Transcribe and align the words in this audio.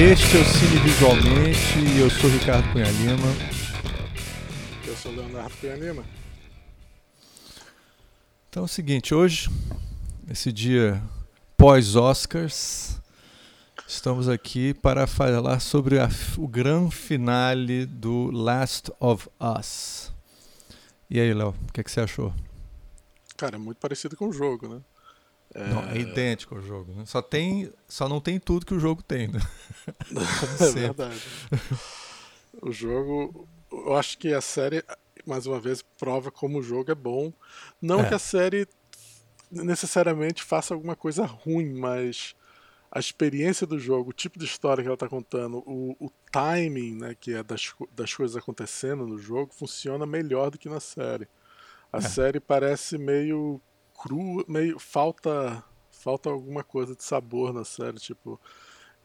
Este 0.00 0.38
é 0.38 0.40
o 0.40 0.44
Cine 0.46 0.80
Visualmente 0.82 1.98
eu 1.98 2.08
sou 2.08 2.30
Ricardo 2.30 2.72
Cunha 2.72 2.90
Lima. 2.90 3.28
Eu 4.86 4.96
sou 4.96 5.12
Leonardo 5.12 5.54
Cunha 5.58 5.76
Lima. 5.76 6.02
Então 8.48 8.62
é 8.62 8.64
o 8.64 8.68
seguinte, 8.68 9.14
hoje, 9.14 9.50
esse 10.30 10.50
dia 10.50 11.02
pós-Oscars, 11.54 12.98
estamos 13.86 14.26
aqui 14.26 14.72
para 14.72 15.06
falar 15.06 15.60
sobre 15.60 15.98
a, 15.98 16.08
o 16.38 16.48
grande 16.48 16.96
finale 16.96 17.84
do 17.84 18.30
Last 18.30 18.90
of 18.98 19.28
Us. 19.38 20.10
E 21.10 21.20
aí, 21.20 21.34
Léo, 21.34 21.50
o 21.68 21.72
que, 21.74 21.82
é 21.82 21.84
que 21.84 21.90
você 21.90 22.00
achou? 22.00 22.32
Cara, 23.36 23.56
é 23.56 23.58
muito 23.58 23.76
parecido 23.76 24.16
com 24.16 24.28
o 24.28 24.32
jogo, 24.32 24.66
né? 24.66 24.80
É... 25.54 25.68
Não, 25.68 25.82
é 25.90 25.98
idêntico 25.98 26.54
ao 26.54 26.62
jogo. 26.62 26.92
Né? 26.92 27.04
Só, 27.06 27.20
tem, 27.20 27.72
só 27.88 28.08
não 28.08 28.20
tem 28.20 28.38
tudo 28.38 28.66
que 28.66 28.74
o 28.74 28.80
jogo 28.80 29.02
tem. 29.02 29.28
Né? 29.28 29.40
é 30.60 30.70
verdade. 30.70 31.22
O 32.62 32.72
jogo. 32.72 33.48
Eu 33.72 33.96
acho 33.96 34.18
que 34.18 34.32
a 34.32 34.40
série, 34.40 34.84
mais 35.26 35.46
uma 35.46 35.60
vez, 35.60 35.82
prova 35.98 36.30
como 36.30 36.58
o 36.58 36.62
jogo 36.62 36.90
é 36.90 36.94
bom. 36.94 37.32
Não 37.80 38.00
é. 38.00 38.08
que 38.08 38.14
a 38.14 38.18
série 38.18 38.66
necessariamente 39.50 40.42
faça 40.42 40.74
alguma 40.74 40.94
coisa 40.94 41.24
ruim, 41.24 41.74
mas 41.74 42.34
a 42.90 42.98
experiência 42.98 43.66
do 43.66 43.78
jogo, 43.78 44.10
o 44.10 44.12
tipo 44.12 44.38
de 44.38 44.44
história 44.44 44.82
que 44.82 44.88
ela 44.88 44.94
está 44.94 45.08
contando, 45.08 45.58
o, 45.58 45.96
o, 45.98 46.10
timing 46.32 46.96
né, 46.96 47.16
que 47.18 47.34
é 47.34 47.42
das, 47.42 47.72
das 47.92 48.12
coisas 48.12 48.36
acontecendo 48.36 49.06
no 49.06 49.18
jogo, 49.18 49.52
funciona 49.54 50.04
melhor 50.06 50.50
do 50.50 50.58
que 50.58 50.68
na 50.68 50.80
série. 50.80 51.28
A 51.92 51.98
é. 51.98 52.00
série 52.00 52.40
parece 52.40 52.98
meio 52.98 53.60
crua, 54.00 54.44
meio 54.48 54.78
falta 54.78 55.64
falta 55.90 56.30
alguma 56.30 56.64
coisa 56.64 56.96
de 56.96 57.04
sabor 57.04 57.52
na 57.52 57.64
série, 57.64 57.98
tipo, 57.98 58.40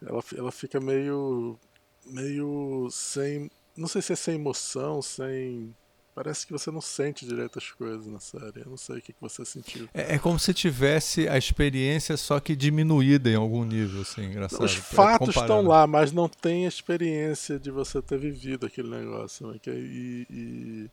ela, 0.01 0.23
ela 0.37 0.51
fica 0.51 0.79
meio 0.79 1.59
meio 2.05 2.87
sem, 2.91 3.49
não 3.75 3.87
sei 3.87 4.01
se 4.01 4.13
é 4.13 4.15
sem 4.15 4.35
emoção, 4.35 5.01
sem 5.01 5.75
Parece 6.15 6.47
que 6.47 6.53
você 6.53 6.71
não 6.71 6.79
sente 6.79 7.25
direito 7.25 7.59
as 7.59 7.69
coisas 7.71 8.07
na 8.07 8.21
série. 8.21 8.61
Eu 8.61 8.69
não 8.69 8.77
sei 8.77 8.99
o 8.99 9.01
que, 9.01 9.13
você 9.19 9.43
sentiu. 9.43 9.89
É, 9.93 10.15
é, 10.15 10.17
como 10.17 10.39
se 10.39 10.53
tivesse 10.53 11.27
a 11.27 11.37
experiência 11.37 12.15
só 12.15 12.39
que 12.39 12.55
diminuída 12.55 13.29
em 13.29 13.35
algum 13.35 13.65
nível, 13.65 13.99
assim, 13.99 14.23
engraçado. 14.23 14.63
Os 14.63 14.75
fatos 14.75 15.35
estão 15.35 15.61
lá, 15.67 15.85
mas 15.85 16.13
não 16.13 16.29
tem 16.29 16.63
a 16.63 16.69
experiência 16.69 17.59
de 17.59 17.69
você 17.69 18.01
ter 18.01 18.17
vivido 18.17 18.65
aquele 18.65 18.87
negócio. 18.87 19.45
Né? 19.45 19.59
E, 19.67 20.25
e, 20.29 20.89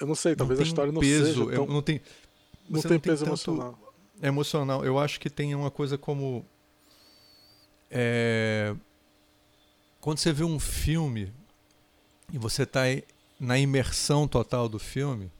eu 0.00 0.06
não 0.06 0.14
sei, 0.14 0.36
talvez 0.36 0.60
não 0.60 0.64
a 0.64 0.68
história 0.68 0.92
não 0.92 1.00
peso, 1.00 1.46
seja 1.46 1.56
tão... 1.56 1.66
não 1.66 1.82
tem, 1.82 2.00
não 2.68 2.82
tem, 2.82 2.92
não 2.92 3.00
peso 3.00 3.24
emocional. 3.24 3.94
Emocional. 4.22 4.84
Eu 4.84 4.98
acho 4.98 5.20
que 5.20 5.28
tem 5.28 5.54
uma 5.54 5.70
coisa 5.70 5.98
como 5.98 6.44
é... 7.90 8.74
quando 10.00 10.18
você 10.18 10.32
vê 10.32 10.44
um 10.44 10.58
filme 10.58 11.32
e 12.32 12.38
você 12.38 12.62
está 12.62 12.82
na 13.38 13.58
imersão 13.58 14.26
total 14.26 14.68
do 14.68 14.78
filme 14.78 15.30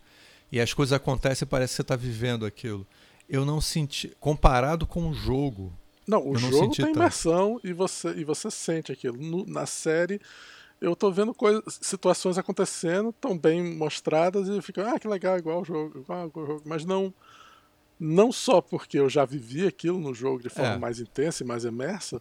e 0.51 0.61
as 0.61 0.73
coisas 0.73 0.93
acontecem 0.93 1.47
e 1.47 1.49
parece 1.49 1.73
que 1.73 1.77
você 1.77 1.83
está 1.83 1.97
vivendo 1.97 2.47
aquilo. 2.47 2.87
Eu 3.29 3.45
não 3.45 3.61
senti, 3.61 4.15
comparado 4.21 4.87
com 4.87 5.09
o 5.09 5.15
jogo. 5.15 5.73
Não, 6.07 6.29
o 6.29 6.37
jogo 6.37 6.75
tem 6.75 6.93
imersão 6.93 7.59
e 7.65 7.73
você, 7.73 8.11
e 8.11 8.25
você 8.25 8.51
sente 8.51 8.93
aquilo. 8.93 9.17
No, 9.17 9.47
na 9.47 9.65
série, 9.65 10.21
eu 10.85 10.95
tô 10.95 11.11
vendo 11.11 11.33
coisas, 11.35 11.63
situações 11.81 12.37
acontecendo, 12.37 13.13
tão 13.13 13.37
bem 13.37 13.63
mostradas 13.77 14.49
e 14.49 14.61
fico, 14.61 14.81
ah, 14.81 14.99
que 14.99 15.09
legal, 15.09 15.39
igual 15.39 15.63
o 15.63 15.65
jogo, 15.65 16.01
igual 16.01 16.31
o 16.35 16.47
jogo. 16.47 16.63
Mas 16.67 16.85
não, 16.85 17.13
não 17.99 18.31
só 18.31 18.61
porque 18.61 18.99
eu 18.99 19.09
já 19.09 19.25
vivi 19.25 19.67
aquilo 19.67 19.99
no 19.99 20.15
jogo 20.15 20.43
de 20.43 20.49
forma 20.49 20.75
é. 20.75 20.79
mais 20.79 21.01
intensa 21.01 21.43
e 21.43 21.47
mais 21.47 21.65
imersa, 21.65 22.21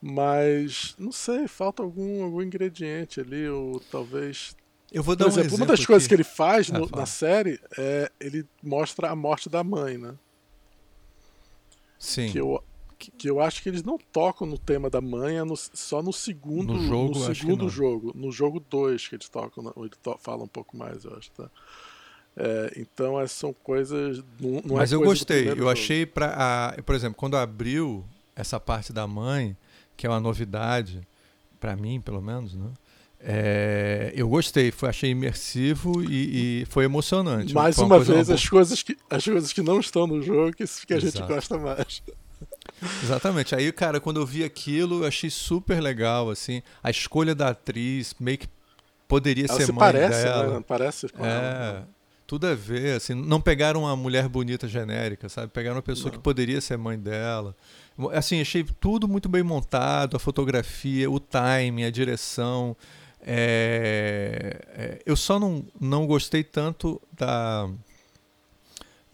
mas 0.00 0.94
não 0.98 1.10
sei, 1.10 1.48
falta 1.48 1.82
algum, 1.82 2.22
algum 2.22 2.42
ingrediente 2.42 3.20
ali, 3.20 3.48
ou 3.48 3.80
talvez 3.90 4.54
eu 4.92 5.02
vou 5.02 5.16
dar 5.16 5.24
Por 5.24 5.30
exemplo, 5.30 5.42
um 5.42 5.54
exemplo 5.54 5.64
uma 5.64 5.66
das 5.66 5.86
coisas 5.86 6.06
que 6.06 6.14
ele 6.14 6.22
faz 6.22 6.68
no, 6.68 6.84
ah, 6.84 6.98
na 6.98 7.06
série 7.06 7.58
é 7.76 8.12
ele 8.20 8.46
mostra 8.62 9.10
a 9.10 9.16
morte 9.16 9.48
da 9.48 9.64
mãe, 9.64 9.98
né? 9.98 10.14
Sim. 11.98 12.30
Que 12.30 12.38
eu, 12.38 12.62
que 13.12 13.28
eu 13.28 13.40
acho 13.40 13.62
que 13.62 13.68
eles 13.68 13.82
não 13.82 13.98
tocam 13.98 14.46
no 14.46 14.58
tema 14.58 14.88
da 14.90 15.00
mãe, 15.00 15.36
é 15.36 15.44
no, 15.44 15.56
só 15.56 16.02
no 16.02 16.12
segundo, 16.12 16.74
no 16.74 16.86
jogo, 16.86 17.18
no 17.18 17.34
segundo 17.34 17.68
jogo. 17.68 18.12
No 18.14 18.32
jogo 18.32 18.60
2 18.60 19.08
que 19.08 19.14
eles 19.16 19.28
tocam, 19.28 19.72
ele 19.76 19.90
to, 20.02 20.16
fala 20.20 20.44
um 20.44 20.48
pouco 20.48 20.76
mais, 20.76 21.04
eu 21.04 21.16
acho, 21.16 21.30
tá? 21.32 21.50
É, 22.36 22.72
então 22.76 23.20
é, 23.20 23.26
são 23.26 23.52
coisas. 23.52 24.18
Não, 24.40 24.62
não 24.64 24.76
é 24.76 24.80
Mas 24.80 24.92
é 24.92 24.96
eu 24.96 25.00
gostei. 25.00 25.48
Eu 25.48 25.56
jogo. 25.56 25.70
achei 25.70 26.04
para, 26.04 26.76
por 26.84 26.94
exemplo, 26.94 27.16
quando 27.16 27.36
abriu 27.36 28.04
essa 28.34 28.58
parte 28.58 28.92
da 28.92 29.06
mãe, 29.06 29.56
que 29.96 30.06
é 30.06 30.10
uma 30.10 30.20
novidade 30.20 31.06
para 31.60 31.76
mim, 31.76 32.00
pelo 32.00 32.20
menos, 32.20 32.54
né? 32.54 32.70
É, 33.26 34.12
eu 34.14 34.28
gostei, 34.28 34.70
foi, 34.70 34.90
achei 34.90 35.10
imersivo 35.10 36.02
e, 36.02 36.62
e 36.62 36.66
foi 36.66 36.84
emocionante. 36.84 37.54
Mais 37.54 37.74
foi 37.74 37.86
uma, 37.86 37.96
uma 37.96 38.04
vez, 38.04 38.28
as 38.28 38.46
coisas, 38.46 38.82
que, 38.82 38.98
as 39.08 39.24
coisas 39.24 39.50
que 39.50 39.62
não 39.62 39.80
estão 39.80 40.06
no 40.06 40.20
jogo 40.20 40.52
que, 40.52 40.64
que 40.86 40.92
a 40.92 40.98
gente 40.98 41.22
gosta 41.22 41.56
mais. 41.56 42.02
Exatamente. 43.02 43.54
Aí, 43.54 43.70
cara, 43.72 44.00
quando 44.00 44.20
eu 44.20 44.26
vi 44.26 44.44
aquilo, 44.44 45.02
eu 45.02 45.08
achei 45.08 45.30
super 45.30 45.80
legal, 45.80 46.30
assim. 46.30 46.62
A 46.82 46.90
escolha 46.90 47.34
da 47.34 47.48
atriz, 47.48 48.14
meio 48.18 48.38
que 48.38 48.48
poderia 49.08 49.46
ela 49.48 49.58
ser 49.58 49.66
se 49.66 49.72
mãe 49.72 49.80
parece, 49.80 50.24
dela. 50.24 50.54
Né? 50.54 50.64
Parece 50.66 51.08
com 51.08 51.24
é, 51.24 51.28
ela. 51.28 51.88
Tudo 52.26 52.46
a 52.46 52.54
ver, 52.54 52.96
assim. 52.96 53.14
Não 53.14 53.40
pegaram 53.40 53.82
uma 53.82 53.96
mulher 53.96 54.28
bonita 54.28 54.66
genérica, 54.66 55.28
sabe? 55.28 55.48
Pegaram 55.48 55.76
uma 55.76 55.82
pessoa 55.82 56.10
não. 56.10 56.18
que 56.18 56.22
poderia 56.22 56.60
ser 56.60 56.76
mãe 56.76 56.98
dela. 56.98 57.54
Assim, 58.12 58.40
achei 58.40 58.64
tudo 58.80 59.06
muito 59.06 59.28
bem 59.28 59.42
montado, 59.42 60.16
a 60.16 60.20
fotografia, 60.20 61.10
o 61.10 61.20
timing, 61.20 61.84
a 61.84 61.90
direção. 61.90 62.76
É, 63.26 64.60
é, 64.68 64.98
eu 65.06 65.16
só 65.16 65.38
não, 65.38 65.64
não 65.80 66.06
gostei 66.06 66.44
tanto 66.44 67.00
da, 67.12 67.68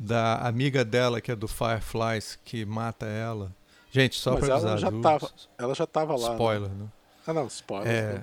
da 0.00 0.36
amiga 0.36 0.82
dela, 0.82 1.20
que 1.20 1.30
é 1.30 1.36
do 1.36 1.46
Fireflies, 1.46 2.38
que 2.42 2.64
mata 2.64 3.04
ela. 3.04 3.54
Gente, 3.92 4.16
só 4.16 4.34
para 4.36 4.54
avisar. 4.54 4.70
Ela 4.70 4.78
já, 4.78 4.90
tava, 4.90 5.30
ela 5.58 5.74
já 5.74 5.86
tava 5.86 6.16
lá. 6.16 6.28
Né? 6.30 6.34
Spoiler, 6.34 6.70
né? 6.70 6.76
né? 6.78 6.88
Ah, 7.26 7.34
não, 7.34 7.46
spoiler. 7.48 7.86
É, 7.86 8.20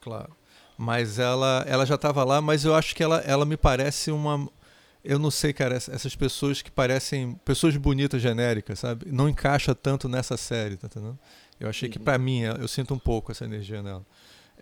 claro. 0.00 0.30
Mas 0.78 1.18
ela, 1.18 1.62
ela 1.68 1.84
já 1.84 1.96
estava 1.96 2.24
lá, 2.24 2.40
mas 2.40 2.64
eu 2.64 2.74
acho 2.74 2.96
que 2.96 3.02
ela, 3.02 3.18
ela 3.18 3.44
me 3.44 3.58
parece 3.58 4.10
uma. 4.10 4.48
Eu 5.04 5.18
não 5.18 5.30
sei, 5.30 5.52
cara, 5.52 5.74
essas 5.74 6.16
pessoas 6.16 6.62
que 6.62 6.70
parecem 6.70 7.34
pessoas 7.44 7.76
bonitas 7.76 8.20
genéricas, 8.22 8.78
sabe? 8.78 9.06
Não 9.12 9.28
encaixa 9.28 9.74
tanto 9.74 10.08
nessa 10.08 10.38
série, 10.38 10.78
tá 10.78 10.86
entendendo? 10.86 11.18
Eu 11.58 11.68
achei 11.68 11.90
que, 11.90 11.98
uhum. 11.98 12.04
para 12.04 12.16
mim, 12.16 12.40
eu 12.40 12.66
sinto 12.66 12.94
um 12.94 12.98
pouco 12.98 13.30
essa 13.30 13.44
energia 13.44 13.82
nela. 13.82 14.04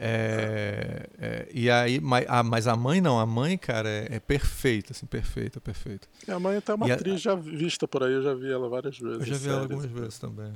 É, 0.01 1.09
é, 1.19 1.49
e 1.53 1.69
aí, 1.69 2.01
mas 2.01 2.25
a, 2.29 2.43
mas 2.45 2.69
a 2.69 2.77
mãe 2.77 3.01
não, 3.01 3.19
a 3.19 3.27
mãe, 3.27 3.59
cara, 3.59 3.89
é, 3.89 4.07
é 4.13 4.21
perfeita, 4.21 4.93
assim, 4.93 5.07
perfeita, 5.07 5.61
perfeita. 5.61 6.07
E 6.27 6.31
a 6.31 6.39
mãe 6.39 6.55
é 6.55 6.59
até 6.59 6.73
uma 6.73 6.87
e 6.87 6.93
atriz 6.93 7.15
a, 7.15 7.19
já 7.19 7.35
vista 7.35 7.89
por 7.89 8.05
aí, 8.05 8.13
eu 8.13 8.23
já 8.23 8.33
vi 8.33 8.49
ela 8.49 8.69
várias 8.69 8.97
vezes. 8.97 9.19
Eu 9.19 9.27
já 9.27 9.37
vi 9.37 9.49
ela 9.49 9.63
algumas 9.63 9.87
vezes 9.87 10.19
também. 10.21 10.53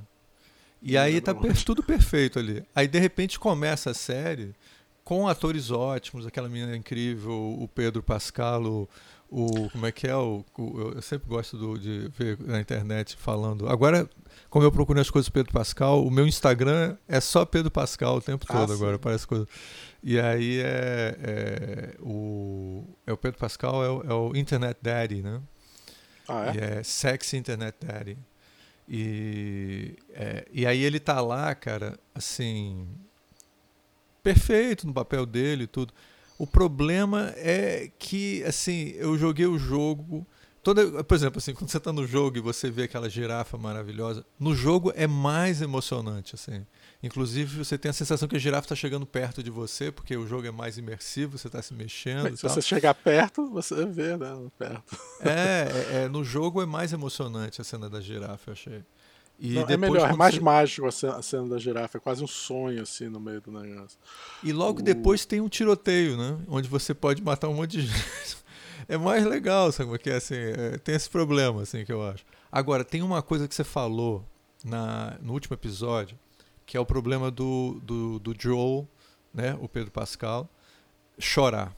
E, 0.81 0.93
e 0.93 0.97
aí 0.97 1.21
tá 1.21 1.35
per, 1.35 1.61
tudo 1.65 1.83
perfeito 1.83 2.39
ali. 2.39 2.65
Aí 2.73 2.87
de 2.87 3.01
repente 3.01 3.39
começa 3.39 3.91
a 3.91 3.95
série 3.95 4.55
com 5.03 5.27
atores 5.27 5.73
ótimos, 5.73 6.25
aquela 6.25 6.49
menina 6.49 6.77
incrível, 6.77 7.33
o 7.33 7.67
Pedro 7.67 8.01
Pascal, 8.01 8.63
o, 8.65 8.89
o 9.33 9.71
como 9.71 9.87
é 9.87 9.93
que 9.93 10.07
é 10.07 10.15
o, 10.15 10.45
o 10.59 10.93
eu 10.95 11.03
sempre 11.03 11.27
gosto 11.27 11.57
do, 11.57 11.79
de 11.79 12.11
ver 12.17 12.39
na 12.41 12.61
internet 12.61 13.17
falando. 13.17 13.67
Agora 13.69 14.09
como 14.51 14.65
eu 14.65 14.71
procuro 14.71 15.01
as 15.01 15.09
coisas 15.09 15.31
do 15.31 15.33
Pedro 15.33 15.53
Pascal, 15.53 16.05
o 16.05 16.11
meu 16.11 16.27
Instagram 16.27 16.97
é 17.09 17.21
só 17.21 17.45
Pedro 17.47 17.71
Pascal 17.71 18.17
o 18.17 18.21
tempo 18.21 18.45
ah, 18.49 18.53
todo 18.53 18.73
ah, 18.73 18.77
agora, 18.77 18.99
parece 18.99 19.27
coisa. 19.27 19.49
E 20.03 20.21
aí 20.21 20.61
é, 20.61 21.17
é, 21.23 21.95
o, 22.01 22.85
é 23.07 23.13
o 23.13 23.17
Pedro 23.17 23.39
Pascal, 23.39 23.83
é 23.83 23.89
o, 23.89 24.03
é 24.03 24.15
o 24.15 24.37
Internet 24.37 24.77
Daddy, 24.83 25.23
né? 25.23 25.41
Ah, 26.29 26.49
é? 26.49 26.55
E 26.55 26.59
é 26.59 26.83
Sexy 26.83 27.37
Internet 27.37 27.77
Daddy. 27.81 28.19
E, 28.87 29.97
é, 30.11 30.47
e 30.53 30.67
aí 30.67 30.83
ele 30.83 31.01
tá 31.01 31.21
lá, 31.21 31.55
cara, 31.55 31.99
assim, 32.15 32.87
perfeito 34.23 34.87
no 34.87 34.93
papel 34.93 35.25
dele 35.25 35.65
e 35.65 35.67
tudo. 35.67 35.95
O 36.43 36.47
problema 36.47 37.33
é 37.37 37.89
que, 38.01 38.43
assim, 38.43 38.95
eu 38.97 39.17
joguei 39.17 39.47
o 39.47 39.57
jogo 39.57 40.27
Toda, 40.63 41.03
por 41.03 41.15
exemplo, 41.17 41.39
assim, 41.39 41.53
quando 41.53 41.69
você 41.69 41.79
está 41.79 41.93
no 41.93 42.07
jogo 42.07 42.39
e 42.39 42.41
você 42.41 42.71
vê 42.71 42.85
aquela 42.85 43.11
girafa 43.11 43.59
maravilhosa, 43.59 44.25
no 44.39 44.55
jogo 44.55 44.93
é 44.95 45.09
mais 45.09 45.61
emocionante, 45.61 46.37
assim. 46.37 46.65
Inclusive, 47.03 47.65
você 47.65 47.77
tem 47.77 47.91
a 47.91 47.93
sensação 47.93 48.29
que 48.29 48.37
a 48.37 48.39
girafa 48.39 48.67
está 48.67 48.77
chegando 48.77 49.05
perto 49.05 49.43
de 49.43 49.51
você, 49.51 49.91
porque 49.91 50.17
o 50.17 50.25
jogo 50.25 50.47
é 50.47 50.53
mais 50.53 50.79
imersivo, 50.79 51.37
você 51.37 51.49
está 51.49 51.61
se 51.61 51.75
mexendo. 51.75 52.31
Mas, 52.31 52.39
se 52.39 52.49
você 52.49 52.63
chegar 52.63 52.95
perto, 52.95 53.51
você 53.51 53.85
vê, 53.87 54.17
né? 54.17 54.29
Perto. 54.57 54.97
É, 55.21 55.99
é, 55.99 56.03
é, 56.05 56.09
no 56.09 56.23
jogo 56.23 56.63
é 56.63 56.67
mais 56.67 56.93
emocionante 56.93 57.61
a 57.61 57.65
cena 57.65 57.91
da 57.91 58.01
girafa, 58.01 58.51
eu 58.51 58.53
achei. 58.53 58.85
E 59.45 59.55
Não, 59.55 59.69
é 59.69 59.77
melhor, 59.77 60.11
é 60.11 60.13
mais 60.13 60.37
você... 60.37 60.41
mágico 60.41 60.87
a 60.87 61.23
cena 61.23 61.49
da 61.49 61.59
girafa, 61.59 61.99
é 61.99 62.01
quase 62.01 62.23
um 62.23 62.29
sonho 62.29 62.81
assim 62.81 63.09
no 63.09 63.19
meio 63.19 63.41
do 63.41 63.51
negócio. 63.51 63.99
E 64.43 64.53
logo 64.53 64.79
o... 64.79 64.83
depois 64.83 65.27
tem 65.27 65.41
um 65.41 65.49
tiroteio, 65.49 66.17
né? 66.17 66.39
Onde 66.47 66.69
você 66.69 66.95
pode 66.95 67.21
matar 67.21 67.49
um 67.49 67.55
monte 67.55 67.79
de 67.79 67.87
gente 67.89 68.37
é 68.89 68.97
mais 68.97 69.25
legal, 69.25 69.73
sabe? 69.73 69.91
Porque 69.91 70.11
assim, 70.11 70.37
é, 70.37 70.79
tem 70.79 70.95
esse 70.95 71.11
problema, 71.11 71.63
assim, 71.63 71.85
que 71.85 71.93
eu 71.93 72.01
acho. 72.07 72.25
Agora, 72.53 72.85
tem 72.85 73.03
uma 73.03 73.21
coisa 73.21 73.49
que 73.49 73.55
você 73.55 73.65
falou 73.65 74.25
na, 74.65 75.19
no 75.21 75.33
último 75.33 75.55
episódio 75.55 76.17
que 76.73 76.77
é 76.77 76.81
o 76.81 76.87
problema 76.87 77.31
do, 77.31 77.81
do, 77.83 78.19
do 78.19 78.35
Joel, 78.39 78.89
né, 79.33 79.57
o 79.61 79.69
Pedro 79.69 79.91
Pascal, 79.91 80.49
chorar 81.19 81.77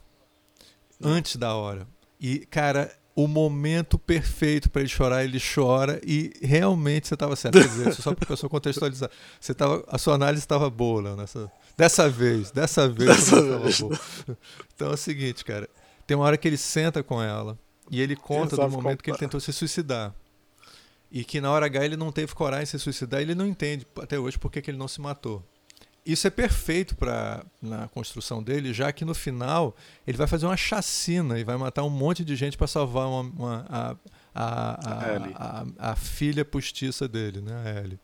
antes 1.01 1.35
da 1.35 1.53
hora. 1.53 1.87
E, 2.17 2.39
cara, 2.45 2.95
o 3.15 3.27
momento 3.27 3.97
perfeito 3.97 4.69
para 4.69 4.81
ele 4.81 4.89
chorar, 4.89 5.23
ele 5.23 5.39
chora 5.39 6.01
e 6.05 6.33
realmente 6.41 7.07
você 7.07 7.13
estava 7.13 7.35
certo. 7.35 7.57
Quer 7.57 7.67
dizer, 7.67 7.93
só 7.93 8.13
para 8.13 8.25
a 8.25 8.27
pessoa 8.27 8.49
contextualizar. 8.49 9.09
Você 9.39 9.53
tava, 9.53 9.85
a 9.87 9.97
sua 9.97 10.15
análise 10.15 10.43
estava 10.43 10.69
boa, 10.69 11.01
Léo, 11.01 11.15
nessa, 11.15 11.49
dessa 11.77 12.09
vez. 12.09 12.51
Dessa 12.51 12.89
vez. 12.89 13.09
Dessa 13.09 13.59
vez. 13.59 13.79
Boa. 13.79 13.99
Então 14.75 14.91
é 14.91 14.93
o 14.93 14.97
seguinte, 14.97 15.45
cara. 15.45 15.69
Tem 16.05 16.17
uma 16.17 16.25
hora 16.25 16.37
que 16.37 16.45
ele 16.45 16.57
senta 16.57 17.01
com 17.01 17.23
ela 17.23 17.57
e 17.89 18.01
ele 18.01 18.17
conta 18.17 18.57
do 18.57 18.69
momento 18.69 19.01
que 19.01 19.09
ele 19.09 19.17
tentou 19.17 19.39
se 19.39 19.53
suicidar. 19.53 20.13
E 21.09 21.23
que 21.23 21.39
na 21.39 21.49
hora 21.49 21.67
H 21.67 21.85
ele 21.85 21.95
não 21.95 22.11
teve 22.11 22.35
coragem 22.35 22.65
de 22.65 22.71
se 22.71 22.79
suicidar, 22.79 23.21
ele 23.21 23.33
não 23.33 23.45
entende 23.45 23.87
até 24.01 24.19
hoje 24.19 24.37
por 24.37 24.51
que 24.51 24.69
ele 24.69 24.77
não 24.77 24.89
se 24.89 24.99
matou. 24.99 25.41
Isso 26.05 26.27
é 26.27 26.29
perfeito 26.29 26.95
para 26.95 27.43
na 27.59 27.87
construção 27.87 28.43
dele, 28.43 28.71
já 28.71 28.91
que 28.91 29.03
no 29.03 29.15
final 29.15 29.75
ele 30.05 30.17
vai 30.17 30.27
fazer 30.27 30.45
uma 30.45 30.55
chacina 30.55 31.39
e 31.39 31.43
vai 31.43 31.57
matar 31.57 31.83
um 31.83 31.89
monte 31.89 32.23
de 32.23 32.35
gente 32.35 32.55
para 32.55 32.67
salvar 32.67 33.07
uma, 33.07 33.21
uma, 33.21 33.65
a, 33.67 33.95
a, 34.35 35.61
a, 35.79 35.91
a, 35.91 35.95
filha 35.95 36.45
postiça 36.45 37.07
dele, 37.07 37.41
né, 37.41 37.53
a 37.65 37.79
Ellie. 37.79 37.99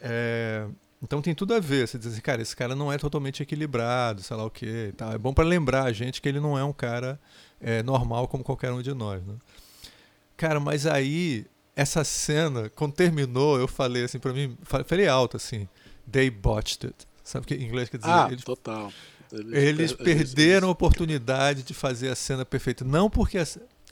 É, 0.00 0.66
então 1.02 1.20
tem 1.20 1.34
tudo 1.34 1.52
a 1.52 1.60
ver. 1.60 1.86
Você 1.86 1.98
diz 1.98 2.14
assim, 2.14 2.22
cara, 2.22 2.40
esse 2.40 2.56
cara 2.56 2.74
não 2.74 2.90
é 2.90 2.96
totalmente 2.96 3.42
equilibrado, 3.42 4.22
sei 4.22 4.34
lá 4.34 4.46
o 4.46 4.50
quê. 4.50 4.94
Tá. 4.96 5.12
É 5.12 5.18
bom 5.18 5.34
para 5.34 5.44
lembrar 5.44 5.84
a 5.84 5.92
gente 5.92 6.22
que 6.22 6.28
ele 6.28 6.40
não 6.40 6.56
é 6.56 6.64
um 6.64 6.72
cara 6.72 7.20
é, 7.60 7.82
normal 7.82 8.26
como 8.26 8.42
qualquer 8.42 8.72
um 8.72 8.80
de 8.80 8.94
nós. 8.94 9.22
Né? 9.22 9.34
Cara, 10.34 10.58
mas 10.58 10.86
aí, 10.86 11.44
essa 11.76 12.04
cena, 12.04 12.70
quando 12.70 12.94
terminou, 12.94 13.58
eu 13.58 13.68
falei 13.68 14.04
assim 14.04 14.18
para 14.18 14.32
mim, 14.32 14.56
falei 14.62 15.06
alto 15.06 15.36
assim 15.36 15.68
they 16.10 16.30
botched 16.30 16.86
it. 16.86 17.06
Sabe 17.24 17.44
o 17.44 17.46
que 17.46 17.54
em 17.54 17.62
inglês 17.62 17.88
quer 17.88 17.98
dizer? 17.98 18.10
Ah, 18.10 18.28
eles, 18.30 18.44
total. 18.44 18.92
Eles, 19.32 19.54
eles 19.54 19.92
perderam 19.92 20.68
a 20.68 20.70
oportunidade 20.70 21.62
de 21.62 21.72
fazer 21.72 22.10
a 22.10 22.14
cena 22.14 22.44
perfeita. 22.44 22.84
Não 22.84 23.08
porque 23.08 23.38
a, 23.38 23.42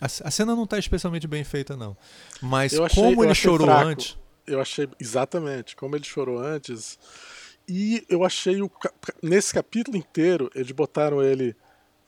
a, 0.00 0.06
a 0.06 0.30
cena 0.30 0.54
não 0.54 0.64
está 0.64 0.78
especialmente 0.78 1.26
bem 1.26 1.44
feita, 1.44 1.76
não. 1.76 1.96
Mas 2.42 2.78
achei, 2.78 3.02
como 3.02 3.24
ele 3.24 3.34
chorou 3.34 3.66
fraco. 3.66 3.86
antes. 3.86 4.18
Eu 4.46 4.60
achei, 4.60 4.88
exatamente, 4.98 5.76
como 5.76 5.96
ele 5.96 6.04
chorou 6.04 6.38
antes. 6.38 6.98
E 7.68 8.04
eu 8.08 8.24
achei, 8.24 8.60
o, 8.60 8.70
nesse 9.22 9.54
capítulo 9.54 9.96
inteiro, 9.96 10.50
eles 10.54 10.72
botaram 10.72 11.22
ele 11.22 11.54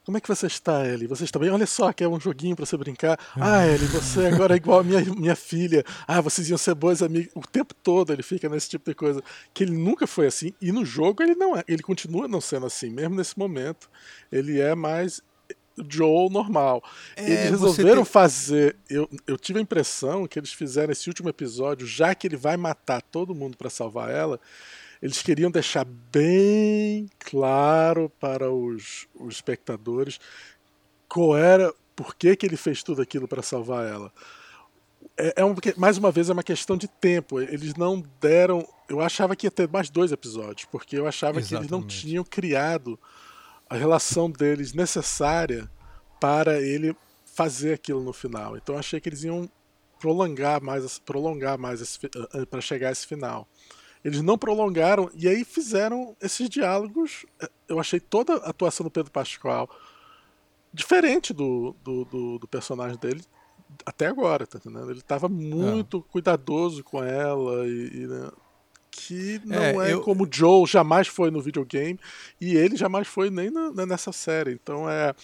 como 0.05 0.19
é 0.19 0.21
que 0.21 0.29
você 0.29 0.47
está, 0.47 0.85
Ellie? 0.87 1.07
Você 1.07 1.23
está 1.23 1.39
bem? 1.39 1.51
Olha 1.51 1.67
só, 1.67 1.93
que 1.93 2.03
é 2.03 2.09
um 2.09 2.19
joguinho 2.19 2.57
para 2.57 2.67
você 2.67 2.77
brincar. 2.77 3.19
Ah, 3.37 3.67
Ellie, 3.67 3.87
você 3.87 4.27
agora 4.27 4.55
é 4.55 4.57
igual 4.57 4.81
a 4.81 4.83
minha, 4.83 5.01
minha 5.15 5.37
filha. 5.37 5.85
Ah, 6.09 6.21
vocês 6.21 6.51
iam 6.51 6.59
ser 6.59 6.75
boas 6.75 7.03
amigas. 7.03 7.31
O 7.37 7.41
tempo 7.41 7.73
todo 7.73 8.13
ele 8.13 8.23
fica 8.23 8.49
nesse 8.49 8.69
tipo 8.69 8.91
de 8.91 8.97
coisa. 8.97 9.23
Que 9.55 9.63
ele 9.63 9.77
nunca 9.77 10.07
foi 10.07 10.27
assim. 10.27 10.53
E 10.61 10.73
no 10.73 10.85
jogo 10.85 11.23
ele 11.23 11.37
não 11.37 11.57
é. 11.57 11.63
Ele 11.69 11.83
continua 11.83 12.27
não 12.27 12.41
sendo 12.41 12.67
assim, 12.67 12.91
mesmo 12.91 13.15
nesse 13.15 13.39
momento. 13.39 13.89
Ele 14.31 14.61
é 14.61 14.75
mais 14.75 15.23
Joel 15.89 16.29
normal. 16.31 16.83
É, 17.17 17.25
eles 17.25 17.51
resolveram 17.51 18.03
tem... 18.03 18.13
fazer. 18.13 18.77
Eu, 18.91 19.09
eu 19.25 19.39
tive 19.39 19.61
a 19.61 19.63
impressão 19.63 20.27
que 20.27 20.37
eles 20.37 20.53
fizeram 20.53 20.93
esse 20.93 21.09
último 21.09 21.29
episódio, 21.29 21.87
já 21.87 22.13
que 22.13 22.27
ele 22.27 22.37
vai 22.37 22.57
matar 22.57 23.01
todo 23.03 23.35
mundo 23.35 23.57
para 23.57 23.71
salvar 23.71 24.11
ela 24.11 24.41
eles 25.03 25.21
queriam 25.21 25.51
deixar 25.51 25.85
bem 25.85 27.09
claro 27.19 28.09
para 28.21 28.53
os, 28.53 29.09
os 29.15 29.35
espectadores 29.35 30.21
qual 31.09 31.37
era, 31.37 31.75
por 31.97 32.15
que, 32.15 32.37
que 32.37 32.47
ele 32.47 32.57
fez 32.57 32.83
tudo 32.83 33.03
aquilo 33.03 33.27
para 33.27 33.43
salvar 33.43 33.87
ela. 33.87 34.13
É, 35.17 35.35
é 35.43 35.45
um, 35.45 35.55
mais 35.77 35.99
uma 35.99 36.13
vez 36.13 36.31
é 36.31 36.33
uma 36.33 36.43
questão 36.43 36.77
de 36.77 36.87
tempo. 36.87 37.41
Eles 37.41 37.75
não 37.75 38.03
deram. 38.21 38.67
Eu 38.89 39.01
achava 39.01 39.35
que 39.35 39.47
ia 39.47 39.51
ter 39.51 39.69
mais 39.69 39.91
dois 39.91 40.13
episódios, 40.13 40.67
porque 40.71 40.97
eu 40.97 41.07
achava 41.07 41.41
Exatamente. 41.41 41.49
que 41.49 41.55
eles 41.57 41.71
não 41.71 41.87
tinham 41.87 42.25
criado 42.25 42.99
a 43.69 43.77
relação 43.77 44.31
deles 44.31 44.73
necessária 44.73 45.69
para 46.21 46.61
ele 46.61 46.97
fazer 47.25 47.75
aquilo 47.75 48.03
no 48.03 48.13
final. 48.13 48.57
Então 48.57 48.77
eu 48.77 48.79
achei 48.79 49.01
que 49.01 49.09
eles 49.09 49.25
iam 49.25 49.51
prolongar 49.99 50.63
mais, 50.63 50.99
prolongar 50.99 51.59
mais 51.59 51.99
eh, 52.35 52.47
para 52.47 52.61
chegar 52.61 52.89
a 52.89 52.93
esse 52.93 53.07
final. 53.07 53.49
Eles 54.05 54.21
não 54.21 54.37
prolongaram 54.37 55.11
e 55.15 55.29
aí 55.29 55.45
fizeram 55.45 56.17
esses 56.21 56.49
diálogos. 56.49 57.25
Eu 57.69 57.79
achei 57.79 58.01
toda 58.01 58.35
a 58.35 58.51
atuação 58.51 58.85
do 58.85 58.91
Pedro 58.91 59.13
Pascoal 59.13 59.69
diferente 60.73 61.33
do, 61.33 61.77
do, 61.85 62.05
do, 62.07 62.39
do 62.39 62.49
personagem 62.49 62.99
dele 62.99 63.23
até 63.87 64.07
agora, 64.07 64.47
tá 64.47 64.59
entendendo? 64.59 64.91
Ele 64.91 65.01
estava 65.01 65.29
muito 65.29 66.05
é. 66.07 66.13
cuidadoso 66.13 66.83
com 66.83 67.03
ela 67.03 67.67
e, 67.67 68.03
e 68.03 68.07
né, 68.07 68.31
que 68.91 69.41
não 69.45 69.83
é, 69.83 69.91
é 69.91 69.95
eu... 69.95 70.03
como 70.03 70.25
o 70.25 70.29
Joe 70.31 70.67
jamais 70.67 71.09
foi 71.09 71.31
no 71.31 71.41
videogame 71.41 71.99
e 72.41 72.57
ele 72.57 72.77
jamais 72.77 73.09
foi 73.09 73.31
nem 73.31 73.51
na, 73.51 73.87
nessa 73.87 74.13
série. 74.13 74.53
Então 74.53 74.89
é 74.89 75.15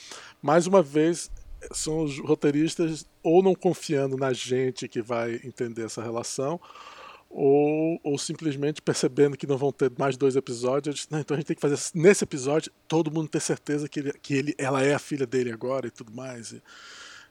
mais 0.40 0.66
uma 0.66 0.82
vez 0.82 1.30
são 1.72 2.04
os 2.04 2.18
roteiristas 2.20 3.06
ou 3.22 3.42
não 3.42 3.54
confiando 3.54 4.16
na 4.16 4.32
gente 4.32 4.88
que 4.88 5.02
vai 5.02 5.40
entender 5.44 5.84
essa 5.84 6.02
relação 6.02 6.60
ou, 7.30 8.00
ou 8.02 8.18
simplesmente 8.18 8.80
percebendo 8.80 9.36
que 9.36 9.46
não 9.46 9.58
vão 9.58 9.70
ter 9.70 9.92
mais 9.98 10.16
dois 10.16 10.34
episódios, 10.36 11.06
não, 11.10 11.20
então 11.20 11.34
a 11.34 11.38
gente 11.40 11.48
tem 11.48 11.56
que 11.56 11.62
fazer 11.62 11.78
nesse 11.94 12.24
episódio 12.24 12.72
todo 12.86 13.10
mundo 13.10 13.28
ter 13.28 13.40
certeza 13.40 13.88
que, 13.88 14.00
ele, 14.00 14.12
que 14.14 14.34
ele, 14.34 14.54
ela 14.56 14.82
é 14.82 14.94
a 14.94 14.98
filha 14.98 15.26
dele 15.26 15.52
agora 15.52 15.86
e 15.86 15.90
tudo 15.90 16.12
mais. 16.12 16.52
E, 16.52 16.62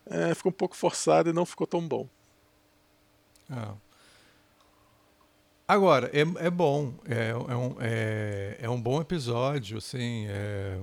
é, 0.06 0.34
ficou 0.34 0.52
um 0.52 0.56
pouco 0.56 0.76
forçado 0.76 1.30
e 1.30 1.34
não 1.34 1.46
ficou 1.46 1.68
tão 1.68 1.86
bom. 1.86 2.08
Ah. 3.50 3.74
Agora, 5.68 6.10
é, 6.14 6.22
é 6.46 6.50
bom, 6.50 6.94
é, 7.06 7.30
é, 7.30 7.56
um, 7.56 7.76
é, 7.82 8.58
é 8.62 8.70
um 8.70 8.82
bom 8.82 9.02
episódio, 9.02 9.80
assim, 9.80 10.26
é, 10.30 10.80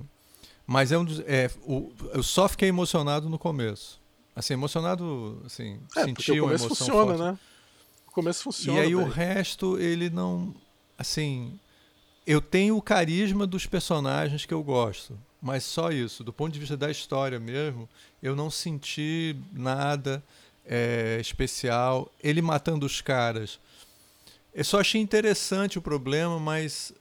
mas 0.67 0.93
é 0.93 0.99
um 0.99 1.05
dos, 1.05 1.21
é, 1.21 1.51
o, 1.63 1.91
eu 2.13 2.23
só 2.23 2.47
fiquei 2.49 2.69
emocionado 2.69 3.31
no 3.31 3.39
começo. 3.39 4.03
Assim, 4.37 4.53
emocionado, 4.53 5.41
assim, 5.47 5.81
é, 5.97 6.05
senti 6.05 6.33
uma 6.33 6.51
emoção 6.51 6.69
funciona, 6.69 7.17
forte. 7.17 7.23
né? 7.23 7.39
Começo 8.15 8.45
funciona. 8.45 8.79
E 8.79 8.83
aí 8.83 8.95
o 8.95 9.05
resto, 9.05 9.79
ele 9.79 10.09
não. 10.09 10.55
Assim. 10.97 11.59
Eu 12.27 12.41
tenho 12.41 12.77
o 12.77 12.81
carisma 12.81 13.47
dos 13.47 13.67
personagens 13.67 14.47
que 14.47 14.55
eu 14.55 14.63
gosto, 14.63 15.19
mas 15.43 15.63
só 15.63 15.91
isso. 15.91 16.25
Do 16.25 16.33
ponto 16.33 16.55
de 16.55 16.59
vista 16.59 16.75
da 16.75 16.91
história 16.91 17.39
mesmo, 17.39 17.87
eu 18.23 18.35
não 18.35 18.51
senti 18.51 19.37
nada 19.53 20.23
é, 20.65 21.19
especial. 21.21 22.11
Ele 22.23 22.41
matando 22.41 22.87
os 22.87 23.03
caras. 23.03 23.61
Eu 24.55 24.65
só 24.65 24.81
achei 24.81 25.01
interessante 25.01 25.79
o 25.79 25.83
problema, 25.83 26.39
mas 26.39 26.95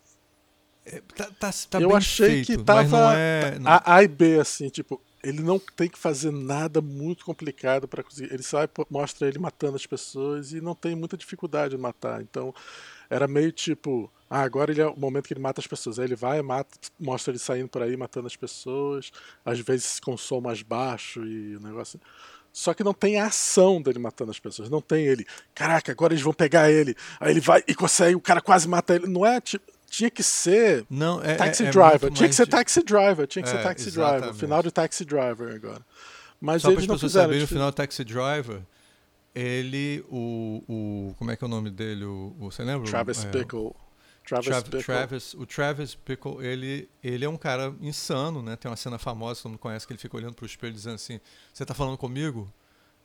é, 0.86 1.02
tá, 1.16 1.30
tá, 1.40 1.54
tá 1.70 1.80
eu 1.80 1.96
achei 1.96 2.44
feito, 2.44 2.48
que 2.48 2.58
tava 2.58 3.16
é, 3.16 3.58
não... 3.60 3.72
a, 3.72 3.82
a 3.86 4.04
e 4.04 4.08
B, 4.08 4.40
assim, 4.40 4.68
tipo, 4.68 5.00
ele 5.24 5.42
não 5.42 5.58
tem 5.58 5.88
que 5.88 5.98
fazer 5.98 6.32
nada 6.32 6.82
muito 6.82 7.24
complicado 7.24 7.88
para 7.88 8.04
conseguir. 8.04 8.34
Ele 8.34 8.44
sai, 8.44 8.70
mostra 8.90 9.28
ele 9.28 9.40
matando 9.40 9.78
as 9.78 9.86
pessoas 9.86 10.52
e 10.52 10.60
não 10.60 10.76
tem 10.76 10.96
muita 10.96 11.16
dificuldade 11.16 11.76
de 11.76 11.82
matar. 11.82 12.22
Então 12.22 12.54
era 13.10 13.28
meio 13.28 13.52
tipo, 13.52 14.12
ah, 14.30 14.42
agora 14.42 14.72
ele 14.72 14.82
é 14.82 14.86
o 14.86 15.00
momento 15.00 15.28
que 15.28 15.34
ele 15.34 15.40
mata 15.40 15.62
as 15.62 15.68
pessoas. 15.68 15.98
Aí 15.98 16.06
ele 16.06 16.16
vai, 16.16 16.42
mata, 16.42 16.78
mostra 17.00 17.32
ele 17.32 17.40
saindo 17.40 17.70
por 17.70 17.82
aí 17.82 17.96
matando 17.96 18.28
as 18.28 18.36
pessoas, 18.36 19.12
às 19.46 19.60
vezes 19.60 20.00
com 20.00 20.18
som 20.18 20.42
mais 20.42 20.62
baixo 20.62 21.26
e 21.26 21.56
o 21.56 21.60
negócio. 21.62 22.00
Só 22.52 22.74
que 22.74 22.84
não 22.84 22.94
tem 22.94 23.18
a 23.18 23.26
ação 23.26 23.82
dele 23.82 23.98
matando 23.98 24.30
as 24.30 24.40
pessoas. 24.40 24.70
Não 24.70 24.82
tem 24.82 25.06
ele. 25.06 25.26
Caraca, 25.56 25.92
agora 25.92 26.14
eles 26.14 26.24
vão 26.24 26.34
pegar 26.34 26.70
ele. 26.70 26.96
Aí 27.20 27.32
ele 27.32 27.40
vai 27.40 27.64
e 27.68 27.74
consegue, 27.74 28.16
o 28.16 28.22
cara 28.22 28.42
quase 28.42 28.68
mata 28.68 28.94
ele. 28.94 29.08
Não 29.08 29.26
é 29.26 29.42
tipo 29.42 29.73
tinha 29.94 30.10
que 30.10 30.24
ser 30.24 30.88
não, 30.90 31.22
é, 31.24 31.36
Taxi 31.36 31.66
é, 31.66 31.68
é 31.68 31.72
Driver. 31.72 32.12
Tinha 32.12 32.28
que 32.28 32.34
ser 32.34 32.48
Taxi 32.48 32.84
Driver. 32.84 33.28
Tinha 33.28 33.44
que 33.44 33.50
ser 33.50 33.58
é, 33.58 33.62
Taxi 33.62 33.90
exatamente. 33.90 34.22
Driver. 34.22 34.40
Final 34.40 34.64
de 34.64 34.72
Taxi 34.72 35.06
Driver 35.06 35.56
agora. 35.56 35.82
Mas 36.42 36.64
Só 36.64 36.72
eles 36.72 36.88
não 36.88 36.96
pessoas 36.96 37.12
saberem, 37.12 37.42
no 37.42 37.48
final 37.48 37.70
de 37.70 37.76
Taxi 37.78 38.04
Driver, 38.04 38.62
ele, 39.36 40.04
o, 40.10 40.64
o. 40.68 41.16
Como 41.16 41.30
é 41.30 41.36
que 41.36 41.44
é 41.44 41.48
o 41.48 41.50
nome 41.50 41.70
dele? 41.70 42.06
O, 42.06 42.36
o 42.40 42.52
você 42.52 42.64
lembra? 42.64 42.90
Travis 42.90 43.24
é, 43.24 43.28
Bickle. 43.30 43.76
Travis, 44.26 44.48
Travis, 44.48 44.86
Travis, 44.86 45.34
o 45.36 45.46
Travis 45.46 45.96
Pickle, 45.96 46.44
ele, 46.44 46.90
ele 47.04 47.26
é 47.26 47.30
um 47.30 47.38
cara 47.38 47.76
insano, 47.80 48.42
né? 48.42 48.56
Tem 48.56 48.72
uma 48.72 48.78
cena 48.78 48.98
famosa, 48.98 49.44
todo 49.44 49.52
mundo 49.52 49.60
conhece, 49.60 49.86
que 49.86 49.94
ele 49.94 50.00
fica 50.00 50.18
olhando 50.18 50.34
para 50.34 50.44
o 50.44 50.48
espelho 50.48 50.74
dizendo 50.74 50.96
assim: 50.96 51.20
Você 51.54 51.64
está 51.64 51.76
falando 51.76 51.98
comigo? 51.98 52.52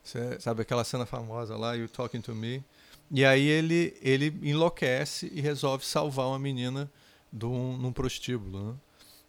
Você, 0.03 0.41
sabe 0.41 0.63
aquela 0.63 0.85
cena 0.85 1.05
famosa 1.05 1.55
lá, 1.55 1.75
You 1.75 1.89
Talking 1.89 2.23
to 2.23 2.35
Me? 2.35 2.65
E 3.11 3.25
aí 3.25 3.47
ele, 3.47 3.97
ele 4.03 4.39
enlouquece 4.43 5.31
e 5.35 5.41
resolve 5.41 5.85
salvar 5.85 6.27
uma 6.27 6.39
menina 6.39 6.91
de 7.33 7.47
um, 7.47 7.77
num 7.77 7.93
prostíbulo. 7.93 8.69
Né? 8.69 8.75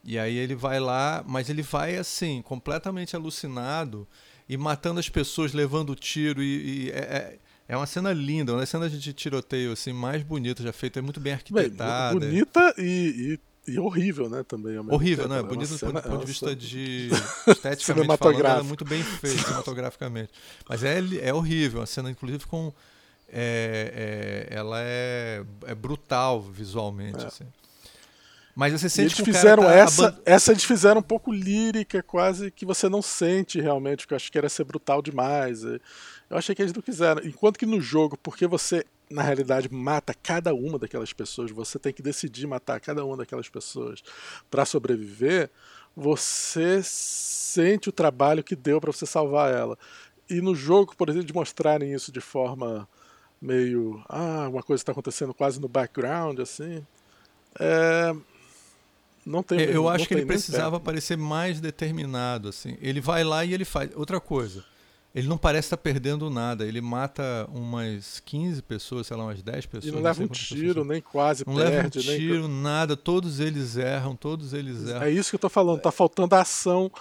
E 0.03 0.19
aí 0.19 0.35
ele 0.35 0.55
vai 0.55 0.79
lá, 0.79 1.23
mas 1.27 1.49
ele 1.49 1.61
vai 1.61 1.95
assim, 1.97 2.41
completamente 2.41 3.15
alucinado 3.15 4.07
e 4.47 4.57
matando 4.57 4.99
as 4.99 5.07
pessoas, 5.07 5.53
levando 5.53 5.95
tiro. 5.95 6.41
E, 6.43 6.87
e 6.87 6.91
é, 6.91 6.97
é, 6.97 7.39
é 7.69 7.77
uma 7.77 7.85
cena 7.85 8.11
linda, 8.11 8.53
uma 8.53 8.59
das 8.59 8.69
cenas 8.69 8.91
de 8.91 9.13
tiroteio 9.13 9.71
assim, 9.71 9.93
mais 9.93 10.23
bonita 10.23 10.61
já 10.61 10.73
feita, 10.73 10.99
é 10.99 11.01
muito 11.01 11.19
bem 11.19 11.33
arquitetada. 11.33 12.19
Bem, 12.19 12.29
bonita 12.29 12.73
e, 12.77 13.39
e, 13.67 13.71
e, 13.73 13.79
horrível, 13.79 14.29
né? 14.29 14.43
Também. 14.43 14.77
Horrível, 14.77 15.25
tempo. 15.25 15.35
né? 15.35 15.39
É 15.39 15.43
bonita 15.43 15.73
do 15.73 15.79
ponto, 15.79 16.17
de 16.17 16.25
vista 16.25 16.53
de 16.53 17.09
esteticamente 17.47 18.17
falando, 18.17 18.45
é 18.45 18.63
muito 18.63 18.83
bem 18.83 19.03
feita 19.03 19.43
cinematograficamente. 19.43 20.31
Mas 20.67 20.83
é, 20.83 20.99
é 21.21 21.33
horrível, 21.33 21.81
a 21.81 21.85
cena 21.85 22.09
inclusive 22.09 22.45
com 22.45 22.73
é, 23.31 24.47
é, 24.51 24.55
ela 24.55 24.79
é, 24.81 25.43
é 25.65 25.75
brutal 25.75 26.41
visualmente. 26.41 27.23
É. 27.23 27.27
Assim. 27.27 27.45
Mas 28.55 28.73
você 28.73 28.89
sente 28.89 29.07
eles 29.07 29.13
que 29.13 29.23
fizeram 29.23 29.63
tá 29.63 29.73
essa, 29.73 30.21
essa 30.25 30.51
eles 30.51 30.65
fizeram 30.65 30.99
um 30.99 31.03
pouco 31.03 31.31
lírica, 31.31 32.03
quase 32.03 32.51
que 32.51 32.65
você 32.65 32.89
não 32.89 33.01
sente 33.01 33.61
realmente, 33.61 33.99
porque 33.99 34.13
eu 34.13 34.17
acho 34.17 34.29
que 34.29 34.37
era 34.37 34.49
ser 34.49 34.65
brutal 34.65 35.01
demais. 35.01 35.63
Eu 35.63 35.79
achei 36.31 36.53
que 36.53 36.61
eles 36.61 36.73
não 36.73 36.81
quiseram. 36.81 37.21
Enquanto 37.23 37.57
que 37.57 37.65
no 37.65 37.79
jogo, 37.79 38.17
porque 38.17 38.45
você 38.45 38.85
na 39.09 39.23
realidade 39.23 39.73
mata 39.73 40.13
cada 40.13 40.53
uma 40.53 40.77
daquelas 40.77 41.13
pessoas, 41.13 41.51
você 41.51 41.79
tem 41.79 41.93
que 41.93 42.01
decidir 42.01 42.45
matar 42.47 42.79
cada 42.79 43.03
uma 43.05 43.17
daquelas 43.17 43.47
pessoas 43.49 44.03
para 44.51 44.65
sobreviver, 44.65 45.49
você 45.95 46.81
sente 46.83 47.89
o 47.89 47.91
trabalho 47.93 48.43
que 48.43 48.55
deu 48.55 48.79
para 48.79 48.91
você 48.91 49.05
salvar 49.05 49.53
ela. 49.53 49.77
E 50.29 50.41
no 50.41 50.53
jogo, 50.53 50.95
por 50.95 51.09
exemplo, 51.09 51.27
de 51.27 51.33
mostrarem 51.33 51.93
isso 51.93 52.11
de 52.11 52.21
forma 52.21 52.87
meio. 53.41 54.03
Ah, 54.07 54.47
uma 54.49 54.63
coisa 54.63 54.81
está 54.81 54.91
acontecendo 54.91 55.33
quase 55.33 55.59
no 55.59 55.67
background, 55.67 56.39
assim. 56.39 56.85
É, 57.59 58.15
não 59.25 59.43
tem. 59.43 59.59
Eu 59.59 59.87
acho 59.87 60.07
que 60.07 60.13
ele 60.13 60.25
precisava 60.25 60.79
parecer 60.79 61.17
mais 61.17 61.59
determinado, 61.59 62.49
assim. 62.49 62.77
Ele 62.81 63.01
vai 63.01 63.23
lá 63.23 63.45
e 63.45 63.53
ele 63.53 63.65
faz. 63.65 63.89
Outra 63.95 64.19
coisa. 64.19 64.63
Ele 65.13 65.27
não 65.27 65.39
parece 65.39 65.65
estar 65.65 65.77
perdendo 65.77 66.29
nada. 66.29 66.65
Ele 66.65 66.79
mata 66.81 67.49
umas 67.51 68.19
15 68.19 68.61
pessoas, 68.61 69.07
sei 69.07 69.17
lá, 69.17 69.23
umas 69.23 69.41
10 69.41 69.65
pessoas. 69.65 69.91
E 69.91 69.95
não 69.95 70.03
leva 70.03 70.23
um 70.23 70.27
tiro, 70.27 70.85
nem 70.85 71.01
quase 71.01 71.43
não 71.47 71.55
perde. 71.55 71.69
Não 71.69 71.75
leva 71.77 71.87
um 71.87 71.89
tiro, 71.89 72.47
nem... 72.47 72.61
nada. 72.61 72.95
Todos 72.95 73.39
eles 73.39 73.75
erram, 73.75 74.15
todos 74.15 74.53
eles 74.53 74.87
erram. 74.87 75.01
É 75.01 75.09
isso 75.09 75.31
que 75.31 75.35
eu 75.35 75.39
tô 75.39 75.49
falando. 75.49 75.81
Tá 75.81 75.91
faltando 75.91 76.35
ação 76.35 76.91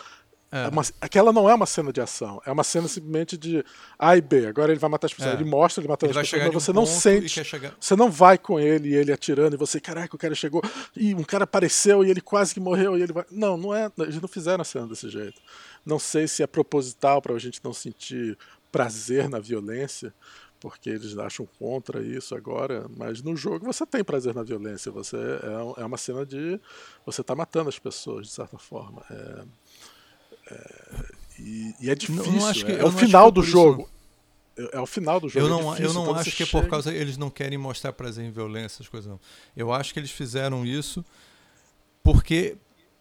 é. 0.50 0.64
É 0.64 0.68
uma, 0.68 0.82
aquela 1.00 1.32
não 1.32 1.48
é 1.48 1.54
uma 1.54 1.66
cena 1.66 1.92
de 1.92 2.00
ação, 2.00 2.40
é 2.46 2.50
uma 2.50 2.64
cena 2.64 2.88
simplesmente 2.88 3.36
de 3.36 3.62
A 3.98 4.16
e 4.16 4.20
B. 4.20 4.46
Agora 4.46 4.72
ele 4.72 4.80
vai 4.80 4.88
matar 4.88 5.06
as 5.06 5.12
pessoas. 5.12 5.34
É. 5.34 5.36
Ele 5.36 5.44
mostra 5.44 5.82
ele 5.82 5.88
matando 5.88 6.12
ele 6.12 6.18
as 6.18 6.30
pessoas, 6.30 6.46
mas 6.46 6.64
você 6.64 6.70
um 6.70 6.74
não 6.74 6.86
sente. 6.86 7.42
Você 7.78 7.94
não 7.94 8.10
vai 8.10 8.38
com 8.38 8.58
ele 8.58 8.88
e 8.88 8.94
ele 8.94 9.12
atirando 9.12 9.54
e 9.54 9.58
você, 9.58 9.78
caraca, 9.78 10.16
o 10.16 10.18
cara 10.18 10.34
chegou. 10.34 10.62
E 10.96 11.14
um 11.14 11.22
cara 11.22 11.44
apareceu 11.44 12.02
e 12.02 12.10
ele 12.10 12.20
quase 12.20 12.54
que 12.54 12.60
morreu 12.60 12.96
e 12.96 13.02
ele 13.02 13.12
vai. 13.12 13.26
Não, 13.30 13.56
não 13.58 13.74
é. 13.74 13.90
Eles 13.98 14.20
não 14.20 14.28
fizeram 14.28 14.62
a 14.62 14.64
cena 14.64 14.86
desse 14.86 15.10
jeito. 15.10 15.40
Não 15.84 15.98
sei 15.98 16.26
se 16.26 16.42
é 16.42 16.46
proposital 16.46 17.20
para 17.20 17.34
a 17.34 17.38
gente 17.38 17.60
não 17.62 17.74
sentir 17.74 18.38
prazer 18.72 19.28
na 19.28 19.38
violência, 19.38 20.14
porque 20.60 20.88
eles 20.90 21.16
acham 21.18 21.46
contra 21.58 22.02
isso 22.02 22.34
agora, 22.34 22.86
mas 22.96 23.22
no 23.22 23.36
jogo 23.36 23.66
você 23.66 23.86
tem 23.86 24.02
prazer 24.02 24.34
na 24.34 24.42
violência. 24.42 24.90
Você 24.92 25.16
é, 25.16 25.82
é 25.82 25.84
uma 25.84 25.96
cena 25.98 26.24
de. 26.24 26.58
Você 27.04 27.20
está 27.20 27.34
matando 27.34 27.68
as 27.68 27.78
pessoas, 27.78 28.26
de 28.26 28.32
certa 28.32 28.58
forma. 28.58 29.02
É, 29.10 29.44
e, 31.38 31.74
e, 31.80 31.90
é 31.90 31.94
difícil. 31.94 32.32
Não, 32.32 32.46
não 32.46 32.52
que, 32.52 32.72
é, 32.72 32.80
é 32.80 32.84
o 32.84 32.92
final 32.92 33.30
do 33.30 33.42
jogo. 33.42 33.88
Isso. 34.56 34.70
É 34.72 34.80
o 34.80 34.86
final 34.86 35.20
do 35.20 35.28
jogo. 35.28 35.46
Eu 35.46 35.48
não, 35.48 35.76
é 35.76 35.84
eu 35.84 35.94
não 35.94 36.14
acho 36.14 36.32
que 36.32 36.42
é 36.42 36.46
por 36.46 36.66
causa. 36.66 36.92
Eles 36.92 37.16
não 37.16 37.30
querem 37.30 37.56
mostrar 37.56 37.92
prazer 37.92 38.24
em 38.24 38.30
violência, 38.30 38.76
essas 38.76 38.88
coisas 38.88 39.08
não. 39.08 39.20
Eu 39.56 39.72
acho 39.72 39.92
que 39.92 40.00
eles 40.00 40.10
fizeram 40.10 40.66
isso 40.66 41.04
porque. 42.02 42.56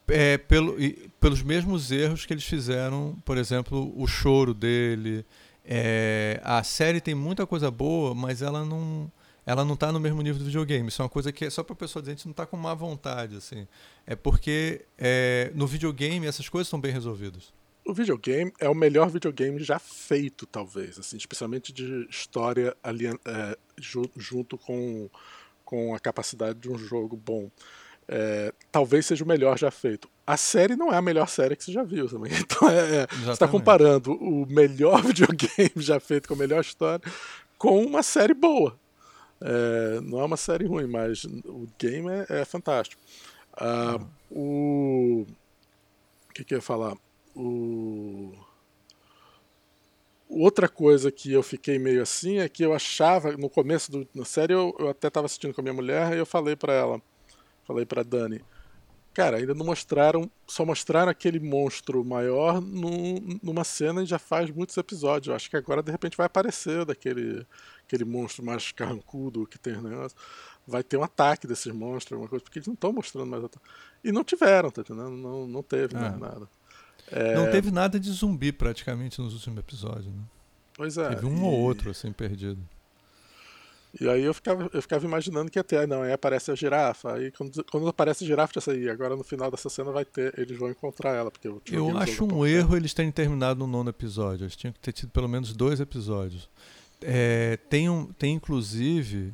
É, 0.09 0.37
pelo, 0.37 0.79
e, 0.79 1.09
pelos 1.19 1.41
mesmos 1.41 1.91
erros 1.91 2.25
que 2.25 2.33
eles 2.33 2.45
fizeram, 2.45 3.17
por 3.25 3.37
exemplo, 3.37 3.91
o 3.95 4.07
choro 4.07 4.53
dele. 4.53 5.25
É, 5.65 6.39
a 6.45 6.63
série 6.63 7.01
tem 7.01 7.13
muita 7.13 7.45
coisa 7.45 7.69
boa, 7.69 8.15
mas 8.15 8.41
ela 8.41 8.63
não 8.63 9.11
ela 9.47 9.63
não 9.63 9.75
está 9.75 9.93
no 9.93 9.99
mesmo 9.99 10.21
nível 10.21 10.39
do 10.39 10.45
videogame. 10.45 10.89
Isso 10.89 11.01
é 11.01 11.05
uma 11.05 11.09
coisa 11.09 11.31
que 11.31 11.45
é 11.45 11.49
só 11.49 11.63
para 11.63 11.71
a 11.71 11.77
pessoa 11.77 12.03
dizer, 12.03 12.11
a 12.11 12.15
gente 12.15 12.25
não 12.25 12.31
está 12.31 12.45
com 12.45 12.57
má 12.57 12.73
vontade, 12.73 13.37
assim. 13.37 13.65
É 14.05 14.13
porque 14.13 14.85
é, 14.97 15.53
no 15.55 15.65
videogame 15.65 16.27
essas 16.27 16.49
coisas 16.49 16.67
são 16.67 16.81
bem 16.81 16.91
resolvidas. 16.91 17.53
O 17.85 17.93
videogame 17.93 18.51
é 18.59 18.67
o 18.67 18.75
melhor 18.75 19.09
videogame 19.09 19.63
já 19.63 19.79
feito, 19.79 20.45
talvez, 20.45 20.99
assim, 20.99 21.15
especialmente 21.15 21.71
de 21.71 22.05
história 22.09 22.75
alien, 22.83 23.17
é, 23.25 23.57
junto 24.17 24.57
com, 24.57 25.09
com 25.63 25.95
a 25.95 25.99
capacidade 25.99 26.59
de 26.59 26.69
um 26.69 26.77
jogo 26.77 27.15
bom. 27.15 27.49
É, 28.05 28.53
talvez 28.69 29.05
seja 29.05 29.23
o 29.23 29.27
melhor 29.27 29.57
já 29.57 29.71
feito. 29.71 30.09
A 30.25 30.35
série 30.35 30.75
não 30.75 30.91
é 30.91 30.97
a 30.97 31.01
melhor 31.01 31.29
série 31.29 31.55
que 31.55 31.63
você 31.63 31.71
já 31.71 31.83
viu 31.83 32.09
também. 32.09 32.33
Então 32.37 32.69
é, 32.69 33.03
é 33.03 33.07
você 33.07 33.31
está 33.31 33.47
comparando 33.47 34.11
o 34.11 34.45
melhor 34.45 35.01
videogame 35.07 35.71
já 35.77 36.01
feito 36.01 36.27
com 36.27 36.33
a 36.33 36.37
melhor 36.37 36.59
história 36.59 37.01
com 37.57 37.81
uma 37.85 38.03
série 38.03 38.33
boa. 38.33 38.77
É, 39.41 40.01
não 40.01 40.19
é 40.19 40.25
uma 40.25 40.37
série 40.37 40.65
ruim, 40.65 40.87
mas 40.87 41.23
o 41.23 41.67
game 41.77 42.09
é, 42.09 42.41
é 42.41 42.45
fantástico. 42.45 43.01
Ah, 43.53 43.99
o. 44.31 45.25
O 46.29 46.33
que, 46.33 46.43
que 46.43 46.53
eu 46.53 46.57
ia 46.57 46.61
falar? 46.61 46.95
O. 47.35 48.33
Outra 50.29 50.67
coisa 50.67 51.11
que 51.11 51.31
eu 51.31 51.41
fiquei 51.41 51.79
meio 51.79 52.01
assim 52.01 52.39
é 52.39 52.49
que 52.49 52.63
eu 52.63 52.73
achava, 52.73 53.31
no 53.37 53.49
começo 53.49 54.05
da 54.13 54.25
série, 54.25 54.53
eu, 54.53 54.75
eu 54.77 54.89
até 54.89 55.07
estava 55.07 55.25
assistindo 55.25 55.53
com 55.53 55.61
a 55.61 55.63
minha 55.63 55.73
mulher 55.73 56.13
e 56.13 56.17
eu 56.17 56.25
falei 56.25 56.55
para 56.55 56.73
ela, 56.73 57.01
falei 57.65 57.85
para 57.85 58.03
Dani, 58.03 58.43
cara, 59.17 59.37
ainda 59.37 59.55
não 59.55 59.65
mostraram, 59.65 60.29
só 60.45 60.63
mostraram 60.63 61.09
aquele 61.09 61.39
monstro 61.39 62.05
maior 62.05 62.61
num, 62.61 63.39
numa 63.41 63.63
cena 63.63 64.03
e 64.03 64.05
já 64.05 64.19
faz 64.19 64.51
muitos 64.51 64.77
episódios. 64.77 65.29
Eu 65.29 65.33
acho 65.35 65.49
que 65.49 65.57
agora 65.57 65.81
de 65.81 65.91
repente 65.91 66.15
vai 66.15 66.27
aparecer 66.27 66.85
daquele 66.85 67.43
aquele 67.83 68.05
monstro 68.05 68.45
mais 68.45 68.71
carrancudo 68.71 69.47
que 69.47 69.57
tem 69.57 69.75
os 69.75 69.81
negócios, 69.81 70.21
vai 70.67 70.83
ter 70.83 70.97
um 70.97 71.03
ataque 71.03 71.47
desses 71.47 71.73
monstros, 71.73 72.11
alguma 72.11 72.29
coisa, 72.29 72.43
porque 72.43 72.59
eles 72.59 72.67
não 72.67 72.75
estão 72.75 72.93
mostrando 72.93 73.25
mais. 73.25 73.43
E 74.03 74.11
não 74.11 74.23
tiveram, 74.23 74.69
tá 74.69 74.81
entendendo? 74.81 75.09
Não, 75.09 75.47
não 75.47 75.63
teve 75.63 75.95
é. 75.95 75.99
nada. 75.99 76.47
É... 77.11 77.33
Não 77.33 77.49
teve 77.49 77.71
nada 77.71 77.99
de 77.99 78.11
zumbi 78.11 78.51
praticamente 78.51 79.19
nos 79.19 79.33
últimos 79.33 79.57
episódios, 79.57 80.13
né? 80.13 80.21
Pois 80.75 80.95
é. 80.95 81.09
Teve 81.09 81.25
um 81.25 81.39
e... 81.39 81.41
ou 81.41 81.53
outro, 81.53 81.89
assim, 81.89 82.11
perdido. 82.11 82.61
E 83.99 84.07
aí 84.07 84.23
eu 84.23 84.33
ficava, 84.33 84.69
eu 84.73 84.81
ficava 84.81 85.05
imaginando 85.05 85.49
que 85.49 85.57
ia 85.57 85.63
ter, 85.63 85.87
não, 85.87 86.01
aí 86.01 86.11
aparece 86.11 86.51
a 86.51 86.55
girafa, 86.55 87.13
aí 87.13 87.31
quando, 87.31 87.63
quando 87.63 87.87
aparece 87.87 88.23
a 88.23 88.27
girafa 88.27 88.53
já 88.55 88.61
saía, 88.61 88.91
agora 88.91 89.15
no 89.15 89.23
final 89.23 89.49
dessa 89.49 89.69
cena 89.69 89.91
vai 89.91 90.05
ter, 90.05 90.37
eles 90.37 90.57
vão 90.57 90.69
encontrar 90.69 91.15
ela, 91.15 91.31
porque 91.31 91.47
eu 91.47 91.61
Eu 91.71 91.97
acho 91.97 92.25
um 92.25 92.45
erro 92.45 92.75
eles 92.75 92.93
terem 92.93 93.11
terminado 93.11 93.59
no 93.59 93.67
nono 93.67 93.89
episódio, 93.89 94.43
eles 94.43 94.55
tinham 94.55 94.73
que 94.73 94.79
ter 94.79 94.91
tido 94.91 95.09
pelo 95.09 95.27
menos 95.27 95.53
dois 95.53 95.79
episódios. 95.79 96.49
É, 97.01 97.57
tem, 97.69 97.89
um, 97.89 98.07
tem 98.07 98.35
inclusive 98.35 99.33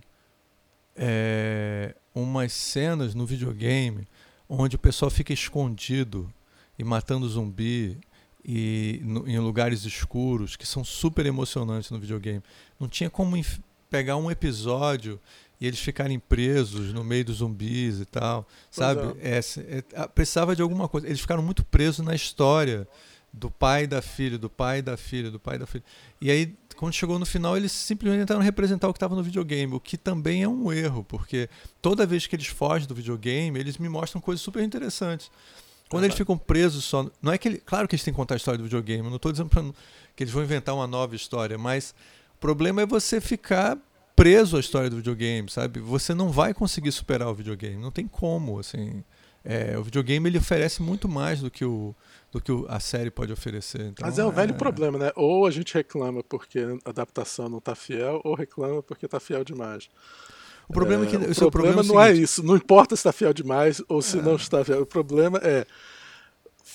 é, 0.95 1.95
umas 2.13 2.53
cenas 2.53 3.15
no 3.15 3.25
videogame 3.25 4.07
onde 4.47 4.75
o 4.75 4.79
pessoal 4.79 5.09
fica 5.09 5.33
escondido 5.33 6.31
e 6.77 6.83
matando 6.83 7.27
zumbi 7.27 7.97
e 8.45 8.99
no, 9.03 9.27
em 9.27 9.39
lugares 9.39 9.85
escuros 9.85 10.55
que 10.55 10.67
são 10.67 10.83
super 10.83 11.25
emocionantes 11.25 11.89
no 11.89 11.99
videogame. 11.99 12.43
Não 12.79 12.87
tinha 12.87 13.09
como 13.09 13.37
pegar 13.93 14.17
um 14.17 14.31
episódio 14.31 15.19
e 15.61 15.67
eles 15.67 15.79
ficarem 15.79 16.17
presos 16.17 16.91
no 16.91 17.03
meio 17.03 17.25
dos 17.25 17.37
zumbis 17.37 17.99
e 17.99 18.05
tal, 18.05 18.47
sabe? 18.71 19.01
É. 19.21 19.37
É, 19.37 19.83
é, 19.93 20.07
precisava 20.07 20.55
de 20.55 20.63
alguma 20.63 20.87
coisa. 20.87 21.05
Eles 21.05 21.21
ficaram 21.21 21.43
muito 21.43 21.63
presos 21.63 22.03
na 22.03 22.15
história 22.15 22.87
do 23.31 23.51
pai 23.51 23.85
da 23.85 24.01
filha, 24.01 24.35
do 24.35 24.49
pai 24.49 24.81
da 24.81 24.97
filha, 24.97 25.29
do 25.29 25.39
pai 25.39 25.59
da 25.59 25.67
filha. 25.67 25.83
E 26.19 26.31
aí 26.31 26.57
quando 26.75 26.95
chegou 26.95 27.19
no 27.19 27.25
final, 27.25 27.55
eles 27.55 27.71
simplesmente 27.71 28.21
tentaram 28.21 28.41
representar 28.41 28.89
o 28.89 28.93
que 28.93 28.97
estava 28.97 29.15
no 29.15 29.21
videogame, 29.21 29.75
o 29.75 29.79
que 29.79 29.95
também 29.95 30.41
é 30.41 30.47
um 30.47 30.73
erro, 30.73 31.03
porque 31.03 31.47
toda 31.79 32.03
vez 32.03 32.25
que 32.25 32.35
eles 32.35 32.47
fogem 32.47 32.87
do 32.87 32.95
videogame, 32.95 33.59
eles 33.59 33.77
me 33.77 33.87
mostram 33.87 34.19
coisas 34.19 34.41
super 34.41 34.63
interessantes. 34.63 35.29
Quando 35.87 36.05
eles 36.05 36.17
ficam 36.17 36.35
presos 36.35 36.83
só. 36.83 37.07
Não 37.21 37.31
é 37.31 37.37
que 37.37 37.47
ele, 37.47 37.57
claro 37.59 37.87
que 37.87 37.93
eles 37.93 38.03
têm 38.03 38.11
que 38.11 38.17
contar 38.17 38.33
a 38.33 38.37
história 38.37 38.57
do 38.57 38.63
videogame, 38.63 39.07
não 39.07 39.17
estou 39.17 39.31
dizendo 39.31 39.51
que 40.15 40.23
eles 40.23 40.33
vão 40.33 40.41
inventar 40.41 40.73
uma 40.73 40.87
nova 40.87 41.15
história, 41.15 41.59
mas 41.59 41.93
problema 42.43 42.81
é 42.81 42.85
você 42.85 43.21
ficar 43.21 43.77
preso 44.17 44.57
à 44.57 44.59
história 44.59 44.89
do 44.89 44.97
videogame, 44.97 45.49
sabe? 45.49 45.79
Você 45.79 46.13
não 46.13 46.29
vai 46.29 46.53
conseguir 46.53 46.91
superar 46.91 47.29
o 47.29 47.33
videogame, 47.33 47.81
não 47.81 47.89
tem 47.89 48.05
como, 48.05 48.59
assim. 48.59 49.01
É, 49.45 49.77
o 49.77 49.83
videogame 49.83 50.29
ele 50.29 50.37
oferece 50.37 50.81
muito 50.81 51.07
mais 51.07 51.39
do 51.39 51.49
que 51.49 51.63
o, 51.63 51.95
do 52.33 52.41
que 52.41 52.51
a 52.67 52.81
série 52.81 53.09
pode 53.09 53.31
oferecer. 53.31 53.79
Então, 53.79 54.05
Mas 54.05 54.19
é 54.19 54.25
o 54.25 54.29
é... 54.29 54.31
velho 54.31 54.55
problema, 54.55 54.97
né? 54.97 55.11
Ou 55.15 55.47
a 55.47 55.51
gente 55.51 55.73
reclama 55.73 56.21
porque 56.21 56.59
a 56.83 56.89
adaptação 56.89 57.47
não 57.47 57.59
está 57.59 57.75
fiel, 57.75 58.19
ou 58.25 58.35
reclama 58.35 58.83
porque 58.83 59.05
está 59.05 59.21
fiel 59.21 59.45
demais. 59.45 59.89
O 60.67 60.73
problema 60.73 61.05
é, 61.05 61.07
que 61.07 61.15
o, 61.15 61.47
o 61.47 61.51
problema, 61.51 61.81
é 61.81 61.85
não 61.85 62.01
é 62.01 62.11
isso. 62.11 62.43
Não 62.43 62.57
importa 62.57 62.93
se 62.95 62.99
está 62.99 63.13
fiel 63.13 63.33
demais 63.33 63.81
ou 63.87 64.01
se 64.01 64.19
é. 64.19 64.21
não 64.21 64.35
está 64.35 64.65
fiel. 64.65 64.81
O 64.81 64.85
problema 64.85 65.39
é 65.41 65.65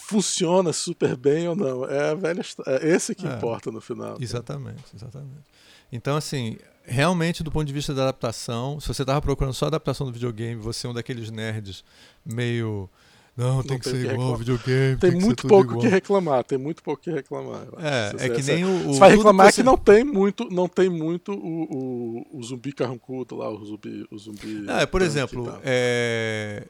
funciona 0.08 0.72
super 0.72 1.14
bem 1.16 1.46
ou 1.46 1.54
não. 1.54 1.84
É 1.84 2.10
a 2.10 2.14
velha 2.14 2.42
é 2.66 2.88
esse 2.88 3.14
que 3.14 3.26
é. 3.26 3.30
importa 3.30 3.70
no 3.70 3.80
final. 3.80 4.16
Exatamente, 4.18 4.84
exatamente. 4.94 5.44
Então 5.92 6.16
assim, 6.16 6.56
realmente 6.82 7.42
do 7.42 7.52
ponto 7.52 7.66
de 7.66 7.72
vista 7.74 7.92
da 7.92 8.04
adaptação, 8.04 8.80
se 8.80 8.88
você 8.88 9.02
estava 9.02 9.20
procurando 9.20 9.52
só 9.52 9.66
a 9.66 9.68
adaptação 9.68 10.06
do 10.06 10.12
videogame, 10.12 10.60
você 10.60 10.86
é 10.86 10.90
um 10.90 10.94
daqueles 10.94 11.30
nerds 11.30 11.84
meio 12.24 12.88
não, 13.36 13.62
tem, 13.62 13.72
não 13.72 13.78
que 13.78 13.88
ser 13.90 14.10
igual 14.10 14.30
ao 14.30 14.36
videogame. 14.36 14.96
Tem, 14.96 15.10
tem 15.10 15.20
muito 15.20 15.46
pouco 15.46 15.78
que 15.78 15.86
reclamar, 15.86 16.42
tem 16.42 16.58
muito 16.58 16.82
pouco 16.82 17.02
que 17.02 17.10
reclamar. 17.10 17.68
É, 17.78 18.26
é 18.26 18.28
que 18.30 18.42
nem 18.42 18.64
o. 18.64 18.84
Você 18.84 18.98
vai 18.98 19.10
reclamar 19.10 19.48
que, 19.48 19.56
você... 19.56 19.62
não 19.62 19.76
tem 19.76 20.02
muito, 20.02 20.48
não 20.50 20.66
tem 20.66 20.88
muito 20.88 21.32
o, 21.32 22.26
o, 22.32 22.38
o 22.38 22.42
zumbi 22.42 22.72
carrancudo 22.72 23.36
lá, 23.36 23.50
o 23.50 23.64
zumbi. 23.64 24.06
O 24.10 24.18
zumbi 24.18 24.64
é, 24.68 24.86
por 24.86 25.02
exemplo, 25.02 25.60
é, 25.62 26.66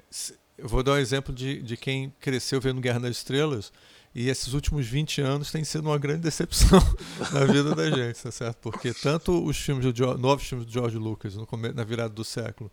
eu 0.59 0.69
vou 0.69 0.83
dar 0.83 0.93
um 0.93 0.99
exemplo 0.99 1.33
de, 1.33 1.63
de 1.63 1.77
quem 1.77 2.13
cresceu 2.21 2.61
vendo 2.61 2.81
Guerra 2.81 3.01
das 3.01 3.17
Estrelas 3.17 3.73
e 4.15 4.29
esses 4.29 4.53
últimos 4.55 4.87
20 4.87 5.21
anos 5.21 5.53
têm 5.53 5.63
sido 5.63 5.85
uma 5.85 5.99
grande 5.99 6.23
decepção 6.23 6.81
na 7.33 7.45
vida 7.45 7.75
da 7.75 7.89
gente, 7.91 8.21
tá 8.21 8.31
certo? 8.33 8.57
Porque 8.59 8.93
tanto 8.93 9.45
os 9.45 9.57
filmes 9.57 9.85
do 9.93 10.19
novos 10.19 10.45
filmes 10.47 10.67
do 10.67 10.73
George 10.73 10.99
Lucas 10.99 11.37
no, 11.37 11.47
na 11.75 11.85
virada 11.85 12.13
do 12.13 12.25
século 12.25 12.71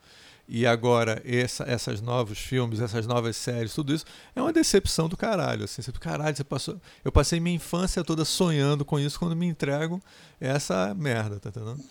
e 0.48 0.66
agora 0.66 1.22
essa, 1.26 1.64
essas 1.64 2.02
novos 2.02 2.38
filmes, 2.38 2.80
essas 2.80 3.06
novas 3.06 3.36
séries, 3.36 3.74
tudo 3.74 3.94
isso 3.94 4.06
é 4.36 4.42
uma 4.42 4.54
decepção 4.54 5.10
do 5.10 5.18
caralho. 5.18 5.66
Assim, 5.66 5.82
você, 5.82 5.92
caralho, 5.94 6.36
você 6.36 6.44
passou, 6.44 6.80
eu 7.04 7.12
passei 7.12 7.40
minha 7.40 7.56
infância 7.56 8.04
toda 8.04 8.24
sonhando 8.24 8.86
com 8.86 9.00
isso 9.00 9.20
quando 9.20 9.36
me 9.36 9.46
entrego 9.46 10.02
essa 10.40 10.94
merda, 10.96 11.40
tá 11.40 11.50
entendendo? 11.50 11.84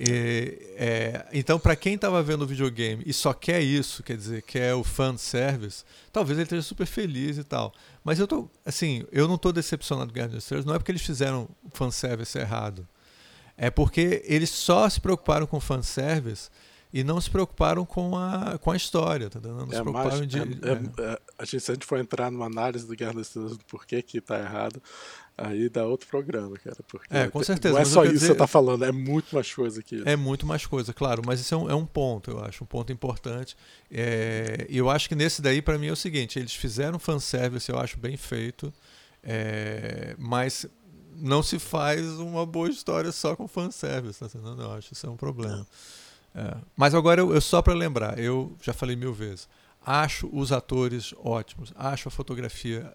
E, 0.00 0.74
é, 0.76 1.26
então, 1.32 1.58
para 1.58 1.74
quem 1.74 1.94
estava 1.94 2.22
vendo 2.22 2.42
o 2.42 2.46
videogame 2.46 3.02
e 3.04 3.12
só 3.12 3.32
quer 3.32 3.60
isso, 3.60 4.00
quer 4.04 4.16
dizer, 4.16 4.42
quer 4.42 4.72
o 4.74 4.84
fan 4.84 5.16
service, 5.16 5.84
talvez 6.12 6.38
ele 6.38 6.44
esteja 6.44 6.62
super 6.62 6.86
feliz 6.86 7.36
e 7.36 7.42
tal. 7.42 7.74
Mas 8.04 8.20
eu 8.20 8.28
tô, 8.28 8.48
assim, 8.64 9.04
eu 9.10 9.26
não 9.26 9.34
estou 9.34 9.52
decepcionado 9.52 10.10
com 10.10 10.14
Guerra 10.14 10.28
das 10.28 10.44
Estrelas, 10.44 10.64
não 10.64 10.74
é 10.74 10.78
porque 10.78 10.92
eles 10.92 11.02
fizeram 11.02 11.48
fan 11.72 11.90
service 11.90 12.38
errado. 12.38 12.86
É 13.56 13.70
porque 13.70 14.22
eles 14.24 14.50
só 14.50 14.88
se 14.88 15.00
preocuparam 15.00 15.48
com 15.48 15.58
fan 15.58 15.82
service 15.82 16.48
e 16.92 17.04
não 17.04 17.20
se 17.20 17.28
preocuparam 17.30 17.84
com 17.84 18.16
a, 18.16 18.58
com 18.58 18.70
a 18.70 18.76
história, 18.76 19.28
tá 19.28 19.38
Não 19.40 19.68
se 19.68 19.76
é, 19.76 19.82
preocuparam 19.82 20.24
de. 20.24 20.38
É, 20.38 20.42
é, 20.42 21.10
é, 21.12 21.20
a 21.38 21.44
gente, 21.44 21.60
se 21.60 21.70
a 21.70 21.74
gente 21.74 21.86
for 21.86 21.98
entrar 21.98 22.30
numa 22.30 22.46
análise 22.46 22.86
do 22.86 22.96
Guerra 22.96 23.14
das 23.14 23.26
Estrelas 23.26 23.56
do 23.56 23.64
porquê 23.66 24.00
que 24.00 24.20
tá 24.20 24.38
errado, 24.38 24.82
aí 25.36 25.68
dá 25.68 25.84
outro 25.84 26.08
programa, 26.08 26.56
cara. 26.56 26.78
Porque 26.88 27.14
é, 27.14 27.28
com 27.28 27.42
certeza. 27.42 27.74
Não 27.74 27.80
é 27.80 27.84
só 27.84 28.04
isso 28.04 28.14
que 28.14 28.20
você 28.20 28.34
tá 28.34 28.46
falando, 28.46 28.84
é 28.84 28.92
muito 28.92 29.34
mais 29.34 29.52
coisa 29.52 29.82
que 29.82 30.02
É 30.06 30.16
muito 30.16 30.46
mais 30.46 30.64
coisa, 30.64 30.94
claro, 30.94 31.22
mas 31.24 31.40
isso 31.40 31.54
é 31.54 31.58
um, 31.58 31.70
é 31.70 31.74
um 31.74 31.84
ponto, 31.84 32.30
eu 32.30 32.42
acho, 32.42 32.64
um 32.64 32.66
ponto 32.66 32.90
importante. 32.90 33.54
É, 33.90 34.66
e 34.68 34.78
eu 34.78 34.88
acho 34.88 35.08
que 35.10 35.14
nesse 35.14 35.42
daí, 35.42 35.60
para 35.60 35.76
mim, 35.76 35.88
é 35.88 35.92
o 35.92 35.96
seguinte: 35.96 36.38
eles 36.38 36.54
fizeram 36.54 36.98
fanservice, 36.98 37.70
eu 37.70 37.78
acho 37.78 37.98
bem 37.98 38.16
feito, 38.16 38.72
é, 39.22 40.16
mas 40.18 40.66
não 41.14 41.42
se 41.42 41.58
faz 41.58 42.06
uma 42.18 42.46
boa 42.46 42.70
história 42.70 43.12
só 43.12 43.36
com 43.36 43.46
fanservice, 43.46 44.20
tá 44.20 44.26
entendendo? 44.26 44.62
Eu 44.62 44.72
acho 44.72 44.92
isso 44.94 45.06
é 45.06 45.10
um 45.10 45.16
problema. 45.16 45.66
É. 46.38 46.56
Mas 46.76 46.94
agora, 46.94 47.20
eu, 47.20 47.34
eu 47.34 47.40
só 47.40 47.60
para 47.60 47.74
lembrar, 47.74 48.16
eu 48.16 48.56
já 48.62 48.72
falei 48.72 48.94
mil 48.94 49.12
vezes, 49.12 49.48
acho 49.84 50.30
os 50.32 50.52
atores 50.52 51.12
ótimos, 51.18 51.72
acho 51.74 52.06
a 52.06 52.10
fotografia 52.12 52.94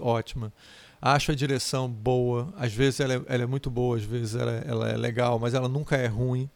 ótima, 0.00 0.50
acho 1.02 1.30
a 1.30 1.34
direção 1.34 1.86
boa, 1.86 2.50
às 2.56 2.72
vezes 2.72 3.00
ela 3.00 3.14
é, 3.14 3.22
ela 3.26 3.42
é 3.42 3.46
muito 3.46 3.68
boa, 3.70 3.98
às 3.98 4.04
vezes 4.04 4.34
ela, 4.34 4.52
ela 4.66 4.88
é 4.88 4.96
legal, 4.96 5.38
mas 5.38 5.52
ela 5.52 5.68
nunca 5.68 5.96
é 5.96 6.06
ruim. 6.06 6.48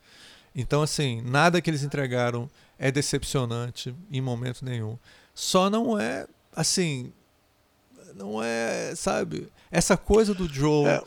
Então, 0.54 0.80
assim, 0.80 1.20
nada 1.20 1.60
que 1.60 1.68
eles 1.68 1.82
entregaram 1.82 2.48
é 2.78 2.90
decepcionante 2.90 3.94
em 4.10 4.20
momento 4.22 4.64
nenhum. 4.64 4.98
Só 5.34 5.68
não 5.68 5.98
é, 5.98 6.26
assim, 6.56 7.12
não 8.14 8.42
é, 8.42 8.94
sabe? 8.94 9.48
Essa 9.70 9.96
coisa 9.96 10.34
do 10.34 10.48
Joe, 10.48 10.86
é, 10.86 11.02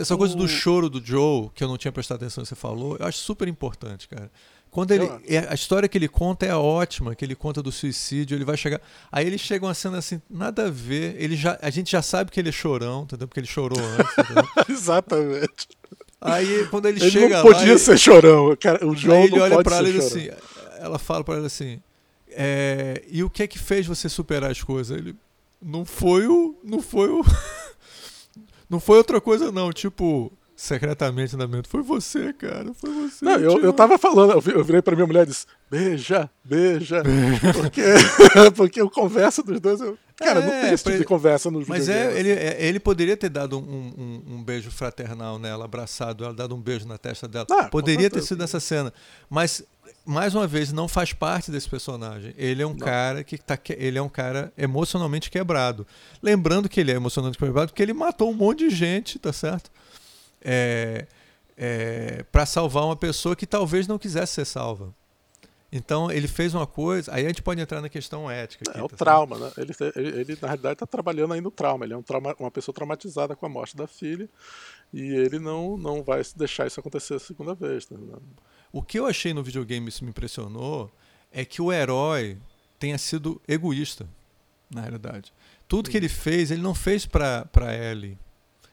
essa 0.00 0.16
coisa 0.16 0.36
do 0.36 0.46
choro 0.48 0.88
do 0.88 1.04
Joe, 1.04 1.50
que 1.54 1.62
eu 1.62 1.68
não 1.68 1.76
tinha 1.76 1.92
prestado 1.92 2.18
atenção 2.18 2.44
você 2.44 2.54
falou, 2.54 2.96
eu 2.98 3.06
acho 3.06 3.18
super 3.18 3.48
importante, 3.48 4.08
cara. 4.08 4.30
Quando 4.70 4.92
ele, 4.92 5.10
é, 5.26 5.46
a 5.48 5.54
história 5.54 5.88
que 5.88 5.98
ele 5.98 6.06
conta 6.06 6.46
é 6.46 6.54
ótima, 6.54 7.14
que 7.14 7.24
ele 7.24 7.34
conta 7.34 7.60
do 7.60 7.72
suicídio, 7.72 8.36
ele 8.36 8.44
vai 8.44 8.56
chegar. 8.56 8.80
Aí 9.10 9.26
ele 9.26 9.36
chega 9.36 9.66
uma 9.66 9.74
cena 9.74 9.98
assim, 9.98 10.22
nada 10.30 10.66
a 10.66 10.70
ver. 10.70 11.16
Ele 11.18 11.34
já, 11.34 11.58
a 11.60 11.70
gente 11.70 11.90
já 11.90 12.00
sabe 12.00 12.30
que 12.30 12.38
ele 12.38 12.50
é 12.50 12.52
chorão, 12.52 13.02
entendeu? 13.02 13.26
Porque 13.26 13.40
ele 13.40 13.48
chorou 13.48 13.78
antes. 13.80 14.70
Exatamente. 14.70 15.68
Aí 16.20 16.66
quando 16.70 16.86
ele, 16.86 17.00
ele 17.00 17.10
chega 17.10 17.42
não 17.42 17.42
podia 17.42 17.72
lá, 17.72 17.78
ser 17.78 17.98
chorão. 17.98 18.54
Cara, 18.60 18.86
o 18.86 18.94
João 18.94 19.22
aí 19.22 19.24
ele 19.24 19.40
olha 19.40 19.62
para 19.62 19.80
ele 19.80 19.98
assim, 19.98 20.28
ela 20.78 20.98
fala 20.98 21.24
para 21.24 21.38
ele 21.38 21.46
assim: 21.46 21.80
é, 22.30 23.02
e 23.08 23.24
o 23.24 23.30
que 23.30 23.42
é 23.42 23.46
que 23.46 23.58
fez 23.58 23.86
você 23.86 24.08
superar 24.08 24.50
as 24.50 24.62
coisas? 24.62 24.96
Ele 24.96 25.16
não 25.60 25.84
foi 25.84 26.26
o, 26.28 26.56
não 26.62 26.80
foi 26.80 27.08
o, 27.08 27.24
não 28.68 28.78
foi 28.78 28.98
outra 28.98 29.20
coisa 29.20 29.50
não. 29.50 29.72
Tipo, 29.72 30.30
secretamente 30.60 31.36
na 31.36 31.46
mente. 31.46 31.68
Foi 31.68 31.82
você, 31.82 32.34
cara. 32.34 32.74
Foi 32.74 32.90
você. 32.90 33.24
Não, 33.24 33.32
eu, 33.38 33.60
eu 33.60 33.72
tava 33.72 33.96
falando, 33.96 34.32
eu 34.50 34.62
virei 34.62 34.82
pra 34.82 34.94
minha 34.94 35.06
mulher 35.06 35.22
e 35.22 35.30
disse: 35.30 35.46
beija, 35.70 36.30
beija. 36.44 37.02
Porque, 37.54 37.82
porque 38.54 38.80
eu 38.80 38.90
converso 38.90 39.42
dos 39.42 39.58
dois. 39.58 39.80
Eu, 39.80 39.96
cara, 40.16 40.40
é, 40.40 40.42
não 40.42 40.50
tem 40.50 40.72
esse 40.74 40.84
tipo 40.84 40.98
de 40.98 41.04
conversa 41.04 41.50
no 41.50 41.64
Mas 41.66 41.88
é, 41.88 42.18
ele, 42.18 42.30
é, 42.30 42.62
ele 42.62 42.78
poderia 42.78 43.16
ter 43.16 43.30
dado 43.30 43.58
um, 43.58 43.62
um, 43.62 44.34
um, 44.34 44.44
beijo 44.44 44.70
fraternal 44.70 45.38
nela, 45.38 45.64
abraçado 45.64 46.24
ela, 46.24 46.34
dado 46.34 46.54
um 46.54 46.60
beijo 46.60 46.86
na 46.86 46.98
testa 46.98 47.26
dela. 47.26 47.46
Ah, 47.50 47.64
poderia 47.64 48.10
ter 48.10 48.20
sido 48.20 48.40
nessa 48.40 48.60
cena. 48.60 48.92
Mas 49.30 49.64
mais 50.04 50.34
uma 50.34 50.46
vez, 50.46 50.72
não 50.72 50.86
faz 50.86 51.14
parte 51.14 51.50
desse 51.50 51.68
personagem. 51.70 52.34
Ele 52.36 52.62
é 52.62 52.66
um 52.66 52.70
não. 52.70 52.78
cara 52.78 53.24
que 53.24 53.38
tá, 53.38 53.58
ele 53.78 53.98
é 53.98 54.02
um 54.02 54.08
cara 54.08 54.52
emocionalmente 54.58 55.30
quebrado. 55.30 55.86
Lembrando 56.22 56.68
que 56.68 56.80
ele 56.80 56.92
é 56.92 56.96
emocionalmente 56.96 57.38
quebrado 57.38 57.68
porque 57.68 57.82
ele 57.82 57.94
matou 57.94 58.30
um 58.30 58.34
monte 58.34 58.68
de 58.68 58.70
gente, 58.70 59.18
tá 59.18 59.32
certo? 59.32 59.70
É, 60.42 61.06
é, 61.56 62.24
para 62.32 62.46
salvar 62.46 62.84
uma 62.84 62.96
pessoa 62.96 63.36
que 63.36 63.46
talvez 63.46 63.86
não 63.86 63.98
quisesse 63.98 64.34
ser 64.34 64.44
salva. 64.44 64.94
Então 65.72 66.10
ele 66.10 66.26
fez 66.26 66.52
uma 66.52 66.66
coisa, 66.66 67.14
aí 67.14 67.24
a 67.24 67.28
gente 67.28 67.42
pode 67.42 67.60
entrar 67.60 67.80
na 67.80 67.88
questão 67.88 68.28
ética. 68.28 68.68
Aqui, 68.68 68.80
é 68.80 68.82
o 68.82 68.88
tá 68.88 68.96
trauma, 68.96 69.38
né? 69.38 69.52
Ele, 69.56 69.72
ele, 69.94 70.20
ele, 70.20 70.38
na 70.40 70.48
realidade 70.48 70.72
está 70.72 70.86
trabalhando 70.86 71.32
aí 71.32 71.40
no 71.40 71.50
trauma. 71.50 71.84
Ele 71.84 71.94
é 71.94 71.96
um 71.96 72.02
trauma, 72.02 72.34
uma 72.40 72.50
pessoa 72.50 72.74
traumatizada 72.74 73.36
com 73.36 73.46
a 73.46 73.48
morte 73.48 73.76
da 73.76 73.86
filha 73.86 74.28
e 74.92 75.00
ele 75.00 75.38
não, 75.38 75.76
não 75.76 76.02
vai 76.02 76.22
deixar 76.34 76.66
isso 76.66 76.80
acontecer 76.80 77.14
a 77.14 77.20
segunda 77.20 77.54
vez. 77.54 77.86
Tá 77.86 77.94
o 78.72 78.82
que 78.82 78.98
eu 78.98 79.06
achei 79.06 79.32
no 79.32 79.44
videogame 79.44 79.88
isso 79.88 80.02
me 80.02 80.10
impressionou 80.10 80.90
é 81.30 81.44
que 81.44 81.62
o 81.62 81.72
herói 81.72 82.36
tenha 82.78 82.98
sido 82.98 83.40
egoísta, 83.46 84.08
na 84.68 84.80
realidade. 84.80 85.32
Tudo 85.68 85.88
que 85.88 85.96
ele 85.96 86.08
fez, 86.08 86.50
ele 86.50 86.62
não 86.62 86.74
fez 86.74 87.06
para 87.06 87.46
Ellie 87.72 88.18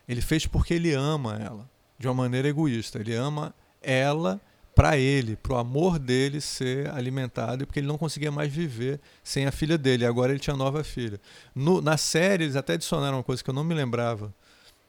ele 0.08 0.22
fez 0.22 0.46
porque 0.46 0.74
ele 0.74 0.94
ama 0.94 1.38
ela, 1.38 1.70
de 1.98 2.08
uma 2.08 2.14
maneira 2.14 2.48
egoísta. 2.48 3.00
Ele 3.00 3.14
ama 3.14 3.54
ela 3.82 4.40
para 4.74 4.96
ele, 4.96 5.36
para 5.36 5.54
o 5.54 5.58
amor 5.58 5.98
dele 5.98 6.40
ser 6.40 6.90
alimentado, 6.92 7.64
e 7.64 7.66
porque 7.66 7.80
ele 7.80 7.88
não 7.88 7.98
conseguia 7.98 8.32
mais 8.32 8.54
viver 8.54 9.00
sem 9.24 9.48
a 9.48 9.52
filha 9.52 9.78
dele. 9.78 10.06
Agora 10.06 10.32
ele 10.32 10.40
tinha 10.40 10.56
nova 10.56 10.84
filha. 10.84 11.20
No, 11.56 11.82
na 11.82 11.98
série, 11.98 12.44
eles 12.44 12.56
até 12.56 12.74
adicionaram 12.74 13.18
uma 13.18 13.24
coisa 13.24 13.44
que 13.44 13.50
eu 13.50 13.54
não 13.56 13.64
me 13.64 13.74
lembrava 13.74 14.34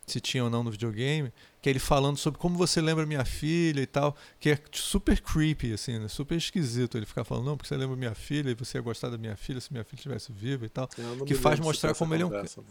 se 0.07 0.21
tinha 0.21 0.45
ou 0.45 0.51
não 0.51 0.63
no 0.63 0.71
videogame, 0.71 1.33
que 1.61 1.69
é 1.69 1.73
ele 1.73 1.79
falando 1.79 2.17
sobre 2.17 2.39
como 2.39 2.57
você 2.57 2.81
lembra 2.81 3.05
minha 3.07 3.25
filha 3.25 3.81
e 3.81 3.87
tal, 3.87 4.17
que 4.41 4.51
é 4.51 4.59
super 4.73 5.21
creepy, 5.21 5.73
assim, 5.73 5.99
né? 5.99 6.09
super 6.09 6.37
esquisito 6.37 6.97
ele 6.97 7.07
ficar 7.07 7.25
falando, 7.25 7.45
não, 7.45 7.57
porque 7.57 7.69
você 7.69 7.77
lembra 7.77 7.97
minha 7.97 8.15
filha 8.15 8.51
e 8.51 8.55
você 8.55 8.79
ia 8.79 8.83
gostar 8.83 9.11
da 9.11 9.19
minha 9.19 9.37
filha 9.37 9.61
se 9.61 9.71
minha 9.73 9.85
filha 9.85 9.99
estivesse 9.99 10.33
viva 10.33 10.65
e 10.65 10.69
tal, 10.69 10.89
que 11.27 11.35
faz 11.35 11.61
mostrar 11.61 11.95
como 11.95 12.15
ele 12.15 12.23
é 12.23 12.27
um... 12.27 12.31
Conversa, 12.31 12.63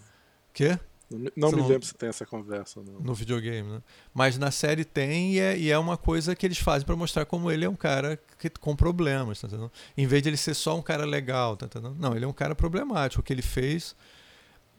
Quê? 0.54 0.80
Não, 1.36 1.52
me 1.52 1.62
lembro 1.62 1.86
se 1.86 1.94
tem 1.94 2.10
essa 2.10 2.26
conversa. 2.26 2.82
Não. 2.82 3.00
No 3.00 3.14
videogame, 3.14 3.70
né? 3.70 3.82
Mas 4.14 4.38
na 4.38 4.52
série 4.52 4.84
tem 4.84 5.36
e 5.36 5.40
é, 5.40 5.58
e 5.58 5.72
é 5.72 5.78
uma 5.78 5.96
coisa 5.96 6.36
que 6.36 6.46
eles 6.46 6.58
fazem 6.58 6.86
para 6.86 6.96
mostrar 6.98 7.26
como 7.26 7.50
ele 7.50 7.64
é 7.64 7.70
um 7.70 7.76
cara 7.76 8.20
que, 8.38 8.50
com 8.50 8.76
problemas, 8.76 9.40
tá 9.40 9.48
entendendo? 9.48 9.72
Em 9.96 10.06
vez 10.06 10.22
de 10.22 10.30
ele 10.30 10.38
ser 10.38 10.54
só 10.54 10.78
um 10.78 10.82
cara 10.82 11.06
legal, 11.06 11.56
tá 11.56 11.66
entendendo? 11.66 11.96
Não, 11.98 12.14
ele 12.14 12.26
é 12.26 12.28
um 12.28 12.34
cara 12.34 12.54
problemático. 12.54 13.22
O 13.22 13.24
que 13.24 13.32
ele 13.32 13.42
fez. 13.42 13.96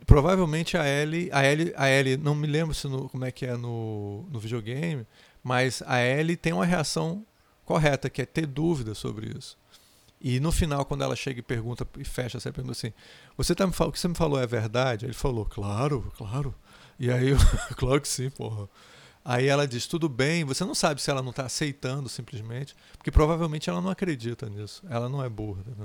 Provavelmente 0.06 0.76
a 0.76 0.86
Ellie. 0.86 1.30
A 1.32 1.44
Ellie, 1.44 1.72
a 1.76 1.88
Ellie 1.88 2.16
não 2.18 2.34
me 2.34 2.46
lembro 2.46 2.74
se 2.74 2.86
no, 2.86 3.08
como 3.08 3.24
é 3.24 3.32
que 3.32 3.46
é 3.46 3.56
no, 3.56 4.26
no 4.30 4.38
videogame, 4.38 5.06
mas 5.42 5.82
a 5.86 6.00
Ellie 6.02 6.36
tem 6.36 6.52
uma 6.52 6.66
reação 6.66 7.24
correta, 7.64 8.10
que 8.10 8.20
é 8.20 8.26
ter 8.26 8.46
dúvida 8.46 8.94
sobre 8.94 9.32
isso. 9.36 9.56
E 10.20 10.40
no 10.40 10.50
final, 10.50 10.84
quando 10.84 11.04
ela 11.04 11.14
chega 11.14 11.38
e 11.38 11.42
pergunta 11.42 11.86
e 11.96 12.04
fecha, 12.04 12.40
você 12.40 12.50
pergunta 12.50 12.72
assim: 12.72 12.92
Você 13.36 13.54
tá 13.54 13.66
me 13.66 13.72
falando, 13.72 13.90
o 13.90 13.92
que 13.92 14.00
você 14.00 14.08
me 14.08 14.14
falou 14.14 14.40
é 14.40 14.46
verdade? 14.46 15.06
Ele 15.06 15.12
falou: 15.12 15.44
Claro, 15.44 16.12
claro. 16.16 16.54
E 16.98 17.10
aí, 17.10 17.30
eu, 17.30 17.36
claro 17.76 18.00
que 18.00 18.08
sim, 18.08 18.28
porra. 18.30 18.68
Aí 19.24 19.46
ela 19.46 19.66
diz: 19.66 19.86
Tudo 19.86 20.08
bem, 20.08 20.44
você 20.44 20.64
não 20.64 20.74
sabe 20.74 21.00
se 21.00 21.10
ela 21.10 21.22
não 21.22 21.30
está 21.30 21.46
aceitando 21.46 22.08
simplesmente, 22.08 22.74
porque 22.96 23.10
provavelmente 23.10 23.70
ela 23.70 23.80
não 23.80 23.90
acredita 23.90 24.48
nisso. 24.48 24.82
Ela 24.90 25.08
não 25.08 25.22
é 25.24 25.28
burra, 25.28 25.62
tá 25.62 25.84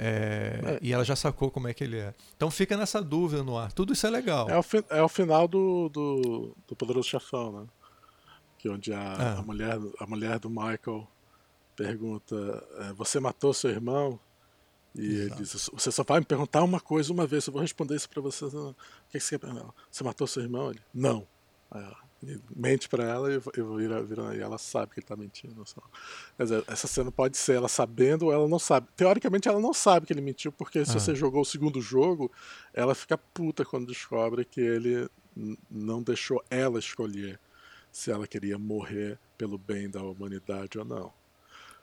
é, 0.00 0.60
é. 0.64 0.78
E 0.80 0.92
ela 0.92 1.04
já 1.04 1.16
sacou 1.16 1.50
como 1.50 1.66
é 1.66 1.74
que 1.74 1.82
ele 1.82 1.98
é. 1.98 2.14
Então 2.36 2.50
fica 2.50 2.76
nessa 2.76 3.02
dúvida 3.02 3.42
no 3.42 3.58
ar. 3.58 3.72
Tudo 3.72 3.92
isso 3.92 4.06
é 4.06 4.10
legal. 4.10 4.48
É 4.48 4.56
o, 4.56 4.62
fi 4.62 4.84
é 4.90 5.02
o 5.02 5.08
final 5.08 5.48
do, 5.48 5.88
do, 5.88 6.56
do 6.68 6.76
Poderoso 6.76 7.08
Chefão, 7.08 7.52
né? 7.52 7.66
Que 8.58 8.68
onde 8.68 8.92
a, 8.92 9.16
é. 9.36 9.38
a, 9.38 9.42
mulher, 9.42 9.78
a 9.98 10.06
mulher 10.06 10.38
do 10.38 10.48
Michael 10.48 11.08
pergunta: 11.78 12.36
é, 12.80 12.92
Você 12.94 13.20
matou 13.20 13.54
seu 13.54 13.70
irmão? 13.70 14.18
E 14.94 15.06
Exato. 15.06 15.22
ele 15.22 15.34
diz: 15.36 15.70
Você 15.72 15.92
só 15.92 16.02
vai 16.02 16.18
me 16.18 16.26
perguntar 16.26 16.64
uma 16.64 16.80
coisa 16.80 17.12
uma 17.12 17.26
vez, 17.26 17.46
eu 17.46 17.52
vou 17.52 17.62
responder 17.62 17.94
isso 17.94 18.08
para 18.08 18.20
você. 18.20 18.44
O 18.44 18.74
que, 19.08 19.20
você 19.20 19.38
quer? 19.38 19.48
Você 19.90 20.02
matou 20.02 20.26
seu 20.26 20.42
irmão? 20.42 20.70
Ele: 20.70 20.80
Não. 20.92 21.26
Ele 22.20 22.40
mente 22.56 22.88
para 22.88 23.04
ela 23.04 23.32
e 23.32 23.38
vira, 23.38 24.02
vira, 24.02 24.34
e 24.34 24.40
ela 24.40 24.58
sabe 24.58 24.92
que 24.92 24.98
ele 24.98 25.06
tá 25.06 25.14
mentindo. 25.14 25.62
Dizer, 26.36 26.64
essa 26.66 26.88
cena 26.88 27.12
pode 27.12 27.36
ser 27.36 27.56
ela 27.56 27.68
sabendo 27.68 28.26
ou 28.26 28.32
ela 28.32 28.48
não 28.48 28.58
sabe. 28.58 28.88
Teoricamente, 28.96 29.48
ela 29.48 29.60
não 29.60 29.72
sabe 29.72 30.06
que 30.06 30.12
ele 30.12 30.20
mentiu, 30.20 30.50
porque 30.50 30.84
se 30.84 30.96
ah. 30.96 31.00
você 31.00 31.14
jogou 31.14 31.42
o 31.42 31.44
segundo 31.44 31.80
jogo, 31.80 32.32
ela 32.74 32.92
fica 32.94 33.16
puta 33.16 33.64
quando 33.64 33.86
descobre 33.86 34.44
que 34.44 34.60
ele 34.60 35.08
não 35.70 36.02
deixou 36.02 36.42
ela 36.50 36.80
escolher 36.80 37.38
se 37.92 38.10
ela 38.10 38.26
queria 38.26 38.58
morrer 38.58 39.18
pelo 39.36 39.56
bem 39.56 39.88
da 39.88 40.02
humanidade 40.02 40.76
ou 40.76 40.84
não. 40.84 41.12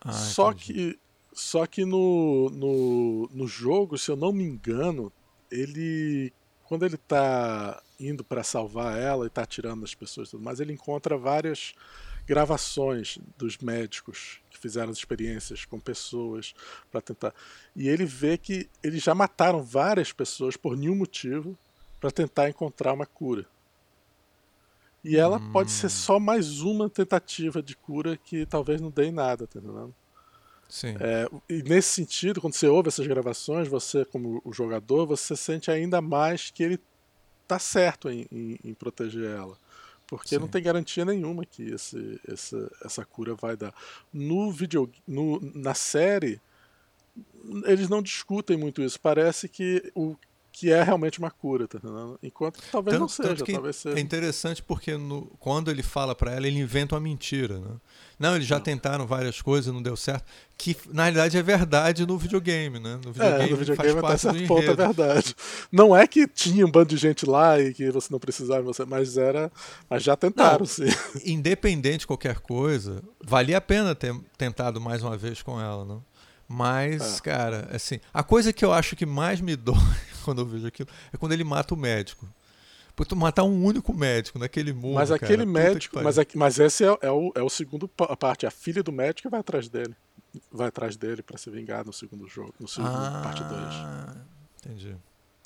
Ah, 0.06 0.14
Só 0.14 0.54
que 0.54 1.00
Só 1.34 1.66
que 1.66 1.84
no, 1.84 2.50
no, 2.52 3.30
no 3.34 3.48
jogo, 3.48 3.98
se 3.98 4.10
eu 4.10 4.16
não 4.16 4.32
me 4.32 4.44
engano, 4.44 5.12
ele. 5.52 6.32
Quando 6.64 6.86
ele 6.86 6.98
tá 6.98 7.82
indo 8.00 8.24
para 8.24 8.44
salvar 8.44 8.98
ela 8.98 9.26
e 9.26 9.30
tá 9.30 9.44
atirando 9.44 9.82
nas 9.82 9.94
pessoas 9.94 10.28
e 10.28 10.32
tudo 10.32 10.44
mais, 10.44 10.60
ele 10.60 10.74
encontra 10.74 11.18
várias 11.18 11.74
gravações 12.26 13.20
dos 13.38 13.58
médicos 13.60 14.40
que 14.50 14.58
fizeram 14.58 14.92
as 14.92 14.98
experiências 14.98 15.64
com 15.66 15.80
pessoas 15.80 16.56
para 16.92 17.02
tentar. 17.02 17.34
E 17.76 17.88
ele 17.88 18.06
vê 18.06 18.38
que 18.38 18.70
eles 18.82 19.04
já 19.04 19.14
mataram 19.14 19.62
várias 19.62 20.12
pessoas 20.12 20.58
por 20.58 20.76
nenhum 20.76 20.96
motivo 20.96 21.58
para 22.00 22.12
tentar 22.12 22.50
encontrar 22.50 22.94
uma 22.94 23.06
cura. 23.06 23.46
E 25.06 25.18
ela 25.18 25.38
hum. 25.38 25.52
pode 25.52 25.72
ser 25.72 25.88
hum. 25.88 25.90
só 25.90 26.20
mais 26.20 26.62
uma 26.62 26.90
tentativa 26.90 27.62
de 27.62 27.76
cura 27.76 28.18
que 28.18 28.46
talvez 28.46 28.82
não 28.82 28.90
dê 28.90 29.06
em 29.06 29.12
nada, 29.12 29.46
tá 29.46 29.60
entendendo? 29.60 29.94
Sim. 30.68 30.96
É, 31.00 31.30
e 31.48 31.62
nesse 31.62 31.90
sentido, 31.90 32.42
quando 32.42 32.54
você 32.54 32.68
ouve 32.68 32.90
essas 32.90 33.06
gravações, 33.06 33.68
você, 33.68 34.04
como 34.04 34.42
o 34.44 34.52
jogador, 34.52 35.06
você 35.06 35.36
sente 35.36 35.70
ainda 35.70 36.02
mais 36.02 36.50
que 36.50 36.64
ele 36.64 36.80
tá 37.48 37.60
certo 37.60 38.10
em, 38.10 38.26
em, 38.32 38.58
em 38.64 38.74
proteger 38.74 39.30
ela. 39.30 39.58
Porque 40.08 40.30
Sim. 40.30 40.40
não 40.40 40.48
tem 40.48 40.62
garantia 40.62 41.06
nenhuma 41.06 41.46
que 41.46 41.64
esse, 41.64 42.20
esse, 42.28 42.56
essa 42.84 43.06
cura 43.06 43.36
vai 43.36 43.56
dar. 43.56 43.74
No 44.12 44.52
vídeo, 44.52 44.92
no, 45.08 45.40
na 45.54 45.74
série, 45.74 46.42
eles 47.66 47.90
não 47.90 48.02
discutem 48.02 48.58
muito 48.58 48.82
isso. 48.82 49.00
Parece 49.00 49.48
que 49.48 49.92
o 49.96 50.16
que 50.56 50.72
é 50.72 50.82
realmente 50.82 51.20
uma 51.20 51.30
cura, 51.30 51.68
tá 51.68 51.78
entendendo? 51.78 52.18
Enquanto 52.24 52.62
que 52.62 52.72
talvez 52.72 52.94
tanto, 52.94 53.02
não 53.02 53.10
seja, 53.10 53.44
talvez 53.46 53.76
seja. 53.76 53.98
É 53.98 54.00
interessante 54.00 54.64
porque 54.64 54.96
no, 54.96 55.24
quando 55.38 55.70
ele 55.70 55.84
fala 55.84 56.16
para 56.16 56.32
ela, 56.32 56.48
ele 56.48 56.58
inventa 56.58 56.96
uma 56.96 57.02
mentira, 57.02 57.60
né? 57.60 57.72
Não, 58.18 58.38
eles 58.38 58.48
já 58.48 58.56
não. 58.56 58.64
tentaram 58.64 59.06
várias 59.06 59.42
coisas, 59.42 59.74
não 59.74 59.84
deu 59.84 59.98
certo. 59.98 60.24
Que 60.58 60.78
na 60.94 61.04
realidade 61.04 61.38
é 61.38 61.44
verdade 61.44 62.06
no 62.06 62.18
videogame, 62.18 62.80
né? 62.80 62.98
No 63.04 63.12
videogame, 63.12 63.44
é, 63.44 63.52
no 63.52 63.58
videogame 63.58 64.00
faz 64.00 64.26
até 64.26 64.34
certo 64.34 64.48
ponto 64.48 64.72
é 64.72 64.76
verdade. 64.76 65.36
Não 65.70 65.94
é 65.94 66.08
que 66.08 66.26
tinha 66.26 66.66
um 66.66 66.72
bando 66.72 66.88
de 66.88 66.96
gente 66.96 67.26
lá 67.26 67.60
e 67.60 67.74
que 67.74 67.92
você 67.92 68.08
não 68.10 68.20
precisava, 68.20 68.72
mas 68.88 69.18
era, 69.18 69.52
mas 69.90 70.04
já 70.04 70.16
tentaram, 70.16 70.60
não, 70.60 70.66
sim. 70.66 70.86
Independente 71.26 72.00
de 72.00 72.08
qualquer 72.08 72.40
coisa, 72.40 73.04
valia 73.22 73.58
a 73.58 73.62
pena 73.62 73.94
ter 73.94 74.16
tentado 74.38 74.80
mais 74.80 75.04
uma 75.04 75.18
vez 75.18 75.42
com 75.42 75.60
ela, 75.60 75.84
não? 75.84 76.02
Mas, 76.48 77.18
é. 77.18 77.22
cara, 77.22 77.68
assim, 77.74 78.00
a 78.14 78.24
coisa 78.24 78.54
que 78.54 78.64
eu 78.64 78.72
acho 78.72 78.96
que 78.96 79.06
mais 79.06 79.42
me 79.42 79.58
dói 79.58 79.76
quando 80.26 80.42
eu 80.42 80.46
vejo 80.46 80.68
aquilo 80.68 80.90
é 81.14 81.18
quando 81.18 81.32
ele 81.32 81.44
mata 81.44 81.74
o 81.74 81.78
médico. 81.78 82.28
Por 82.96 83.06
tu 83.06 83.16
matar 83.16 83.44
um 83.44 83.64
único 83.64 83.94
médico 83.94 84.40
naquele 84.40 84.72
mundo. 84.72 84.96
Mas 84.96 85.12
aquele 85.12 85.46
cara, 85.46 85.50
médico. 85.50 86.02
Mas, 86.02 86.16
mas 86.34 86.60
esse 86.60 86.86
é, 86.86 86.98
é, 87.02 87.12
o, 87.12 87.32
é 87.36 87.42
o 87.42 87.50
segundo 87.50 87.90
a 88.00 88.16
parte. 88.16 88.46
A 88.46 88.52
filha 88.52 88.82
do 88.82 88.92
médico 88.92 89.30
vai 89.30 89.42
atrás 89.42 89.68
dele. 89.68 89.94
Vai 90.50 90.70
atrás 90.70 90.96
dele 90.96 91.22
para 91.22 91.38
se 91.38 91.50
vingar 91.50 91.86
no 91.86 91.92
segundo 91.92 92.26
jogo. 92.28 92.54
No 92.58 92.68
segundo 92.68 92.94
ah, 92.94 93.22
parte 93.22 93.44
2. 93.44 94.74
Entendi. 94.74 94.96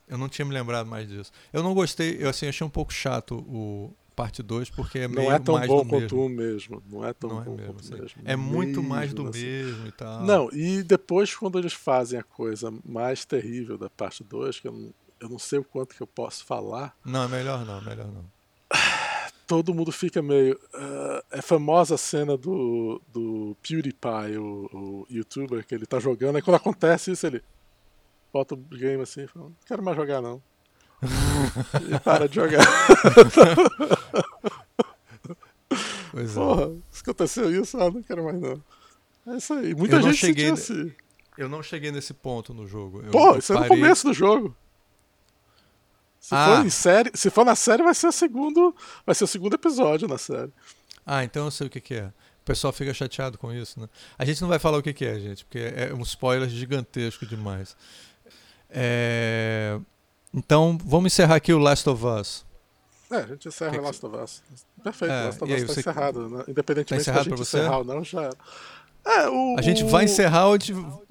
Eu 0.08 0.18
não 0.18 0.30
tinha 0.30 0.46
me 0.46 0.54
lembrado 0.54 0.88
mais 0.88 1.08
disso. 1.08 1.32
Eu 1.52 1.63
não 1.63 1.74
gostei, 1.74 2.18
eu 2.20 2.30
assim, 2.30 2.48
achei 2.48 2.65
um 2.65 2.70
pouco 2.70 2.94
chato 2.94 3.38
o, 3.48 3.94
parte 4.19 4.43
2, 4.43 4.69
porque 4.71 4.99
é 4.99 5.08
não 5.08 5.15
meio 5.15 5.32
é 5.32 5.39
tão 5.39 5.55
mais 5.55 5.67
bom 5.67 5.86
quanto 5.86 6.01
mesmo. 6.01 6.25
o 6.25 6.29
mesmo. 6.29 6.84
Não 6.91 7.05
é 7.05 7.13
tão 7.13 7.29
não 7.29 7.41
é 7.41 7.45
bom 7.45 7.53
é 7.53 7.55
mesmo, 7.55 7.73
quanto 7.73 7.86
assim. 7.86 7.93
o 7.93 8.01
mesmo. 8.01 8.21
É 8.25 8.36
muito 8.36 8.82
mesmo, 8.82 8.84
mais 8.84 9.13
do 9.13 9.27
assim. 9.29 9.45
mesmo 9.45 9.88
e 9.88 9.91
tal. 9.93 10.25
Não, 10.25 10.49
e 10.51 10.84
depois 10.84 11.34
quando 11.34 11.58
eles 11.58 11.71
fazem 11.71 12.19
a 12.19 12.23
coisa 12.23 12.69
mais 12.84 13.23
terrível 13.23 13.77
da 13.77 13.89
parte 13.89 14.21
2, 14.21 14.60
que 14.60 14.67
eu 14.67 14.73
não, 14.73 14.93
eu 15.21 15.29
não 15.29 15.39
sei 15.39 15.60
o 15.60 15.63
quanto 15.63 15.95
que 15.95 16.03
eu 16.03 16.08
posso 16.08 16.43
falar. 16.43 16.93
Não, 17.05 17.23
é 17.23 17.27
melhor 17.29 17.65
não, 17.65 17.82
melhor 17.82 18.08
não. 18.08 18.25
Todo 19.47 19.73
mundo 19.73 19.89
fica 19.89 20.21
meio. 20.21 20.55
Uh, 20.73 21.23
é 21.32 21.41
famosa 21.41 21.95
a 21.95 21.97
cena 21.97 22.36
do, 22.36 23.01
do 23.08 23.55
PewDiePie, 23.63 24.38
o, 24.38 24.69
o 24.73 25.08
youtuber, 25.10 25.65
que 25.65 25.73
ele 25.73 25.86
tá 25.86 25.97
jogando, 25.97 26.38
e 26.38 26.41
quando 26.41 26.58
acontece 26.58 27.12
isso, 27.12 27.25
ele 27.25 27.41
bota 28.34 28.53
o 28.53 28.58
game 28.58 29.01
assim 29.01 29.23
e 29.23 29.27
fala: 29.27 29.45
Não 29.45 29.55
quero 29.65 29.82
mais 29.82 29.95
jogar 29.95 30.21
não. 30.21 30.41
E 31.01 31.99
para 32.03 32.27
de 32.27 32.35
jogar. 32.35 32.65
Pois 36.12 36.33
Porra, 36.33 36.63
é. 36.63 36.75
se 36.89 37.01
aconteceu 37.01 37.62
isso, 37.62 37.77
ah, 37.77 37.91
não 37.91 38.01
quero 38.01 38.23
mais 38.23 38.39
não. 38.39 38.62
É 39.27 39.38
isso 39.38 39.53
aí. 39.53 39.75
Muita 39.75 39.97
eu 39.97 40.01
gente 40.01 40.17
cheguei 40.17 40.49
assim. 40.49 40.91
Eu 41.38 41.47
não 41.47 41.63
cheguei 41.63 41.91
nesse 41.91 42.13
ponto 42.13 42.53
no 42.53 42.67
jogo. 42.67 43.01
Eu, 43.01 43.12
Pô, 43.12 43.38
isso 43.38 43.53
parei... 43.53 43.67
é 43.67 43.69
no 43.69 43.75
começo 43.75 44.07
do 44.07 44.13
jogo. 44.13 44.55
Se 46.19 46.35
ah. 46.35 46.45
for 46.45 46.65
em 46.65 46.69
série, 46.69 47.12
se 47.13 47.29
for 47.29 47.45
na 47.45 47.55
série, 47.55 47.81
vai 47.81 47.93
ser 47.93 48.07
o 48.07 48.12
segundo, 48.12 48.75
vai 49.05 49.15
ser 49.15 49.23
o 49.23 49.27
segundo 49.27 49.53
episódio 49.53 50.07
na 50.07 50.17
série. 50.17 50.51
Ah, 51.05 51.23
então 51.23 51.45
eu 51.45 51.51
sei 51.51 51.67
o 51.67 51.69
que, 51.69 51.79
que 51.79 51.95
é. 51.95 52.07
O 52.41 52.45
pessoal 52.45 52.73
fica 52.73 52.93
chateado 52.93 53.38
com 53.38 53.53
isso, 53.53 53.79
né? 53.79 53.88
A 54.17 54.25
gente 54.25 54.41
não 54.41 54.49
vai 54.49 54.59
falar 54.59 54.77
o 54.79 54.83
que, 54.83 54.91
que 54.91 55.05
é, 55.05 55.19
gente, 55.19 55.45
porque 55.45 55.59
é 55.59 55.93
um 55.93 56.01
spoiler 56.01 56.49
gigantesco 56.49 57.25
demais. 57.25 57.75
É... 58.69 59.79
Então, 60.34 60.78
vamos 60.84 61.13
encerrar 61.13 61.36
aqui 61.36 61.54
o 61.54 61.58
Last 61.58 61.89
of 61.89 62.06
Us. 62.06 62.46
É, 63.12 63.18
a 63.18 63.28
gente 63.28 63.48
encerra 63.48 63.72
que 63.72 63.80
Last 63.80 64.06
of 64.06 64.15
Us. 64.15 64.44
Perfeito, 64.84 65.12
é, 65.12 65.26
Last 65.26 65.44
of 65.44 65.52
Us 65.52 65.62
está 65.62 65.74
você... 65.74 65.80
encerrado. 65.80 66.30
Né? 66.30 66.44
Independentemente 66.48 67.06
tá 67.06 67.12
encerrado 67.12 67.24
se 67.24 67.34
a 67.34 67.36
gente 67.36 67.42
encerrar 67.42 67.78
ou 67.80 67.84
não, 67.84 68.04
já 68.04 68.30
é, 69.06 69.30
o, 69.30 69.56
a 69.58 69.62
gente 69.62 69.84
vai 69.86 70.04
encerrar 70.04 70.48
ou 70.48 70.58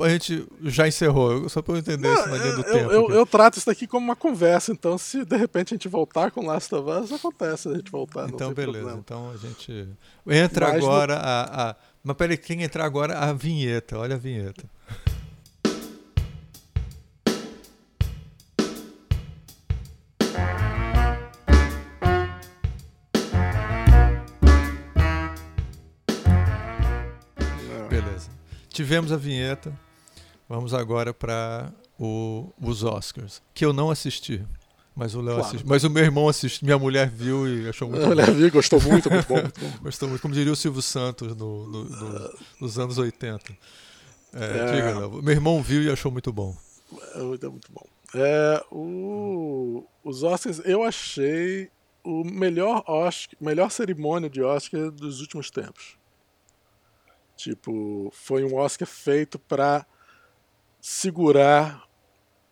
a 0.01 0.09
gente 0.09 0.47
já 0.63 0.87
encerrou? 0.87 1.49
Só 1.49 1.63
para 1.63 1.75
eu 1.75 1.79
entender 1.79 2.07
não, 2.07 2.15
isso 2.15 2.29
na 2.29 2.37
linha 2.37 2.53
do 2.55 2.61
eu, 2.61 2.73
tempo. 2.73 2.93
Eu, 2.93 3.11
eu, 3.11 3.27
trato 3.27 3.57
isso 3.57 3.67
daqui 3.67 3.87
como 3.87 4.05
uma 4.05 4.15
conversa, 4.15 4.71
então 4.71 4.99
se 4.99 5.25
de 5.25 5.37
repente 5.37 5.73
a 5.73 5.77
gente 5.77 5.89
voltar 5.89 6.31
com 6.31 6.47
Last 6.47 6.73
of 6.75 6.89
Us, 6.89 7.13
acontece 7.13 7.69
a 7.69 7.75
gente 7.75 7.91
voltar. 7.91 8.29
Então, 8.29 8.53
beleza. 8.53 8.79
Problema. 8.79 9.01
Então 9.05 9.31
a 9.31 9.37
gente. 9.37 9.89
Entra 10.27 10.69
Mas 10.69 10.77
agora 10.77 11.15
no... 11.15 11.21
a, 11.23 11.71
a. 11.71 11.77
Mas 12.05 12.17
peraí, 12.17 12.37
quem 12.37 12.63
entrar 12.63 12.85
agora 12.85 13.19
a 13.19 13.33
vinheta. 13.33 13.99
Olha 13.99 14.15
a 14.15 14.19
vinheta. 14.19 14.65
Tivemos 28.79 29.11
a 29.11 29.17
vinheta. 29.17 29.77
Vamos 30.49 30.73
agora 30.73 31.13
para 31.13 31.73
os 31.99 32.85
Oscars, 32.85 33.43
que 33.53 33.65
eu 33.65 33.73
não 33.73 33.91
assisti. 33.91 34.47
Mas 34.95 35.17
o 35.17 35.23
claro. 35.23 35.61
Mas 35.65 35.83
o 35.83 35.91
meu 35.91 36.05
irmão 36.05 36.29
assistiu, 36.29 36.65
minha 36.65 36.79
mulher 36.79 37.11
viu 37.11 37.47
e 37.49 37.69
achou 37.69 37.89
muito 37.89 38.01
bom. 38.01 38.07
Minha 38.15 38.27
mulher 38.27 38.35
viu 38.35 38.51
gostou 38.51 38.81
muito, 38.81 39.11
muito 39.11 39.29
bom. 39.29 39.35
Muito 39.35 39.59
bom. 39.61 39.73
gostou 39.83 40.09
muito, 40.09 40.23
como 40.23 40.33
diria 40.33 40.53
o 40.53 40.57
Silvio 40.57 40.83
Santos 40.83 41.37
no, 41.37 41.67
no, 41.67 41.85
no, 41.85 42.39
nos 42.61 42.79
anos 42.79 42.99
80. 42.99 43.53
É, 44.33 44.45
é... 44.45 44.73
Diga. 44.73 45.09
Meu 45.23 45.33
irmão 45.33 45.61
viu 45.63 45.83
e 45.83 45.91
achou 45.91 46.11
muito 46.11 46.33
bom. 46.33 46.57
É 47.15 47.19
é 47.19 47.49
muito 47.49 47.71
bom. 47.73 47.87
É, 48.15 48.65
o, 48.71 49.85
os 50.03 50.23
Oscars, 50.23 50.61
eu 50.65 50.83
achei 50.83 51.69
o 52.05 52.25
melhor 52.25 52.83
Oscar, 52.87 53.37
melhor 53.41 53.71
cerimônia 53.71 54.31
de 54.31 54.41
Oscar 54.41 54.91
dos 54.91 55.21
últimos 55.21 55.51
tempos. 55.51 55.98
Tipo, 57.39 58.11
foi 58.13 58.43
um 58.43 58.57
Oscar 58.57 58.89
feito 58.89 59.39
para 59.39 59.87
segurar 60.81 61.89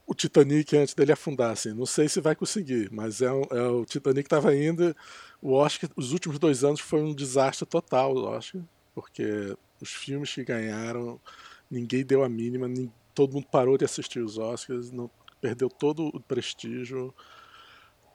o 0.06 0.14
Titanic 0.14 0.76
antes 0.76 0.94
dele 0.94 1.10
afundar. 1.10 1.50
Assim. 1.50 1.74
Não 1.74 1.84
sei 1.84 2.08
se 2.08 2.20
vai 2.20 2.36
conseguir, 2.36 2.88
mas 2.92 3.20
é, 3.20 3.32
um, 3.32 3.42
é 3.50 3.62
o 3.62 3.84
Titanic 3.84 4.26
estava 4.26 4.54
indo. 4.54 4.94
O 5.42 5.54
Oscar, 5.54 5.90
os 5.96 6.12
últimos 6.12 6.38
dois 6.38 6.62
anos 6.62 6.78
foi 6.78 7.02
um 7.02 7.12
desastre 7.12 7.66
total, 7.66 8.14
o 8.14 8.26
Oscar, 8.26 8.62
porque 8.94 9.56
os 9.80 9.90
filmes 9.92 10.32
que 10.32 10.44
ganharam, 10.44 11.20
ninguém 11.68 12.04
deu 12.04 12.22
a 12.22 12.28
mínima, 12.28 12.68
nem, 12.68 12.90
todo 13.12 13.34
mundo 13.34 13.48
parou 13.50 13.76
de 13.76 13.84
assistir 13.84 14.20
os 14.20 14.38
Oscars, 14.38 14.92
não, 14.92 15.10
perdeu 15.40 15.68
todo 15.68 16.06
o 16.14 16.20
prestígio. 16.20 17.12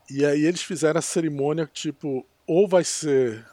E 0.10 0.26
aí 0.26 0.46
eles 0.46 0.62
fizeram 0.64 1.00
a 1.00 1.02
cerimônia 1.02 1.70
tipo, 1.72 2.26
ou 2.48 2.66
vai 2.66 2.86
ser 2.86 3.46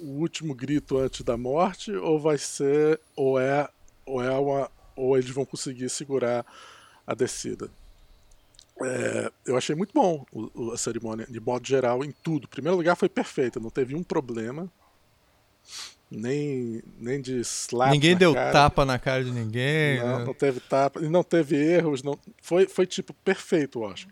o 0.00 0.20
último 0.20 0.54
grito 0.54 0.98
antes 0.98 1.22
da 1.22 1.36
morte 1.36 1.92
ou 1.92 2.18
vai 2.18 2.38
ser 2.38 3.00
ou 3.14 3.38
é 3.38 3.68
ou 4.04 4.22
é 4.22 4.30
uma 4.30 4.70
ou 4.94 5.16
eles 5.16 5.30
vão 5.30 5.44
conseguir 5.44 5.88
segurar 5.90 6.44
a 7.06 7.14
descida. 7.14 7.70
É, 8.82 9.30
eu 9.46 9.56
achei 9.56 9.74
muito 9.74 9.92
bom 9.94 10.24
o, 10.32 10.72
a 10.72 10.76
cerimônia, 10.76 11.26
de 11.28 11.40
modo 11.40 11.66
geral, 11.66 12.04
em 12.04 12.10
tudo. 12.10 12.44
Em 12.44 12.50
primeiro 12.50 12.76
lugar, 12.76 12.96
foi 12.96 13.08
perfeita, 13.08 13.60
não 13.60 13.70
teve 13.70 13.94
um 13.94 14.02
problema. 14.02 14.70
Nem, 16.10 16.82
nem 16.98 17.20
de 17.20 17.40
slap. 17.40 17.90
Ninguém 17.90 18.16
deu 18.16 18.32
cara. 18.32 18.52
tapa 18.52 18.84
na 18.84 18.98
cara 18.98 19.24
de 19.24 19.32
ninguém. 19.32 19.98
Não, 19.98 20.18
né? 20.20 20.24
não 20.24 20.34
teve 20.34 20.60
tapa. 20.60 21.00
E 21.00 21.08
não 21.08 21.24
teve 21.24 21.56
erros. 21.56 22.02
Não, 22.02 22.18
foi, 22.40 22.68
foi 22.68 22.86
tipo 22.86 23.12
perfeito, 23.24 23.80
eu 23.80 23.90
acho. 23.90 24.06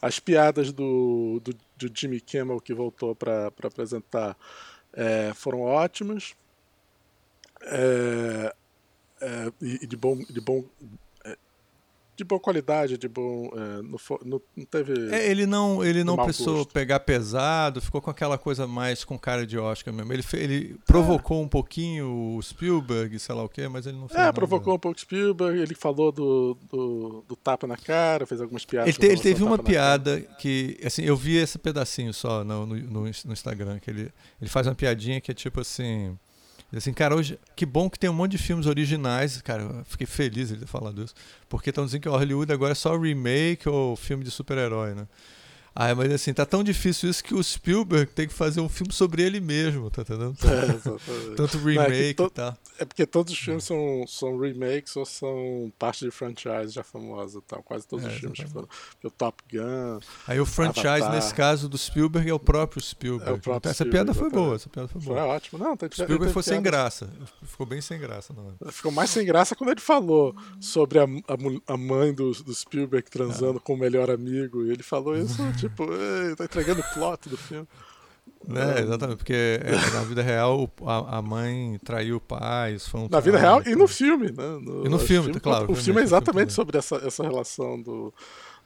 As 0.00 0.18
piadas 0.18 0.72
do, 0.72 1.40
do, 1.42 1.54
do 1.76 1.92
Jimmy 1.94 2.20
Kimmel 2.20 2.60
que 2.60 2.72
voltou 2.72 3.14
para 3.14 3.52
apresentar 3.62 4.36
é, 4.96 5.32
foram 5.34 5.60
ótimos 5.60 6.34
é, 7.62 8.54
é, 9.20 9.52
e 9.60 9.86
de 9.86 9.96
bom, 9.96 10.18
de 10.18 10.40
bom 10.40 10.64
de 12.16 12.24
boa 12.24 12.40
qualidade, 12.40 12.96
de 12.96 13.08
bom. 13.08 13.50
É, 13.52 13.82
não, 13.82 13.98
não, 14.24 14.42
não, 14.56 14.64
teve. 14.64 15.14
É, 15.14 15.28
ele 15.28 15.46
não, 15.46 15.84
ele 15.84 16.04
não 16.04 16.16
precisou 16.16 16.58
gosto. 16.58 16.72
pegar 16.72 17.00
pesado, 17.00 17.80
ficou 17.80 18.00
com 18.00 18.10
aquela 18.10 18.38
coisa 18.38 18.66
mais 18.66 19.04
com 19.04 19.18
cara 19.18 19.46
de 19.46 19.58
Oscar 19.58 19.92
mesmo. 19.92 20.12
Ele, 20.12 20.24
ele 20.34 20.76
provocou 20.86 21.42
um 21.42 21.48
pouquinho 21.48 22.36
o 22.36 22.42
Spielberg, 22.42 23.18
sei 23.18 23.34
lá 23.34 23.42
o 23.42 23.48
quê, 23.48 23.68
mas 23.68 23.86
ele 23.86 23.98
não 23.98 24.08
fez. 24.08 24.20
É, 24.20 24.32
provocou 24.32 24.74
um 24.74 24.78
pouco 24.78 24.96
o 24.96 25.00
Spielberg, 25.00 25.58
ele 25.58 25.74
falou 25.74 26.12
do, 26.12 26.56
do, 26.70 27.24
do, 27.26 27.36
tapa 27.36 27.66
na 27.66 27.76
cara, 27.76 28.26
fez 28.26 28.40
algumas 28.40 28.64
piadas. 28.64 28.88
Ele, 28.88 28.98
te, 28.98 29.06
ele 29.06 29.20
teve 29.20 29.42
uma 29.42 29.58
piada 29.58 30.20
que. 30.38 30.78
Assim, 30.84 31.02
eu 31.02 31.16
vi 31.16 31.36
esse 31.36 31.58
pedacinho 31.58 32.14
só 32.14 32.44
no, 32.44 32.66
no, 32.66 32.76
no, 32.76 33.00
no 33.02 33.32
Instagram, 33.32 33.78
que 33.80 33.90
ele, 33.90 34.12
ele 34.40 34.50
faz 34.50 34.66
uma 34.66 34.74
piadinha 34.74 35.20
que 35.20 35.30
é 35.30 35.34
tipo 35.34 35.60
assim. 35.60 36.16
Assim, 36.78 36.92
cara, 36.92 37.14
hoje, 37.14 37.38
que 37.54 37.64
bom 37.64 37.88
que 37.88 37.98
tem 37.98 38.10
um 38.10 38.14
monte 38.14 38.32
de 38.32 38.38
filmes 38.38 38.66
originais, 38.66 39.40
cara, 39.42 39.62
eu 39.62 39.84
fiquei 39.84 40.06
feliz 40.06 40.48
de 40.48 40.56
ter 40.56 40.66
falado 40.66 41.02
isso, 41.02 41.14
porque 41.48 41.70
estão 41.70 41.84
dizendo 41.84 42.02
que 42.02 42.08
Hollywood 42.08 42.52
agora 42.52 42.72
é 42.72 42.74
só 42.74 42.96
remake 42.96 43.68
ou 43.68 43.96
filme 43.96 44.24
de 44.24 44.30
super-herói, 44.30 44.94
né? 44.94 45.06
Ah, 45.76 45.92
mas 45.92 46.12
assim, 46.12 46.32
tá 46.32 46.46
tão 46.46 46.62
difícil 46.62 47.10
isso 47.10 47.22
que 47.24 47.34
o 47.34 47.42
Spielberg 47.42 48.06
tem 48.12 48.28
que 48.28 48.34
fazer 48.34 48.60
um 48.60 48.68
filme 48.68 48.92
sobre 48.92 49.22
ele 49.22 49.40
mesmo, 49.40 49.90
tá 49.90 50.02
entendendo? 50.02 50.36
É, 50.44 51.34
Tanto 51.34 51.58
remake 51.58 52.14
Não, 52.16 52.26
é, 52.26 52.28
to... 52.28 52.30
tal. 52.30 52.56
é 52.78 52.84
porque 52.84 53.04
todos 53.04 53.32
os 53.32 53.38
filmes 53.38 53.64
são, 53.64 54.04
são 54.06 54.38
remakes 54.38 54.94
ou 54.96 55.04
são 55.04 55.72
parte 55.76 56.04
de 56.04 56.12
franchise 56.12 56.68
já 56.68 56.84
famosa 56.84 57.42
tal. 57.44 57.60
Quase 57.64 57.88
todos 57.88 58.04
é, 58.04 58.08
os 58.08 58.14
filmes 58.14 58.40
foram. 58.52 58.68
O 59.02 59.10
Top 59.10 59.42
Gun. 59.50 59.98
Aí 60.28 60.38
o 60.38 60.46
franchise, 60.46 60.86
Avatar. 60.86 61.12
nesse 61.12 61.34
caso 61.34 61.68
do 61.68 61.76
Spielberg, 61.76 62.30
é 62.30 62.34
o 62.34 62.38
próprio 62.38 62.80
Spielberg. 62.80 63.32
É 63.32 63.34
o 63.34 63.40
próprio 63.40 63.68
essa 63.68 63.82
Spielberg, 63.82 64.06
piada 64.06 64.14
foi 64.14 64.30
boa, 64.30 64.54
essa 64.54 64.68
piada 64.68 64.88
foi 64.88 65.00
boa. 65.00 65.18
Foi 65.18 65.26
ótimo. 65.26 65.58
Não, 65.58 65.76
tem, 65.76 65.88
Spielberg 65.90 66.32
foi 66.32 66.42
sem 66.44 66.62
graça. 66.62 67.10
Ficou 67.42 67.66
bem 67.66 67.80
sem 67.80 67.98
graça, 67.98 68.32
não. 68.32 68.70
Ficou 68.70 68.92
mais 68.92 69.10
sem 69.10 69.26
graça 69.26 69.56
quando 69.56 69.70
ele 69.70 69.80
falou 69.80 70.36
sobre 70.60 71.00
a, 71.00 71.04
a, 71.04 71.74
a 71.74 71.76
mãe 71.76 72.14
do, 72.14 72.30
do 72.30 72.54
Spielberg 72.54 73.10
transando 73.10 73.58
é. 73.58 73.60
com 73.60 73.74
o 73.74 73.76
melhor 73.76 74.08
amigo. 74.08 74.64
E 74.64 74.70
ele 74.70 74.84
falou 74.84 75.16
isso, 75.16 75.42
tipo, 75.58 75.63
tá 76.36 76.44
entregando 76.44 76.80
o 76.80 76.94
plot 76.94 77.28
do 77.28 77.36
filme. 77.36 77.66
É, 78.48 78.80
exatamente, 78.82 79.18
porque 79.18 79.60
é, 79.62 79.70
na 79.94 80.02
vida 80.02 80.22
real 80.22 80.70
a, 80.84 81.18
a, 81.18 81.22
mãe 81.22 81.78
traiu 81.82 82.16
o 82.16 82.20
pai, 82.20 82.74
isso 82.74 82.90
foi 82.90 83.00
um 83.00 83.08
Na 83.10 83.20
vida 83.20 83.38
real 83.38 83.62
e 83.64 83.74
no 83.74 83.88
filme, 83.88 84.26
né? 84.26 84.58
No, 84.60 84.84
e 84.84 84.88
no 84.88 84.98
filme, 84.98 85.26
filme 85.26 85.40
claro. 85.40 85.70
O 85.72 85.74
filme 85.74 86.00
é 86.00 86.04
exatamente 86.04 86.52
sobre 86.52 86.76
essa, 86.76 86.96
essa 86.96 87.22
relação 87.22 87.80
do, 87.80 88.12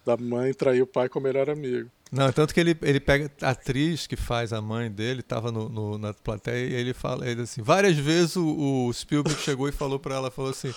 da 0.05 0.17
mãe 0.17 0.53
trair 0.53 0.83
o 0.83 0.87
pai 0.87 1.09
com 1.09 1.21
o 1.21 1.23
melhor 1.23 1.49
amigo. 1.49 1.89
Não, 2.11 2.33
tanto 2.33 2.55
que 2.55 2.59
ele, 2.59 2.77
ele 2.83 2.99
pega 2.99 3.31
a 3.43 3.51
atriz 3.51 4.07
que 4.07 4.17
faz 4.17 4.53
a 4.53 4.61
mãe 4.61 4.91
dele, 4.91 5.23
tava 5.23 5.53
no, 5.53 5.69
no 5.69 5.99
na 5.99 6.13
plateia, 6.13 6.67
e 6.67 6.75
ele 6.75 6.95
fala, 6.95 7.29
ele 7.29 7.43
assim, 7.43 7.63
várias 7.63 7.97
vezes 7.97 8.35
o, 8.37 8.87
o 8.89 8.93
Spielberg 8.93 9.39
chegou 9.41 9.69
e 9.69 9.73
falou 9.73 9.99
para 9.99 10.15
ela, 10.15 10.31
falou 10.31 10.51
assim, 10.51 10.75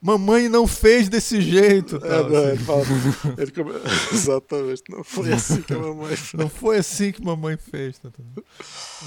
Mamãe 0.00 0.48
não 0.48 0.66
fez 0.66 1.08
desse 1.08 1.40
jeito. 1.40 1.96
É, 1.96 2.22
não, 2.22 2.36
assim. 2.36 2.48
ele 2.50 2.58
fala, 2.58 2.82
ele 3.36 3.50
come... 3.50 3.72
Exatamente, 4.12 4.82
não 4.88 5.02
foi 5.02 5.32
assim 5.32 5.60
que 5.60 5.72
a 5.72 5.78
mamãe 5.78 6.16
fez. 6.16 6.32
Não 6.34 6.48
foi 6.48 6.78
assim 6.78 7.10
que 7.10 7.24
mamãe 7.24 7.56
fez. 7.56 7.98
Tá 7.98 8.08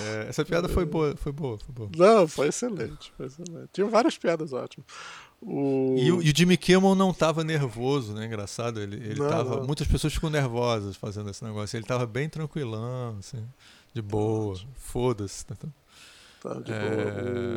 é, 0.01 0.25
essa 0.27 0.43
piada 0.43 0.67
foi 0.67 0.84
boa, 0.84 1.15
foi 1.15 1.32
boa, 1.32 1.58
foi 1.58 1.73
boa. 1.73 1.89
Não, 1.95 2.27
foi 2.27 2.49
excelente, 2.49 3.13
foi 3.15 3.27
excelente. 3.27 3.69
Tinha 3.71 3.88
várias 3.88 4.17
piadas 4.17 4.51
ótimas. 4.51 4.86
O... 5.41 5.95
E, 5.97 6.12
o, 6.12 6.21
e 6.21 6.30
o 6.30 6.34
Jimmy 6.36 6.58
Kimmel 6.58 6.93
não 6.93 7.12
estava 7.12 7.41
nervoso, 7.43 8.13
né? 8.13 8.25
Engraçado, 8.25 8.82
ele, 8.82 8.97
ele 8.97 9.19
não, 9.19 9.30
tava. 9.30 9.56
Não. 9.58 9.67
Muitas 9.67 9.88
pessoas 9.88 10.13
ficam 10.13 10.30
nervosas 10.30 10.97
fazendo 10.97 11.30
esse 11.30 11.43
negócio. 11.43 11.77
Ele 11.77 11.86
estava 11.86 12.06
bem 12.06 12.27
tranquilão, 12.27 13.15
assim, 13.17 13.43
de 13.93 14.01
boa, 14.01 14.60
foda-se. 14.75 15.45
Tá, 15.45 15.56
tá 16.41 16.54
de 16.60 16.71
é... 16.73 16.89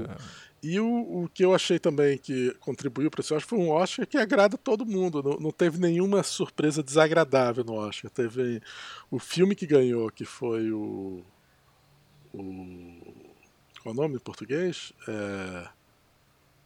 boa. 0.02 0.16
E 0.64 0.80
o, 0.80 1.24
o 1.24 1.28
que 1.28 1.44
eu 1.44 1.54
achei 1.54 1.78
também 1.78 2.16
que 2.16 2.54
contribuiu 2.58 3.10
para 3.10 3.20
esse 3.20 3.34
Oscar 3.34 3.46
foi 3.46 3.58
um 3.58 3.68
Oscar 3.68 4.06
que 4.06 4.16
agrada 4.16 4.56
todo 4.56 4.86
mundo. 4.86 5.22
Não, 5.22 5.36
não, 5.36 5.50
teve 5.50 5.78
nenhuma 5.78 6.22
surpresa 6.22 6.82
desagradável 6.82 7.62
no 7.62 7.74
Oscar. 7.74 8.10
Teve 8.10 8.62
o 9.10 9.18
filme 9.18 9.54
que 9.54 9.66
ganhou, 9.66 10.10
que 10.10 10.24
foi 10.24 10.72
o. 10.72 11.22
o 12.32 12.98
qual 13.82 13.94
é 13.94 13.98
o 13.98 14.00
nome 14.00 14.14
em 14.16 14.18
português? 14.18 14.94
É, 15.06 15.68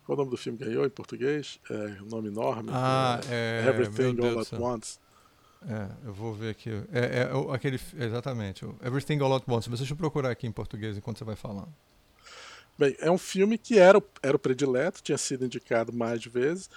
qual 0.06 0.16
é 0.16 0.20
o 0.20 0.24
nome 0.24 0.30
do 0.30 0.36
filme 0.36 0.56
que 0.56 0.64
ganhou 0.64 0.86
em 0.86 0.90
português? 0.90 1.58
É 1.68 2.00
um 2.00 2.08
nome 2.08 2.28
enorme. 2.28 2.70
Ah, 2.72 3.20
é, 3.28 3.64
é 3.66 3.68
Everything 3.68 4.16
All 4.24 4.38
at 4.38 4.52
Once. 4.52 5.00
É, 5.68 5.88
eu 6.06 6.12
vou 6.12 6.32
ver 6.32 6.50
aqui. 6.50 6.70
É, 6.92 7.22
é, 7.22 7.52
aquele, 7.52 7.80
exatamente, 7.96 8.64
Everything 8.80 9.18
All 9.18 9.34
at 9.34 9.42
Once. 9.48 9.68
Mas 9.68 9.80
deixa 9.80 9.92
eu 9.92 9.96
procurar 9.96 10.30
aqui 10.30 10.46
em 10.46 10.52
português 10.52 10.96
enquanto 10.96 11.18
você 11.18 11.24
vai 11.24 11.34
falando. 11.34 11.74
Bem, 12.78 12.96
é 13.00 13.10
um 13.10 13.18
filme 13.18 13.58
que 13.58 13.78
era, 13.78 14.00
era 14.22 14.36
o 14.36 14.38
predileto, 14.38 15.02
tinha 15.02 15.18
sido 15.18 15.44
indicado 15.44 15.92
mais 15.92 16.24
vezes, 16.24 16.70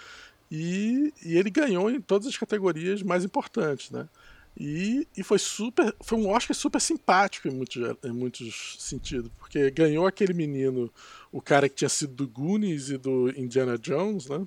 e, 0.49 1.13
e 1.23 1.37
ele 1.37 1.49
ganhou 1.49 1.89
em 1.91 2.01
todas 2.01 2.27
as 2.27 2.35
categorias 2.35 3.03
mais 3.03 3.23
importantes, 3.23 3.91
né? 3.91 4.09
E, 4.57 5.07
e 5.15 5.23
foi 5.23 5.39
super. 5.39 5.95
Foi 6.01 6.17
um 6.17 6.27
Oscar 6.27 6.55
super 6.55 6.81
simpático 6.81 7.47
em 7.47 7.51
muitos, 7.51 7.95
em 8.03 8.11
muitos 8.11 8.75
sentidos, 8.79 9.31
porque 9.37 9.71
ganhou 9.71 10.05
aquele 10.05 10.33
menino, 10.33 10.91
o 11.31 11.41
cara 11.41 11.69
que 11.69 11.75
tinha 11.75 11.89
sido 11.89 12.13
do 12.13 12.27
Goonies 12.27 12.89
e 12.89 12.97
do 12.97 13.29
Indiana 13.29 13.77
Jones, 13.77 14.27
né? 14.27 14.45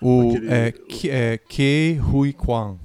O 0.00 0.30
aquele, 0.30 0.48
é, 0.48 0.74
o, 0.78 1.08
é 1.10 1.38
Ke 1.38 2.00
Hui 2.00 2.32
Kwan. 2.32 2.78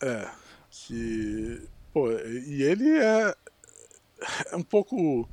É. 0.00 0.28
Que. 0.70 1.62
Pô, 1.92 2.12
e 2.12 2.62
ele 2.62 2.88
é, 2.90 3.34
é 4.52 4.56
um 4.56 4.62
pouco 4.62 5.28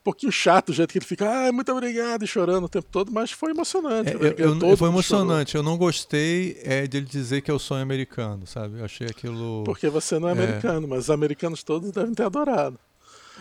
um 0.00 0.02
pouquinho 0.02 0.32
chato 0.32 0.70
o 0.70 0.72
jeito 0.72 0.90
que 0.90 0.98
ele 0.98 1.04
fica, 1.04 1.28
ah, 1.28 1.52
muito 1.52 1.70
obrigado, 1.70 2.24
e 2.24 2.26
chorando 2.26 2.64
o 2.64 2.68
tempo 2.68 2.88
todo, 2.90 3.12
mas 3.12 3.30
foi 3.30 3.50
emocionante. 3.50 4.10
É, 4.10 4.14
né? 4.14 4.34
eu, 4.38 4.58
eu, 4.58 4.76
foi 4.76 4.88
emocionante. 4.88 5.54
Eu 5.54 5.62
não 5.62 5.76
gostei 5.76 6.58
é, 6.64 6.86
de 6.86 6.96
ele 6.96 7.06
dizer 7.06 7.42
que 7.42 7.50
é 7.50 7.54
o 7.54 7.58
sonho 7.58 7.82
americano, 7.82 8.46
sabe? 8.46 8.78
Eu 8.78 8.84
achei 8.84 9.06
aquilo. 9.06 9.62
Porque 9.64 9.88
você 9.88 10.18
não 10.18 10.28
é, 10.28 10.32
é. 10.32 10.34
americano, 10.34 10.88
mas 10.88 11.00
os 11.00 11.10
americanos 11.10 11.62
todos 11.62 11.92
devem 11.92 12.14
ter 12.14 12.24
adorado. 12.24 12.78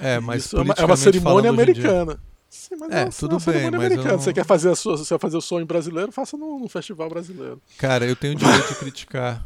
É, 0.02 0.20
mas 0.20 0.46
Isso 0.46 0.58
é 0.58 0.62
uma, 0.62 0.74
é 0.78 0.86
uma 0.86 0.98
cerimônia 0.98 1.50
americana. 1.50 2.20
Sim, 2.50 2.76
mas 2.80 2.92
é, 2.92 3.02
é 3.04 3.06
tudo 3.06 3.40
bem, 3.40 3.70
mas 3.72 3.96
não... 3.96 4.18
Você 4.18 4.34
quer 4.34 4.46
fazer 4.46 4.70
a 4.70 4.76
sua, 4.76 4.98
você 4.98 5.14
quer 5.14 5.20
fazer 5.20 5.38
o 5.38 5.42
sonho 5.42 5.66
brasileiro, 5.66 6.12
faça 6.12 6.36
num 6.36 6.68
festival 6.68 7.08
brasileiro. 7.08 7.62
Cara, 7.78 8.06
eu 8.06 8.16
tenho 8.16 8.34
o 8.34 8.36
direito 8.36 8.70
de 8.70 8.76
criticar 8.80 9.46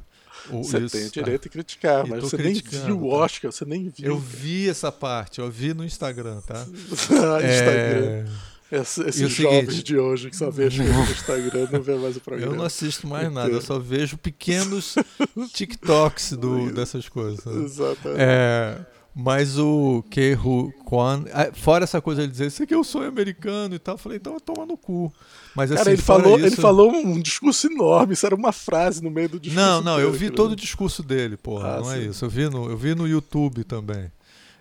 você 0.49 0.79
isso, 0.79 0.97
tem 0.97 1.07
o 1.07 1.11
direito 1.11 1.43
de 1.43 1.49
criticar, 1.49 2.05
mas 2.07 2.23
você 2.23 2.37
nem 2.37 2.53
viu 2.53 2.97
o 3.05 3.09
tá? 3.09 3.15
Oscar, 3.15 3.51
você 3.51 3.65
nem 3.65 3.89
viu. 3.89 4.07
Eu 4.07 4.17
vi 4.17 4.69
essa 4.69 4.91
parte, 4.91 5.39
eu 5.39 5.49
vi 5.49 5.73
no 5.73 5.85
Instagram, 5.85 6.41
tá? 6.41 6.65
Instagram. 6.69 8.25
É... 8.71 8.77
esses 9.07 9.31
jovens 9.31 9.65
seguinte, 9.65 9.83
de 9.83 9.97
hoje 9.97 10.29
que 10.29 10.35
só 10.35 10.49
vejam 10.49 10.85
no 10.85 11.03
Instagram 11.03 11.67
não 11.71 11.81
vê 11.81 11.95
mais 11.95 12.17
o 12.17 12.21
programa. 12.21 12.51
Eu 12.53 12.57
não 12.57 12.65
assisto 12.65 13.07
mais 13.07 13.31
nada, 13.31 13.51
eu 13.51 13.61
só 13.61 13.79
vejo 13.79 14.17
pequenos 14.17 14.95
TikToks 15.53 16.33
do, 16.33 16.71
dessas 16.71 17.07
coisas. 17.07 17.45
Exatamente. 17.45 18.21
É, 18.21 18.77
mas 19.15 19.59
o 19.59 20.03
que 20.09 20.35
Kwan, 20.85 21.25
ah, 21.31 21.51
fora 21.53 21.83
essa 21.83 22.01
coisa 22.01 22.25
de 22.25 22.31
dizer, 22.31 22.47
isso 22.47 22.63
aqui 22.63 22.73
é 22.73 22.77
o 22.77 22.83
sonho 22.83 23.07
americano 23.07 23.75
e 23.75 23.79
tal, 23.79 23.93
eu 23.93 23.99
falei, 23.99 24.17
então 24.17 24.39
toma 24.39 24.65
no 24.65 24.75
cu. 24.75 25.13
Mas 25.55 25.71
assim, 25.71 25.77
Cara, 25.77 25.91
ele 25.91 26.01
falou, 26.01 26.37
isso... 26.37 26.47
ele 26.47 26.55
falou 26.55 26.91
um 26.91 27.21
discurso 27.21 27.67
enorme, 27.67 28.13
isso 28.13 28.25
era 28.25 28.33
uma 28.33 28.51
frase 28.51 29.03
no 29.03 29.11
meio 29.11 29.29
do 29.29 29.39
discurso. 29.39 29.65
Não, 29.65 29.81
não, 29.81 29.99
eu 29.99 30.11
vi 30.11 30.31
todo 30.31 30.53
o 30.53 30.55
discurso 30.55 31.03
dele, 31.03 31.37
porra, 31.37 31.75
ah, 31.75 31.79
não 31.81 31.91
é 31.91 31.95
sim. 31.95 32.01
é 32.01 32.05
isso. 32.07 32.25
Eu 32.25 32.29
vi 32.29 32.49
no, 32.49 32.69
eu 32.71 32.77
vi 32.77 32.95
no 32.95 33.07
YouTube 33.07 33.63
também. 33.63 34.11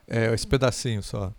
É, 0.07 0.35
esse 0.35 0.47
pedacinho 0.47 1.03
só. 1.03 1.33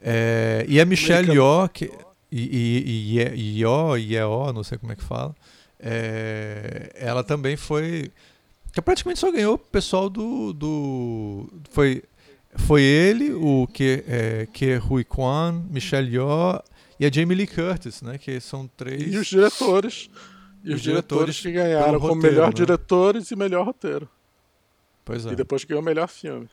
É, 0.00 0.64
e 0.68 0.80
a 0.80 0.84
Michelle 0.84 1.30
Yeoh, 1.30 1.68
que, 1.68 1.90
e, 2.32 3.14
e, 3.14 3.60
Yeoh, 3.60 3.96
Yeoh, 3.96 4.52
não 4.52 4.64
sei 4.64 4.76
como 4.76 4.92
é 4.92 4.96
que 4.96 5.04
fala, 5.04 5.34
é, 5.78 6.90
ela 6.96 7.22
também 7.22 7.56
foi... 7.56 8.10
Que 8.72 8.82
praticamente 8.82 9.20
só 9.20 9.30
ganhou 9.30 9.54
o 9.54 9.58
pessoal 9.58 10.10
do, 10.10 10.52
do... 10.52 11.48
Foi 11.70 12.02
foi 12.58 12.82
ele, 12.82 13.32
o 13.32 13.66
que 13.66 14.04
é, 14.06 14.46
que 14.52 14.76
Rui 14.76 15.04
Kwan, 15.04 15.64
Michelle 15.70 16.10
Yeoh 16.10 16.62
e 16.98 17.06
a 17.06 17.10
Jamie 17.10 17.36
Lee 17.36 17.46
Curtis, 17.46 18.02
né? 18.02 18.18
Que 18.18 18.40
são 18.40 18.68
três. 18.76 19.12
E 19.12 19.18
os 19.18 19.26
diretores. 19.26 20.08
E 20.64 20.70
os, 20.70 20.76
os 20.76 20.82
diretores, 20.82 21.36
diretores, 21.36 21.40
que 21.40 21.52
ganharam 21.52 22.00
como 22.00 22.16
melhor 22.16 22.48
né? 22.48 22.52
diretores 22.52 23.30
e 23.30 23.36
melhor 23.36 23.64
roteiro. 23.64 24.08
Pois 25.04 25.24
é. 25.24 25.32
E 25.32 25.36
depois 25.36 25.64
ganhou 25.64 25.82
melhor 25.82 26.08
filme. 26.08 26.48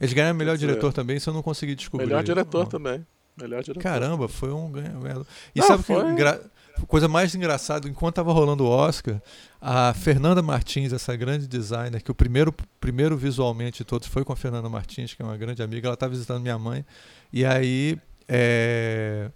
Eles 0.00 0.12
ganharam 0.12 0.36
melhor 0.36 0.56
diretor 0.56 0.92
também, 0.92 1.16
isso 1.16 1.30
eu 1.30 1.34
não 1.34 1.42
consegui 1.42 1.74
descobrir. 1.74 2.06
Melhor 2.06 2.22
diretor 2.22 2.66
também. 2.66 3.06
Melhor 3.36 3.62
diretor. 3.62 3.82
Caramba, 3.82 4.28
foi 4.28 4.50
um 4.50 4.70
ganho. 4.70 5.26
E 5.54 5.60
não, 5.60 5.66
sabe 5.66 5.82
foi... 5.82 6.02
que 6.02 6.10
engra 6.10 6.50
coisa 6.86 7.08
mais 7.08 7.34
engraçada, 7.34 7.88
enquanto 7.88 8.14
estava 8.14 8.32
rolando 8.32 8.64
o 8.64 8.68
Oscar, 8.68 9.20
a 9.60 9.92
Fernanda 9.94 10.42
Martins, 10.42 10.92
essa 10.92 11.14
grande 11.16 11.46
designer, 11.46 12.02
que 12.02 12.10
o 12.10 12.14
primeiro, 12.14 12.54
primeiro 12.80 13.16
visualmente 13.16 13.78
de 13.78 13.84
todos 13.84 14.08
foi 14.08 14.24
com 14.24 14.32
a 14.32 14.36
Fernanda 14.36 14.68
Martins, 14.68 15.14
que 15.14 15.22
é 15.22 15.24
uma 15.24 15.36
grande 15.36 15.62
amiga, 15.62 15.88
ela 15.88 15.94
estava 15.94 16.10
visitando 16.10 16.40
minha 16.40 16.58
mãe, 16.58 16.84
e 17.32 17.44
aí 17.44 17.98
é, 18.28 19.30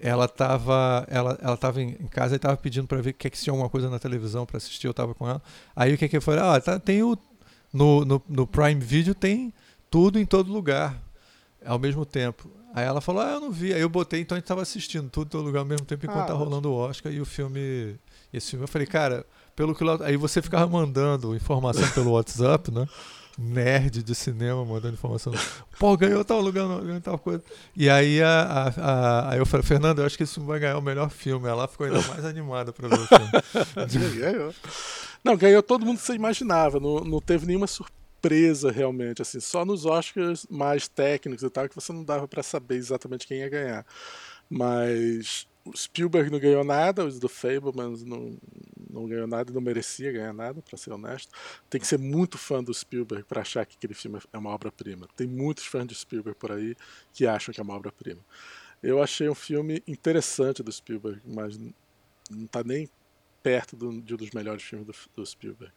ela 0.00 0.26
estava 0.26 1.06
ela, 1.08 1.38
ela 1.42 1.56
tava 1.56 1.82
em, 1.82 1.94
casa 2.08 2.34
e 2.34 2.36
estava 2.36 2.56
pedindo 2.56 2.86
para 2.86 3.00
ver 3.00 3.12
que, 3.12 3.28
que 3.28 3.38
tinha 3.38 3.52
alguma 3.52 3.68
coisa 3.68 3.90
na 3.90 3.98
televisão 3.98 4.46
para 4.46 4.56
assistir, 4.56 4.86
eu 4.86 4.92
estava 4.92 5.14
com 5.14 5.28
ela. 5.28 5.42
Aí 5.74 5.94
o 5.94 5.98
que 5.98 6.08
que 6.08 6.20
foi? 6.20 6.38
Ah, 6.38 6.60
tá, 6.60 6.78
tem 6.78 7.02
o 7.02 7.18
no, 7.72 8.04
no, 8.04 8.22
no 8.28 8.46
Prime 8.46 8.80
Video 8.80 9.14
tem 9.14 9.52
tudo 9.90 10.18
em 10.18 10.24
todo 10.24 10.52
lugar 10.52 11.00
ao 11.64 11.78
mesmo 11.78 12.04
tempo. 12.06 12.50
Aí 12.74 12.84
ela 12.84 13.00
falou, 13.00 13.22
ah, 13.22 13.32
eu 13.32 13.40
não 13.40 13.50
vi. 13.50 13.72
Aí 13.72 13.80
eu 13.80 13.88
botei, 13.88 14.20
então 14.20 14.36
a 14.36 14.38
gente 14.38 14.46
tava 14.46 14.62
assistindo 14.62 15.08
tudo 15.08 15.30
todo 15.30 15.44
lugar 15.44 15.60
ao 15.60 15.66
mesmo 15.66 15.86
tempo 15.86 16.04
enquanto 16.04 16.24
ah, 16.24 16.26
tá 16.26 16.34
rolando 16.34 16.70
o 16.70 16.74
Oscar 16.74 17.12
e 17.12 17.20
o 17.20 17.24
filme. 17.24 17.96
Esse 18.32 18.50
filme, 18.50 18.64
eu 18.64 18.68
falei, 18.68 18.86
cara, 18.86 19.24
pelo 19.56 19.74
que 19.74 19.84
aí 20.04 20.16
você 20.16 20.42
ficava 20.42 20.66
mandando 20.66 21.34
informação 21.34 21.88
pelo 21.90 22.12
WhatsApp, 22.12 22.70
né? 22.70 22.86
Nerd 23.38 24.02
de 24.02 24.14
cinema 24.14 24.64
mandando 24.64 24.94
informação. 24.94 25.32
Pô, 25.78 25.96
ganhou 25.96 26.24
tal 26.24 26.40
lugar, 26.40 26.66
ganhou 26.80 27.00
tal 27.00 27.18
coisa. 27.18 27.42
E 27.74 27.88
aí, 27.88 28.20
a, 28.20 28.42
a, 28.42 28.68
a, 28.68 29.32
aí 29.32 29.38
eu 29.38 29.46
falei, 29.46 29.64
Fernando, 29.64 30.00
eu 30.00 30.06
acho 30.06 30.16
que 30.16 30.24
esse 30.24 30.34
filme 30.34 30.48
vai 30.48 30.58
ganhar 30.58 30.76
o 30.76 30.82
melhor 30.82 31.08
filme. 31.08 31.48
Ela 31.48 31.68
ficou 31.68 31.86
ainda 31.86 32.02
mais 32.08 32.24
animada 32.24 32.72
pra 32.72 32.88
ver 32.88 32.98
o 32.98 33.06
filme. 33.06 34.18
ganhou. 34.18 34.54
Não, 35.24 35.36
ganhou 35.36 35.62
todo 35.62 35.86
mundo 35.86 35.98
que 35.98 36.04
você 36.04 36.14
imaginava. 36.14 36.80
Não, 36.80 37.00
não 37.00 37.20
teve 37.20 37.46
nenhuma 37.46 37.66
surpresa 37.66 37.97
realmente. 38.72 39.22
assim 39.22 39.40
Só 39.40 39.64
nos 39.64 39.84
Oscars 39.84 40.46
mais 40.50 40.88
técnicos 40.88 41.42
e 41.42 41.50
tal, 41.50 41.68
que 41.68 41.74
você 41.74 41.92
não 41.92 42.04
dava 42.04 42.26
para 42.26 42.42
saber 42.42 42.76
exatamente 42.76 43.26
quem 43.26 43.38
ia 43.38 43.48
ganhar. 43.48 43.86
Mas 44.50 45.46
o 45.64 45.76
Spielberg 45.76 46.30
não 46.30 46.38
ganhou 46.38 46.64
nada, 46.64 47.04
os 47.04 47.18
do 47.18 47.28
Fablemans 47.28 48.02
não, 48.02 48.38
não 48.90 49.06
ganhou 49.06 49.26
nada 49.26 49.50
e 49.50 49.54
não 49.54 49.60
merecia 49.60 50.10
ganhar 50.12 50.32
nada, 50.32 50.62
para 50.62 50.78
ser 50.78 50.92
honesto. 50.92 51.30
Tem 51.68 51.80
que 51.80 51.86
ser 51.86 51.98
muito 51.98 52.38
fã 52.38 52.62
do 52.62 52.72
Spielberg 52.72 53.24
para 53.24 53.42
achar 53.42 53.66
que 53.66 53.76
aquele 53.76 53.94
filme 53.94 54.18
é 54.32 54.38
uma 54.38 54.50
obra-prima. 54.50 55.08
Tem 55.16 55.26
muitos 55.26 55.66
fãs 55.66 55.86
de 55.86 55.94
Spielberg 55.94 56.38
por 56.38 56.52
aí 56.52 56.74
que 57.12 57.26
acham 57.26 57.52
que 57.52 57.60
é 57.60 57.62
uma 57.62 57.74
obra-prima. 57.74 58.20
Eu 58.82 59.02
achei 59.02 59.28
um 59.28 59.34
filme 59.34 59.82
interessante 59.86 60.62
do 60.62 60.72
Spielberg, 60.72 61.20
mas 61.26 61.58
não 61.58 62.44
está 62.44 62.62
nem 62.62 62.88
perto 63.42 63.76
do, 63.76 64.00
de 64.00 64.14
um 64.14 64.16
dos 64.16 64.30
melhores 64.30 64.62
filmes 64.62 64.86
do, 64.86 64.94
do 65.16 65.26
Spielberg. 65.26 65.72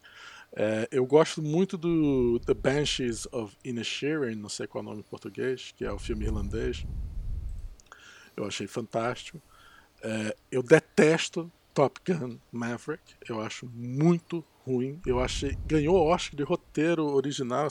É, 0.53 0.87
eu 0.91 1.05
gosto 1.05 1.41
muito 1.41 1.77
do 1.77 2.39
The 2.39 2.53
Banshees 2.53 3.27
of 3.31 3.55
Inisherin, 3.63 4.35
não 4.35 4.49
sei 4.49 4.67
qual 4.67 4.83
é 4.83 4.87
o 4.87 4.89
nome 4.89 4.99
em 4.99 5.09
português, 5.09 5.73
que 5.77 5.85
é 5.85 5.91
o 5.91 5.97
filme 5.97 6.25
irlandês. 6.25 6.85
Eu 8.35 8.45
achei 8.45 8.67
fantástico. 8.67 9.41
É, 10.03 10.35
eu 10.51 10.61
detesto 10.61 11.51
Top 11.73 11.99
Gun 12.05 12.37
Maverick. 12.51 13.15
Eu 13.27 13.41
acho 13.41 13.67
muito 13.73 14.43
ruim. 14.65 14.99
Eu 15.05 15.19
achei. 15.19 15.57
Ganhou 15.65 15.95
Oscar 15.95 16.35
de 16.35 16.43
roteiro 16.43 17.05
original. 17.05 17.67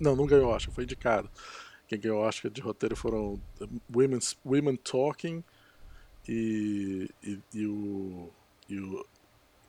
Não, 0.00 0.16
não 0.16 0.26
ganhou 0.26 0.50
Oscar, 0.50 0.74
foi 0.74 0.84
indicado. 0.84 1.30
Quem 1.86 2.00
ganhou 2.00 2.20
Oscar 2.20 2.50
de 2.50 2.60
roteiro 2.60 2.96
foram 2.96 3.40
Women, 3.94 4.20
Women 4.44 4.76
Talking 4.76 5.44
e, 6.28 7.08
e, 7.22 7.38
e 7.54 7.66
o. 7.66 8.30
E 8.68 8.78
o 8.78 9.06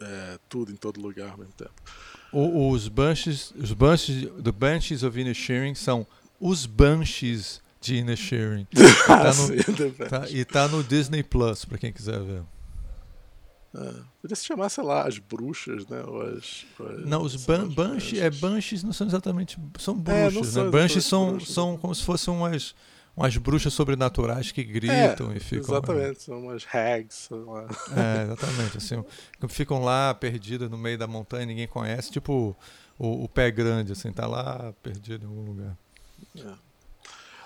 é, 0.04 0.40
tudo 0.50 0.72
em 0.72 0.76
todo 0.76 1.00
lugar 1.02 1.32
ao 1.32 1.38
mesmo 1.38 1.54
tempo. 1.54 1.74
O, 2.32 2.70
os 2.70 2.88
Banshees, 2.88 3.54
os 3.56 3.74
Banshees, 3.74 4.30
The 4.44 4.52
Banshees 4.52 5.04
of 5.04 5.20
Inisherin 5.20 5.76
são 5.76 6.06
os 6.40 6.66
Banshees 6.66 7.62
de 7.80 7.96
Inisherin. 7.96 8.68
tá 9.06 9.34
no, 9.34 10.10
tá, 10.10 10.30
e 10.30 10.46
tá 10.46 10.68
no 10.68 10.84
Disney 10.84 11.24
Plus, 11.24 11.66
para 11.66 11.78
quem 11.78 11.92
quiser 11.92 12.20
ver. 12.22 12.44
É, 13.76 13.94
podia 14.22 14.36
se 14.36 14.46
chamar, 14.46 14.70
sei 14.70 14.84
lá, 14.84 15.08
as 15.08 15.18
bruxas, 15.18 15.88
né? 15.88 16.04
Ou 16.06 16.22
as, 16.22 16.66
as 16.80 17.06
não, 17.06 17.24
os 17.24 17.36
ban 17.36 17.68
banshees, 17.68 18.22
é, 18.22 18.30
banshees 18.30 18.84
não 18.84 18.94
são 18.94 19.08
exatamente. 19.08 19.58
São 19.80 19.96
é, 20.06 20.30
bruxas, 20.30 20.58
é, 20.58 20.64
né? 20.64 20.70
Banshees 20.70 21.06
são, 21.06 21.32
bruxas. 21.32 21.54
são 21.54 21.78
como 21.78 21.96
se 21.96 22.04
fossem 22.04 22.34
umas, 22.34 22.76
umas 23.16 23.38
bruxas 23.38 23.74
sobrenaturais 23.74 24.52
que 24.52 24.64
gritam 24.64 25.32
é, 25.32 25.38
e 25.38 25.40
ficam. 25.40 25.76
Exatamente, 25.76 26.24
são 26.24 26.40
umas 26.40 26.66
hags. 26.66 27.30
Lá. 27.32 27.68
É, 27.96 28.24
exatamente. 28.24 28.78
Assim, 28.78 29.04
ficam 29.50 29.84
lá 29.84 30.14
perdidas 30.14 30.70
no 30.70 30.78
meio 30.78 30.98
da 30.98 31.08
montanha, 31.08 31.46
ninguém 31.46 31.68
conhece, 31.68 32.12
tipo 32.12 32.56
o, 32.98 33.24
o, 33.24 33.30
pé 33.30 33.52
grande, 33.52 33.92
assim, 33.92 34.12
tá 34.12 34.26
lá 34.26 34.74
perdido 34.82 35.26
em 35.26 35.30
algum 35.30 35.46
lugar. 35.46 35.78
É. 36.38 36.54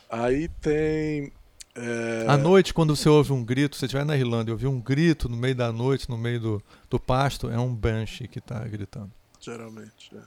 Aí 0.09 0.47
tem 0.61 1.31
é... 1.77 2.25
À 2.27 2.35
noite, 2.35 2.73
quando 2.73 2.95
você 2.95 3.07
ouve 3.07 3.31
um 3.31 3.43
grito, 3.43 3.75
se 3.75 3.81
você 3.81 3.85
estiver 3.85 4.03
na 4.03 4.17
Irlanda 4.17 4.49
e 4.49 4.51
ouvir 4.51 4.65
um 4.65 4.81
grito 4.81 5.29
no 5.29 5.37
meio 5.37 5.53
da 5.53 5.71
noite, 5.71 6.09
no 6.09 6.17
meio 6.17 6.39
do, 6.39 6.63
do 6.89 6.99
pasto, 6.99 7.49
é 7.49 7.59
um 7.59 7.73
Banshee 7.73 8.27
que 8.27 8.39
está 8.39 8.59
gritando. 8.67 9.11
Geralmente, 9.39 10.15
é. 10.15 10.21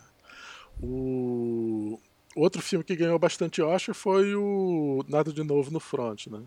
O 0.80 2.00
outro 2.36 2.62
filme 2.62 2.84
que 2.84 2.96
ganhou 2.96 3.18
bastante 3.18 3.62
Oscar 3.62 3.94
foi 3.94 4.34
o 4.34 5.04
Nada 5.08 5.32
de 5.32 5.42
Novo 5.42 5.70
no 5.70 5.80
Front, 5.80 6.26
né? 6.26 6.42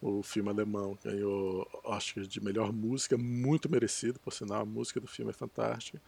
O 0.00 0.22
filme 0.22 0.50
alemão 0.50 0.98
ganhou 1.02 1.66
Oscar 1.82 2.24
de 2.24 2.42
melhor 2.42 2.72
música, 2.72 3.16
muito 3.16 3.70
merecido, 3.70 4.20
por 4.20 4.32
sinal, 4.32 4.62
a 4.62 4.66
música 4.66 5.00
do 5.00 5.06
filme 5.06 5.30
é 5.30 5.34
fantástica. 5.34 6.00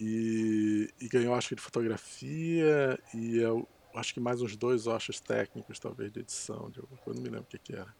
E, 0.00 0.88
e 1.00 1.08
ganhou 1.08 1.34
Oscar 1.34 1.56
de 1.56 1.62
fotografia 1.62 2.98
e 3.12 3.40
é 3.40 3.50
o 3.50 3.66
acho 3.94 4.14
que 4.14 4.20
mais 4.20 4.40
uns 4.40 4.56
dois 4.56 4.86
Oscars 4.86 5.20
técnicos, 5.20 5.78
talvez, 5.78 6.12
de 6.12 6.20
edição, 6.20 6.70
de 6.70 6.80
alguma 6.80 6.98
coisa, 7.00 7.18
não 7.18 7.24
me 7.24 7.30
lembro 7.30 7.46
o 7.46 7.50
que, 7.50 7.58
que 7.58 7.74
era. 7.74 7.94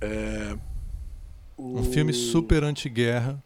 É, 0.00 0.56
o... 1.56 1.78
Um 1.78 1.84
filme 1.84 2.12
super 2.12 2.62
anti-guerra 2.62 3.42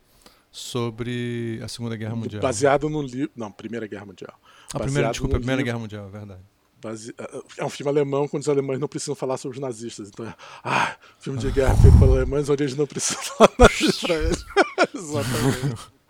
sobre 0.50 1.60
a 1.62 1.68
Segunda 1.68 1.96
Guerra 1.96 2.16
Mundial. 2.16 2.42
Baseado 2.42 2.88
no 2.88 3.00
livro. 3.00 3.30
Não, 3.36 3.50
Primeira 3.50 3.86
Guerra 3.86 4.06
Mundial. 4.06 4.38
A 4.74 4.80
primeira, 4.80 5.10
desculpa, 5.10 5.36
a 5.36 5.38
Primeira 5.38 5.56
livro... 5.58 5.64
Guerra 5.66 5.78
Mundial, 5.78 6.06
é 6.06 6.10
verdade. 6.10 6.40
Base... 6.80 7.14
É 7.58 7.64
um 7.64 7.70
filme 7.70 7.90
alemão 7.90 8.26
quando 8.26 8.42
os 8.42 8.48
alemães 8.48 8.78
não 8.78 8.88
precisam 8.88 9.14
falar 9.14 9.36
sobre 9.36 9.58
os 9.58 9.60
nazistas. 9.60 10.08
Então 10.08 10.26
é. 10.26 10.34
Ah, 10.64 10.96
filme 11.18 11.38
de 11.38 11.50
guerra 11.50 11.76
feito 11.76 11.98
pelos 11.98 12.16
alemães 12.16 12.48
onde 12.48 12.62
eles 12.62 12.76
não 12.76 12.86
precisam 12.86 13.22
falar 13.36 13.52
nazistas 13.58 14.00
pra 14.00 14.14
eles. 14.14 14.44
Exatamente. 14.94 16.00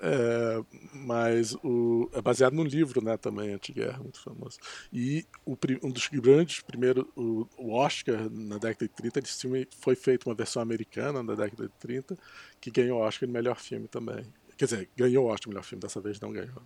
É, 0.00 0.62
mas 0.92 1.54
o, 1.62 2.08
é 2.12 2.22
baseado 2.22 2.52
num 2.54 2.64
livro, 2.64 3.02
né, 3.02 3.16
também, 3.16 3.52
anti-guerra, 3.52 3.98
muito 3.98 4.20
famoso. 4.20 4.58
E 4.92 5.26
o, 5.44 5.56
um 5.82 5.90
dos 5.90 6.08
grandes, 6.08 6.60
primeiro, 6.60 7.10
o, 7.16 7.48
o, 7.56 7.72
Oscar 7.72 8.30
na 8.30 8.58
década 8.58 8.86
de 8.86 8.94
30, 8.94 9.20
esse 9.20 9.40
filme 9.40 9.66
foi 9.80 9.96
feito 9.96 10.28
uma 10.28 10.34
versão 10.34 10.62
americana 10.62 11.22
na 11.22 11.34
década 11.34 11.64
de 11.64 11.74
30, 11.80 12.16
que 12.60 12.70
ganhou 12.70 13.00
o 13.00 13.02
Oscar 13.02 13.26
de 13.26 13.32
melhor 13.32 13.56
filme 13.56 13.88
também. 13.88 14.24
Quer 14.58 14.64
dizer, 14.64 14.90
ganhou 14.96 15.24
o 15.24 15.28
Oscar 15.28 15.44
de 15.44 15.48
melhor 15.50 15.62
filme, 15.62 15.80
dessa 15.80 16.00
vez 16.00 16.20
não 16.20 16.32
ganhou. 16.32 16.62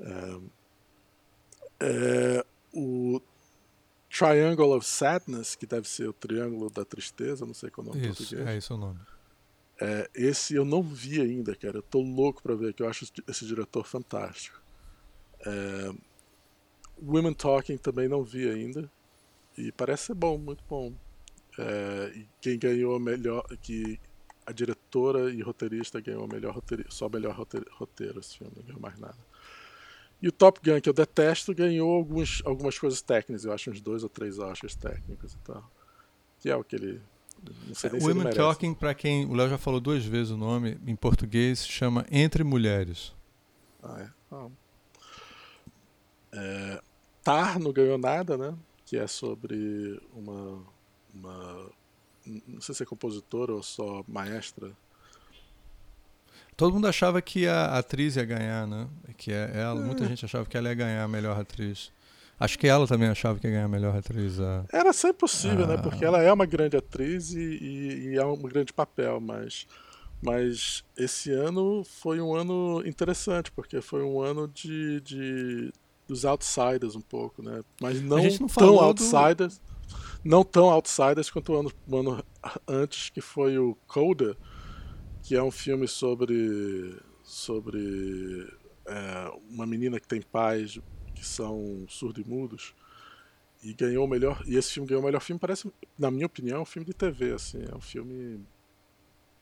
É, 0.00 0.40
é, 1.80 2.44
o 2.74 3.22
Triangle 4.10 4.76
of 4.76 4.84
Sadness, 4.84 5.54
que 5.54 5.64
deve 5.64 5.88
ser 5.88 6.08
o 6.08 6.12
Triângulo 6.12 6.68
da 6.68 6.84
Tristeza, 6.84 7.46
não 7.46 7.54
sei 7.54 7.70
qual 7.70 7.86
é 7.86 7.90
o 7.90 7.92
nome 7.94 8.08
Isso, 8.08 8.16
português. 8.18 8.48
É 8.48 8.56
esse 8.56 8.72
o 8.72 8.76
nome. 8.76 8.98
É, 9.80 10.10
esse 10.12 10.56
eu 10.56 10.64
não 10.64 10.82
vi 10.82 11.20
ainda, 11.20 11.54
cara. 11.54 11.78
Eu 11.78 11.82
tô 11.82 12.00
louco 12.00 12.42
pra 12.42 12.56
ver, 12.56 12.74
que 12.74 12.82
eu 12.82 12.88
acho 12.88 13.06
esse 13.28 13.46
diretor 13.46 13.86
fantástico. 13.86 14.60
É, 15.46 15.94
Women 17.00 17.34
Talking 17.34 17.78
também 17.78 18.08
não 18.08 18.24
vi 18.24 18.50
ainda. 18.50 18.90
E 19.56 19.70
parece 19.70 20.06
ser 20.06 20.14
bom, 20.14 20.36
muito 20.36 20.64
bom. 20.68 20.92
É, 21.56 22.12
e 22.16 22.28
quem 22.40 22.58
ganhou 22.58 22.96
a 22.96 23.00
melhor. 23.00 23.46
Que 23.62 24.00
a 24.48 24.52
diretora 24.52 25.30
e 25.30 25.42
roteirista 25.42 26.00
ganhou 26.00 26.24
a 26.24 26.26
melhor 26.26 26.54
roteiro, 26.54 26.84
só 26.90 27.06
melhor 27.08 27.34
roteiro, 27.34 27.66
roteiro 27.72 28.18
esse 28.18 28.38
filme, 28.38 28.52
não 28.56 28.62
ganhou 28.62 28.80
mais 28.80 28.98
nada. 28.98 29.18
E 30.22 30.26
o 30.26 30.32
Top 30.32 30.58
Gun, 30.64 30.80
que 30.80 30.88
eu 30.88 30.92
detesto, 30.94 31.54
ganhou 31.54 31.94
alguns, 31.94 32.42
algumas 32.46 32.78
coisas 32.78 33.02
técnicas, 33.02 33.44
eu 33.44 33.52
acho 33.52 33.70
uns 33.70 33.80
dois 33.80 34.02
ou 34.02 34.08
três 34.08 34.38
Oscars 34.38 34.74
técnicos 34.74 35.34
e 35.34 35.38
tal. 35.38 35.70
Que 36.40 36.48
é 36.48 36.56
o 36.56 36.64
que 36.64 36.76
ele 36.76 37.02
não 37.66 37.74
sei 37.74 37.90
nem 37.90 38.00
Women 38.00 38.32
Talking, 38.32 38.74
para 38.74 38.94
quem 38.94 39.26
o 39.26 39.34
Léo 39.34 39.50
já 39.50 39.58
falou 39.58 39.80
duas 39.80 40.04
vezes 40.04 40.32
o 40.32 40.36
nome, 40.36 40.78
em 40.86 40.96
português 40.96 41.66
chama 41.66 42.06
Entre 42.10 42.42
Mulheres. 42.42 43.14
Ah, 43.82 44.00
é? 44.00 44.10
Ah. 44.32 44.48
é 46.32 46.82
Tar 47.22 47.58
não 47.60 47.72
ganhou 47.72 47.98
nada, 47.98 48.38
né? 48.38 48.56
Que 48.86 48.96
é 48.96 49.06
sobre 49.06 50.00
uma, 50.14 50.64
uma. 51.14 51.70
Não 52.46 52.60
sei 52.60 52.74
se 52.74 52.82
é 52.82 52.86
compositora 52.86 53.52
ou 53.52 53.62
só 53.62 54.04
maestra. 54.06 54.70
Todo 56.56 56.74
mundo 56.74 56.88
achava 56.88 57.22
que 57.22 57.46
a 57.46 57.78
atriz 57.78 58.16
ia 58.16 58.24
ganhar, 58.24 58.66
né? 58.66 58.88
Que 59.16 59.32
é 59.32 59.52
ela, 59.54 59.80
é. 59.80 59.84
muita 59.84 60.04
gente 60.06 60.24
achava 60.24 60.44
que 60.44 60.56
ela 60.56 60.68
ia 60.68 60.74
ganhar 60.74 61.04
a 61.04 61.08
melhor 61.08 61.38
atriz. 61.38 61.92
Acho 62.40 62.58
que 62.58 62.66
ela 62.66 62.86
também 62.86 63.08
achava 63.08 63.38
que 63.38 63.46
ia 63.46 63.52
ganhar 63.52 63.64
a 63.64 63.68
melhor 63.68 63.96
atriz. 63.96 64.40
A... 64.40 64.64
Era 64.72 64.92
sempre 64.92 65.18
possível, 65.18 65.64
a... 65.64 65.68
né? 65.68 65.76
Porque 65.78 66.04
ela 66.04 66.20
é 66.20 66.32
uma 66.32 66.46
grande 66.46 66.76
atriz 66.76 67.32
e, 67.32 67.38
e, 67.38 68.08
e, 68.08 68.16
é 68.16 68.24
um 68.24 68.36
grande 68.36 68.72
papel, 68.72 69.20
mas, 69.20 69.68
mas 70.20 70.84
esse 70.96 71.30
ano 71.30 71.84
foi 71.84 72.20
um 72.20 72.34
ano 72.34 72.82
interessante, 72.84 73.52
porque 73.52 73.80
foi 73.80 74.02
um 74.02 74.20
ano 74.20 74.48
de, 74.48 75.00
de 75.00 75.72
dos 76.08 76.24
outsiders 76.24 76.96
um 76.96 77.00
pouco, 77.00 77.42
né? 77.42 77.62
Mas 77.80 78.00
não, 78.00 78.16
não 78.16 78.46
tão 78.48 78.80
outsiders. 78.80 79.58
Do... 79.58 79.77
Não 80.24 80.44
tão 80.44 80.68
outsiders 80.68 81.30
quanto 81.30 81.52
o 81.52 81.60
ano, 81.60 81.72
ano 81.92 82.24
antes, 82.66 83.10
que 83.10 83.20
foi 83.20 83.58
o 83.58 83.76
Coda, 83.86 84.36
que 85.22 85.34
é 85.34 85.42
um 85.42 85.50
filme 85.50 85.86
sobre, 85.86 86.96
sobre 87.22 88.48
é, 88.86 89.30
uma 89.50 89.66
menina 89.66 90.00
que 90.00 90.08
tem 90.08 90.20
pais 90.20 90.78
que 91.14 91.26
são 91.26 91.84
surdo-mudos 91.88 92.74
e 93.62 93.72
ganhou 93.74 94.04
o 94.04 94.08
melhor 94.08 94.42
e 94.46 94.56
esse 94.56 94.72
filme 94.72 94.88
ganhou 94.88 95.02
o 95.02 95.06
melhor 95.06 95.20
filme 95.20 95.38
parece 95.38 95.70
na 95.98 96.10
minha 96.10 96.26
opinião 96.26 96.58
é 96.58 96.60
um 96.60 96.64
filme 96.64 96.86
de 96.86 96.94
TV 96.94 97.32
assim 97.32 97.58
é 97.70 97.76
um 97.76 97.80
filme 97.80 98.40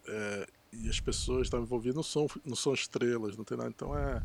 é, 0.09 0.46
e 0.72 0.88
as 0.88 0.98
pessoas 0.98 1.40
que 1.40 1.44
estão 1.44 1.62
envolvidas 1.62 1.96
não 1.96 2.03
são 2.03 2.26
não 2.44 2.57
são 2.57 2.72
estrelas 2.72 3.36
não 3.36 3.44
tem 3.44 3.59
nada 3.59 3.68
então 3.68 3.96
é 3.96 4.22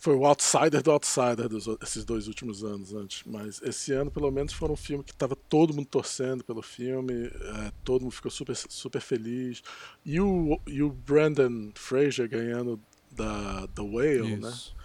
foi 0.00 0.14
o 0.14 0.24
outsider 0.24 0.82
do 0.82 0.90
outsider 0.90 1.46
dos, 1.46 1.66
esses 1.82 2.06
dois 2.06 2.26
últimos 2.26 2.64
anos 2.64 2.94
antes. 2.94 3.22
Mas 3.26 3.60
esse 3.62 3.92
ano, 3.92 4.10
pelo 4.10 4.30
menos, 4.30 4.54
foi 4.54 4.70
um 4.70 4.76
filme 4.76 5.04
que 5.04 5.12
estava 5.12 5.36
todo 5.36 5.74
mundo 5.74 5.86
torcendo 5.86 6.42
pelo 6.42 6.62
filme, 6.62 7.26
é, 7.26 7.72
todo 7.84 8.02
mundo 8.02 8.12
ficou 8.12 8.30
super, 8.30 8.56
super 8.56 9.00
feliz. 9.00 9.62
E 10.02 10.18
o, 10.18 10.58
e 10.66 10.82
o 10.82 10.90
Brandon 10.90 11.70
Fraser 11.74 12.26
ganhando 12.30 12.80
da 13.12 13.66
The 13.68 13.82
Whale, 13.82 14.36
né? 14.38 14.48
Isso. 14.48 14.74
né? 14.74 14.79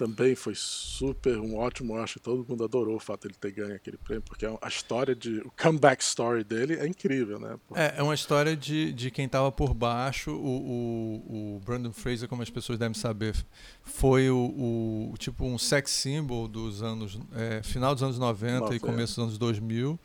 Também 0.00 0.34
foi 0.34 0.54
super 0.56 1.38
um 1.38 1.58
ótimo, 1.58 1.94
acho 1.98 2.14
que 2.14 2.20
todo 2.20 2.46
mundo 2.48 2.64
adorou 2.64 2.96
o 2.96 2.98
fato 2.98 3.22
de 3.22 3.28
ele 3.28 3.34
ter 3.38 3.50
ganho 3.50 3.74
aquele 3.74 3.98
prêmio, 3.98 4.22
porque 4.22 4.46
a 4.46 4.66
história 4.68 5.14
de 5.14 5.40
o 5.40 5.50
comeback 5.50 6.02
story 6.02 6.42
dele 6.42 6.76
é 6.76 6.86
incrível, 6.86 7.38
né? 7.38 7.58
Porque... 7.68 7.82
É, 7.82 7.96
é 7.98 8.02
uma 8.02 8.14
história 8.14 8.56
de, 8.56 8.94
de 8.94 9.10
quem 9.10 9.26
estava 9.26 9.52
por 9.52 9.74
baixo, 9.74 10.30
o, 10.30 10.36
o, 10.36 11.56
o, 11.56 11.60
Brandon 11.60 11.92
Fraser, 11.92 12.26
como 12.30 12.40
as 12.40 12.48
pessoas 12.48 12.78
devem 12.78 12.94
saber, 12.94 13.36
foi 13.84 14.30
o, 14.30 15.10
o 15.12 15.14
tipo 15.18 15.44
um 15.44 15.58
sex 15.58 15.90
symbol 15.90 16.48
dos 16.48 16.82
anos 16.82 17.18
é, 17.34 17.62
final 17.62 17.92
dos 17.92 18.02
anos 18.02 18.18
90 18.18 18.74
e 18.74 18.80
começo 18.80 19.16
dos 19.16 19.24
anos 19.24 19.38
2000. 19.38 20.00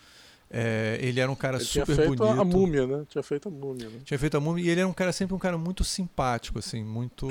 É, 0.52 1.00
ele 1.02 1.22
era 1.22 1.32
um 1.32 1.36
cara 1.36 1.56
ele 1.56 1.64
super 1.64 1.86
tinha 1.86 1.96
feito 1.96 2.18
bonito. 2.18 2.42
a 2.42 2.44
múmia, 2.44 2.86
né? 2.86 3.06
Tinha 3.08 3.24
feito 3.24 3.48
a 3.48 3.52
múmia, 3.52 3.90
né? 3.90 4.00
Tinha 4.04 4.20
feito 4.20 4.36
a 4.36 4.40
múmia 4.42 4.64
e 4.64 4.70
ele 4.70 4.82
era 4.82 4.90
um 4.90 4.94
cara 4.94 5.14
sempre 5.14 5.34
um 5.34 5.40
cara 5.40 5.58
muito 5.58 5.86
simpático, 5.86 6.60
assim, 6.60 6.84
muito 6.84 7.30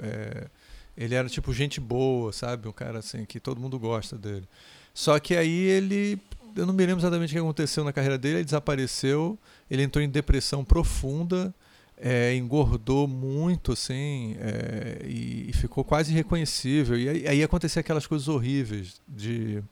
é. 0.00 0.06
É, 0.08 0.50
ele 0.96 1.14
era 1.14 1.28
tipo 1.28 1.52
gente 1.52 1.80
boa, 1.80 2.32
sabe? 2.32 2.68
Um 2.68 2.72
cara 2.72 2.98
assim 3.00 3.24
que 3.24 3.38
todo 3.38 3.60
mundo 3.60 3.78
gosta 3.78 4.16
dele. 4.16 4.48
Só 4.94 5.18
que 5.18 5.36
aí 5.36 5.64
ele, 5.64 6.18
eu 6.56 6.64
não 6.64 6.72
me 6.72 6.86
lembro 6.86 7.00
exatamente 7.00 7.30
o 7.30 7.32
que 7.34 7.38
aconteceu 7.38 7.84
na 7.84 7.92
carreira 7.92 8.16
dele, 8.16 8.36
ele 8.36 8.44
desapareceu, 8.44 9.38
ele 9.70 9.82
entrou 9.82 10.02
em 10.02 10.08
depressão 10.08 10.64
profunda, 10.64 11.54
é, 11.98 12.34
engordou 12.34 13.06
muito, 13.06 13.72
assim, 13.72 14.36
é, 14.38 15.04
e, 15.04 15.50
e, 15.50 15.52
ficou 15.52 15.84
quase 15.84 16.12
irreconhecível. 16.12 16.98
E 16.98 17.08
aí, 17.08 17.28
aí 17.28 17.42
aconteciam 17.42 17.80
aquelas 17.80 18.06
coisas 18.06 18.28
horríveis 18.28 19.00
de 19.08 19.62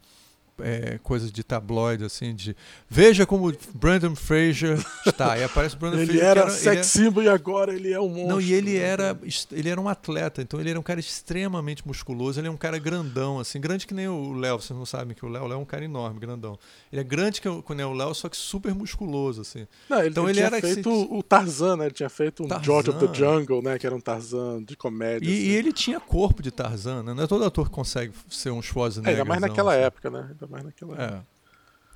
é, 0.60 0.98
coisas 1.02 1.32
de 1.32 1.42
tabloide, 1.42 2.04
assim, 2.04 2.34
de 2.34 2.56
veja 2.88 3.26
como 3.26 3.52
Brandon 3.74 4.14
Fraser 4.14 4.78
está. 5.04 5.36
E 5.36 5.44
aparece 5.44 5.74
o 5.74 5.78
Brandon 5.78 5.98
ele 6.00 6.12
Fraser. 6.12 6.28
Era 6.28 6.44
era 6.44 6.50
sex 6.50 6.86
symbol 6.86 7.22
e 7.22 7.28
agora 7.28 7.74
ele 7.74 7.92
é 7.92 8.00
um 8.00 8.08
monstro. 8.08 8.28
Não, 8.28 8.40
e 8.40 8.52
ele 8.52 8.76
era, 8.76 9.18
ele 9.52 9.68
era 9.68 9.80
um 9.80 9.88
atleta, 9.88 10.42
então 10.42 10.60
ele 10.60 10.70
era 10.70 10.78
um 10.78 10.82
cara 10.82 11.00
extremamente 11.00 11.86
musculoso, 11.86 12.40
ele 12.40 12.48
é 12.48 12.50
um 12.50 12.56
cara 12.56 12.78
grandão, 12.78 13.38
assim, 13.38 13.60
grande 13.60 13.86
que 13.86 13.94
nem 13.94 14.08
o 14.08 14.32
Léo, 14.32 14.60
vocês 14.60 14.76
não 14.76 14.86
sabem 14.86 15.14
que 15.14 15.24
o 15.24 15.28
Léo, 15.28 15.52
é 15.52 15.56
um 15.56 15.64
cara 15.64 15.84
enorme, 15.84 16.20
grandão. 16.20 16.58
Ele 16.92 17.00
é 17.00 17.04
grande 17.04 17.40
que 17.40 17.48
nem 17.48 17.86
o 17.86 17.92
Léo, 17.92 18.14
só 18.14 18.28
que 18.28 18.36
super 18.36 18.74
musculoso, 18.74 19.40
assim. 19.40 19.66
Não, 19.88 20.00
ele, 20.00 20.08
então 20.08 20.28
ele, 20.28 20.38
ele 20.40 20.48
tinha 20.48 20.58
era 20.58 20.74
feito 20.74 20.90
o 20.90 21.22
Tarzan, 21.22 21.76
né? 21.76 21.86
Ele 21.86 21.94
tinha 21.94 22.08
feito 22.08 22.44
um 22.44 22.48
Tarzan. 22.48 22.64
George 22.64 22.90
of 22.90 23.06
the 23.06 23.14
Jungle, 23.14 23.62
né? 23.62 23.78
Que 23.78 23.86
era 23.86 23.94
um 23.94 24.00
Tarzan 24.00 24.62
de 24.62 24.76
comédia. 24.76 25.28
E, 25.28 25.32
assim. 25.32 25.42
e 25.42 25.54
ele 25.54 25.72
tinha 25.72 26.00
corpo 26.00 26.42
de 26.42 26.50
Tarzan, 26.50 27.02
né? 27.02 27.14
Não 27.14 27.24
é 27.24 27.26
todo 27.26 27.44
ator 27.44 27.66
que 27.68 27.74
consegue 27.74 28.12
ser 28.28 28.50
um 28.50 28.62
Schwarzenegger. 28.62 29.20
É, 29.20 29.24
mais 29.24 29.40
naquela 29.40 29.72
assim. 29.72 29.84
época, 29.84 30.10
né? 30.10 30.30
Mais 30.48 30.64
naquela 30.64 30.94
é. 31.02 31.33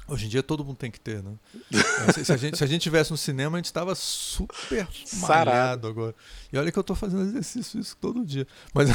Hoje 0.08 0.24
em 0.24 0.28
dia 0.30 0.42
todo 0.42 0.64
mundo 0.64 0.76
tem 0.76 0.90
que 0.90 0.98
ter, 0.98 1.22
né? 1.22 1.32
É, 1.70 2.24
se, 2.24 2.32
a 2.32 2.36
gente, 2.38 2.56
se 2.56 2.64
a 2.64 2.66
gente 2.66 2.80
tivesse 2.80 3.10
no 3.10 3.16
cinema, 3.16 3.56
a 3.56 3.58
gente 3.58 3.66
estava 3.66 3.94
super 3.94 4.88
sarado 5.04 5.86
agora. 5.86 6.14
E 6.50 6.56
olha 6.56 6.72
que 6.72 6.78
eu 6.78 6.80
estou 6.80 6.96
fazendo 6.96 7.24
exercício 7.24 7.78
isso 7.78 7.94
todo 8.00 8.24
dia. 8.24 8.46
Mas, 8.72 8.88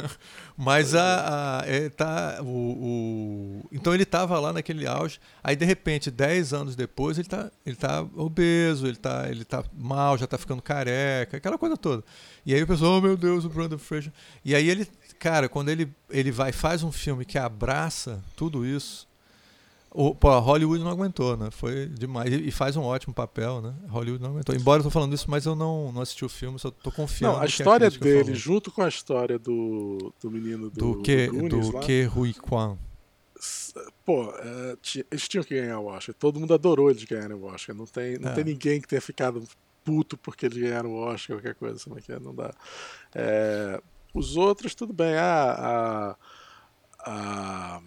mas 0.56 0.94
a, 0.94 1.60
a 1.60 1.66
é, 1.66 1.90
tá, 1.90 2.38
o, 2.40 2.46
o, 2.46 3.68
então 3.70 3.92
ele 3.92 4.04
estava 4.04 4.40
lá 4.40 4.54
naquele 4.54 4.86
auge. 4.86 5.20
Aí 5.42 5.54
de 5.54 5.66
repente, 5.66 6.10
10 6.10 6.54
anos 6.54 6.74
depois, 6.74 7.18
ele 7.18 7.26
está 7.26 7.52
ele 7.66 7.76
tá 7.76 8.00
obeso, 8.14 8.86
ele 8.86 8.96
está 8.96 9.28
ele 9.28 9.44
tá 9.44 9.62
mal, 9.76 10.16
já 10.16 10.24
está 10.24 10.38
ficando 10.38 10.62
careca, 10.62 11.36
aquela 11.36 11.58
coisa 11.58 11.76
toda. 11.76 12.02
E 12.46 12.54
aí 12.54 12.62
o 12.62 12.66
pessoal, 12.66 12.94
oh 12.94 13.00
meu 13.02 13.18
Deus, 13.18 13.44
o 13.44 13.50
Brandon 13.50 13.76
Fraser. 13.76 14.12
E 14.42 14.54
aí 14.54 14.70
ele, 14.70 14.88
cara, 15.18 15.46
quando 15.46 15.68
ele, 15.68 15.92
ele 16.08 16.30
vai 16.30 16.52
faz 16.52 16.82
um 16.82 16.90
filme 16.90 17.26
que 17.26 17.36
abraça 17.36 18.24
tudo 18.34 18.64
isso 18.64 19.06
o, 19.96 20.12
pô, 20.12 20.36
Hollywood 20.40 20.82
não 20.82 20.90
aguentou, 20.90 21.36
né? 21.36 21.52
Foi 21.52 21.86
demais. 21.86 22.28
E, 22.32 22.48
e, 22.48 22.50
faz 22.50 22.76
um 22.76 22.82
ótimo 22.82 23.14
papel, 23.14 23.62
né? 23.62 23.72
Hollywood 23.88 24.20
não 24.20 24.30
aguentou. 24.30 24.52
Embora 24.52 24.80
eu 24.80 24.82
tô 24.82 24.90
falando 24.90 25.14
isso, 25.14 25.30
mas 25.30 25.46
eu 25.46 25.54
não, 25.54 25.92
não 25.92 26.02
assisti 26.02 26.24
o 26.24 26.28
filme, 26.28 26.58
só 26.58 26.68
tô 26.68 26.90
confiando. 26.90 27.36
Não, 27.36 27.42
a 27.42 27.46
história 27.46 27.86
a 27.86 27.90
dele, 27.90 28.24
falou. 28.24 28.34
junto 28.34 28.72
com 28.72 28.82
a 28.82 28.88
história 28.88 29.38
do, 29.38 30.12
do 30.20 30.28
menino 30.32 30.68
do. 30.68 30.94
Do 30.96 31.02
que, 31.02 31.28
do, 31.28 31.48
do 31.48 31.78
que 31.78 32.02
Rui 32.02 32.34
Kwan. 32.34 32.76
Pô, 34.04 34.34
é, 34.36 34.76
eles 35.12 35.28
tinham 35.28 35.44
que 35.44 35.54
ganhar 35.54 35.78
o 35.78 35.86
Oscar. 35.86 36.12
Todo 36.12 36.40
mundo 36.40 36.52
adorou 36.52 36.90
eles 36.90 37.04
ganharem 37.04 37.36
o 37.36 37.44
Oscar. 37.44 37.76
Não 37.76 37.86
tem, 37.86 38.18
não 38.18 38.30
é. 38.30 38.34
tem 38.34 38.42
ninguém 38.42 38.80
que 38.80 38.88
tenha 38.88 39.00
ficado 39.00 39.46
puto 39.84 40.18
porque 40.18 40.46
eles 40.46 40.58
ganharam 40.58 40.90
o 40.90 40.96
Oscar, 40.96 41.36
qualquer 41.36 41.54
coisa 41.54 41.76
assim, 41.76 42.12
é, 42.12 42.18
não 42.18 42.34
dá. 42.34 42.52
É, 43.14 43.80
os 44.12 44.36
outros, 44.36 44.74
tudo 44.74 44.92
bem. 44.92 45.14
Ah, 45.14 46.16
a, 46.98 47.76
a 47.76 47.80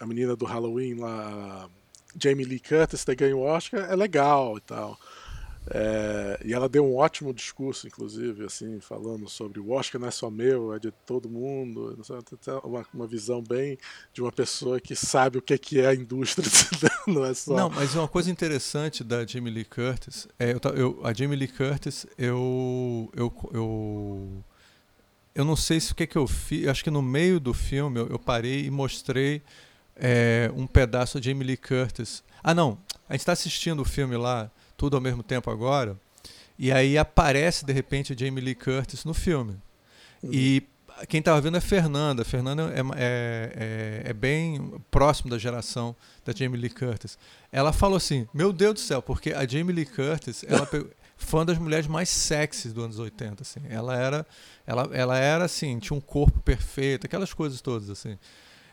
a 0.00 0.06
menina 0.06 0.34
do 0.34 0.46
Halloween 0.46 0.94
lá, 0.94 1.68
Jamie 2.18 2.46
Lee 2.46 2.58
Curtis, 2.58 3.04
ter 3.04 3.14
ganho 3.14 3.38
o 3.38 3.42
Oscar, 3.42 3.88
é 3.90 3.94
legal 3.94 4.56
e 4.56 4.60
tal. 4.62 4.98
É, 5.72 6.40
e 6.44 6.54
ela 6.54 6.68
deu 6.68 6.84
um 6.84 6.96
ótimo 6.96 7.34
discurso, 7.34 7.86
inclusive, 7.86 8.44
assim, 8.44 8.80
falando 8.80 9.28
sobre 9.28 9.60
o 9.60 9.70
Oscar 9.70 10.00
não 10.00 10.08
é 10.08 10.10
só 10.10 10.30
meu, 10.30 10.72
é 10.72 10.78
de 10.78 10.90
todo 11.04 11.28
mundo. 11.28 11.96
Uma, 12.64 12.86
uma 12.94 13.06
visão 13.06 13.42
bem 13.42 13.78
de 14.12 14.22
uma 14.22 14.32
pessoa 14.32 14.80
que 14.80 14.96
sabe 14.96 15.38
o 15.38 15.42
que 15.42 15.54
é, 15.54 15.58
que 15.58 15.80
é 15.80 15.88
a 15.88 15.94
indústria, 15.94 16.48
não 17.06 17.24
é 17.24 17.34
só. 17.34 17.54
Não, 17.54 17.70
mas 17.70 17.94
uma 17.94 18.08
coisa 18.08 18.30
interessante 18.30 19.04
da 19.04 19.24
Jamie 19.26 19.52
Lee 19.52 19.64
Curtis 19.64 20.26
é 20.38 20.52
eu, 20.52 20.60
eu, 20.74 21.00
a 21.04 21.12
Jamie 21.12 21.36
Lee 21.36 21.48
Curtis, 21.48 22.06
eu, 22.16 23.10
eu, 23.14 23.50
eu, 23.52 24.44
eu 25.34 25.44
não 25.44 25.56
sei 25.56 25.78
se 25.78 25.92
o 25.92 25.94
que, 25.94 26.04
é 26.04 26.06
que 26.06 26.16
eu 26.16 26.26
fiz. 26.26 26.66
Acho 26.68 26.82
que 26.82 26.90
no 26.90 27.02
meio 27.02 27.38
do 27.38 27.52
filme 27.52 28.00
eu, 28.00 28.08
eu 28.08 28.18
parei 28.18 28.64
e 28.64 28.70
mostrei 28.70 29.42
é, 30.00 30.50
um 30.56 30.66
pedaço 30.66 31.20
de 31.20 31.30
Emily 31.30 31.56
Curtis. 31.56 32.24
Ah, 32.42 32.54
não, 32.54 32.78
a 33.08 33.12
gente 33.12 33.20
está 33.20 33.32
assistindo 33.32 33.80
o 33.80 33.84
filme 33.84 34.16
lá, 34.16 34.50
tudo 34.76 34.96
ao 34.96 35.00
mesmo 35.00 35.22
tempo 35.22 35.50
agora, 35.50 35.96
e 36.58 36.72
aí 36.72 36.98
aparece 36.98 37.64
de 37.64 37.72
repente 37.72 38.12
a 38.12 38.16
Jamie 38.16 38.42
Lee 38.42 38.54
Curtis 38.54 39.04
no 39.04 39.14
filme. 39.14 39.56
Uhum. 40.22 40.30
E 40.30 40.62
quem 41.08 41.20
estava 41.20 41.40
vendo 41.40 41.54
é 41.54 41.58
a 41.58 41.62
Fernanda. 41.62 42.24
Fernanda 42.24 42.70
é, 42.74 42.80
é, 42.80 44.02
é, 44.04 44.10
é, 44.10 44.12
bem 44.12 44.74
próximo 44.90 45.30
da 45.30 45.38
geração 45.38 45.96
da 46.22 46.34
Jamie 46.34 46.60
Lee 46.60 46.68
Curtis. 46.68 47.18
Ela 47.50 47.72
falou 47.72 47.96
assim: 47.96 48.28
Meu 48.34 48.52
Deus 48.52 48.74
do 48.74 48.80
céu, 48.80 49.00
porque 49.00 49.32
a 49.32 49.46
Jamie 49.46 49.74
Lee 49.74 49.86
Curtis 49.86 50.44
ela 50.46 50.68
uma 51.32 51.44
das 51.46 51.56
mulheres 51.56 51.86
mais 51.86 52.10
sexys 52.10 52.72
dos 52.72 52.84
anos 52.84 52.98
80. 52.98 53.42
Assim. 53.42 53.60
Ela 53.68 53.96
era, 53.96 54.26
ela, 54.66 54.90
ela 54.92 55.18
era 55.18 55.44
assim, 55.44 55.78
tinha 55.78 55.96
um 55.96 56.00
corpo 56.00 56.40
perfeito, 56.40 57.06
aquelas 57.06 57.32
coisas 57.32 57.62
todas 57.62 57.88
assim. 57.88 58.18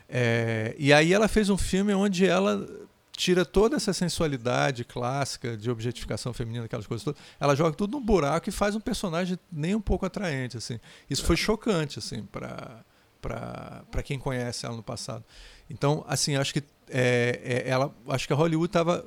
É, 0.10 0.76
e 0.78 0.94
aí 0.94 1.14
ela 1.14 1.28
fez 1.28 1.50
um 1.50 1.58
filme 1.58 1.94
onde 1.94 2.26
ela 2.26 2.66
tira 3.12 3.44
toda 3.44 3.76
essa 3.76 3.92
sensualidade 3.92 4.86
clássica 4.86 5.58
de 5.58 5.72
objetificação 5.72 6.32
feminina, 6.34 6.66
aquelas 6.66 6.86
coisas 6.86 7.04
todas, 7.04 7.20
ela 7.40 7.56
joga 7.56 7.76
tudo 7.76 7.98
num 7.98 8.06
buraco 8.06 8.48
e 8.48 8.52
faz 8.52 8.76
um 8.76 8.80
personagem 8.80 9.40
nem 9.52 9.74
um 9.74 9.82
pouco 9.82 10.06
atraente, 10.06 10.56
assim. 10.56 10.80
Isso 11.10 11.26
foi 11.26 11.36
chocante, 11.36 12.00
assim, 12.00 12.24
para 12.24 12.84
para 13.20 14.04
quem 14.04 14.20
conhece 14.20 14.66
ela 14.66 14.76
no 14.76 14.84
passado. 14.84 15.26
Então, 15.70 16.06
assim, 16.08 16.36
acho 16.36 16.54
que 16.54 16.64
é, 16.90 17.64
é, 17.66 17.70
ela, 17.70 17.94
acho 18.08 18.26
que 18.28 18.32
a 18.32 18.36
Hollywood 18.36 18.68
estava 18.68 19.06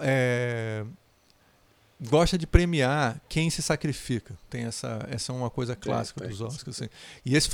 é, 0.00 0.84
gosta 2.00 2.36
de 2.36 2.46
premiar 2.46 3.20
quem 3.28 3.48
se 3.50 3.62
sacrifica. 3.62 4.34
Tem 4.50 4.64
essa 4.64 5.06
essa 5.08 5.32
é 5.32 5.34
uma 5.34 5.50
coisa 5.50 5.76
clássica 5.76 6.26
dos 6.26 6.40
Oscars, 6.40 6.80
assim. 6.80 6.90
E 7.24 7.36
esse 7.36 7.48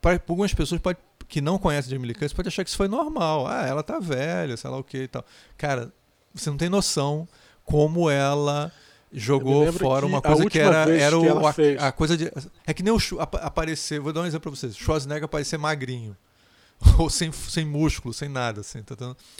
para 0.00 0.20
algumas 0.28 0.52
pessoas 0.52 0.80
pode 0.80 0.98
que 1.28 1.40
não 1.40 1.58
conhece 1.58 1.90
Jamie 1.90 2.06
Lee 2.06 2.14
Curtis 2.14 2.32
pode 2.32 2.48
achar 2.48 2.64
que 2.64 2.70
isso 2.70 2.76
foi 2.76 2.88
normal. 2.88 3.46
Ah, 3.46 3.66
ela 3.66 3.82
tá 3.82 3.98
velha, 3.98 4.56
sei 4.56 4.70
lá 4.70 4.78
o 4.78 4.84
que 4.84 5.02
e 5.02 5.08
tal. 5.08 5.24
Cara, 5.56 5.92
você 6.34 6.48
não 6.48 6.56
tem 6.56 6.68
noção 6.68 7.28
como 7.64 8.08
ela 8.08 8.72
jogou 9.12 9.70
fora 9.72 10.06
uma 10.06 10.22
coisa 10.22 10.48
que 10.48 10.58
era, 10.58 10.90
era 10.90 11.18
o, 11.18 11.46
a, 11.46 11.54
a, 11.88 11.92
coisa 11.92 12.16
de. 12.16 12.32
É 12.66 12.72
que 12.72 12.82
nem 12.82 12.92
o 12.92 12.98
aparecer, 13.20 14.00
vou 14.00 14.12
dar 14.12 14.22
um 14.22 14.26
exemplo 14.26 14.50
pra 14.50 14.58
vocês. 14.58 14.76
Schwarzenegger 14.76 15.24
aparecer 15.24 15.58
magrinho. 15.58 16.16
Ou 16.96 17.10
sem, 17.10 17.32
sem 17.32 17.64
músculo, 17.64 18.14
sem 18.14 18.28
nada, 18.28 18.60
assim, 18.60 18.80
tá 18.82 18.94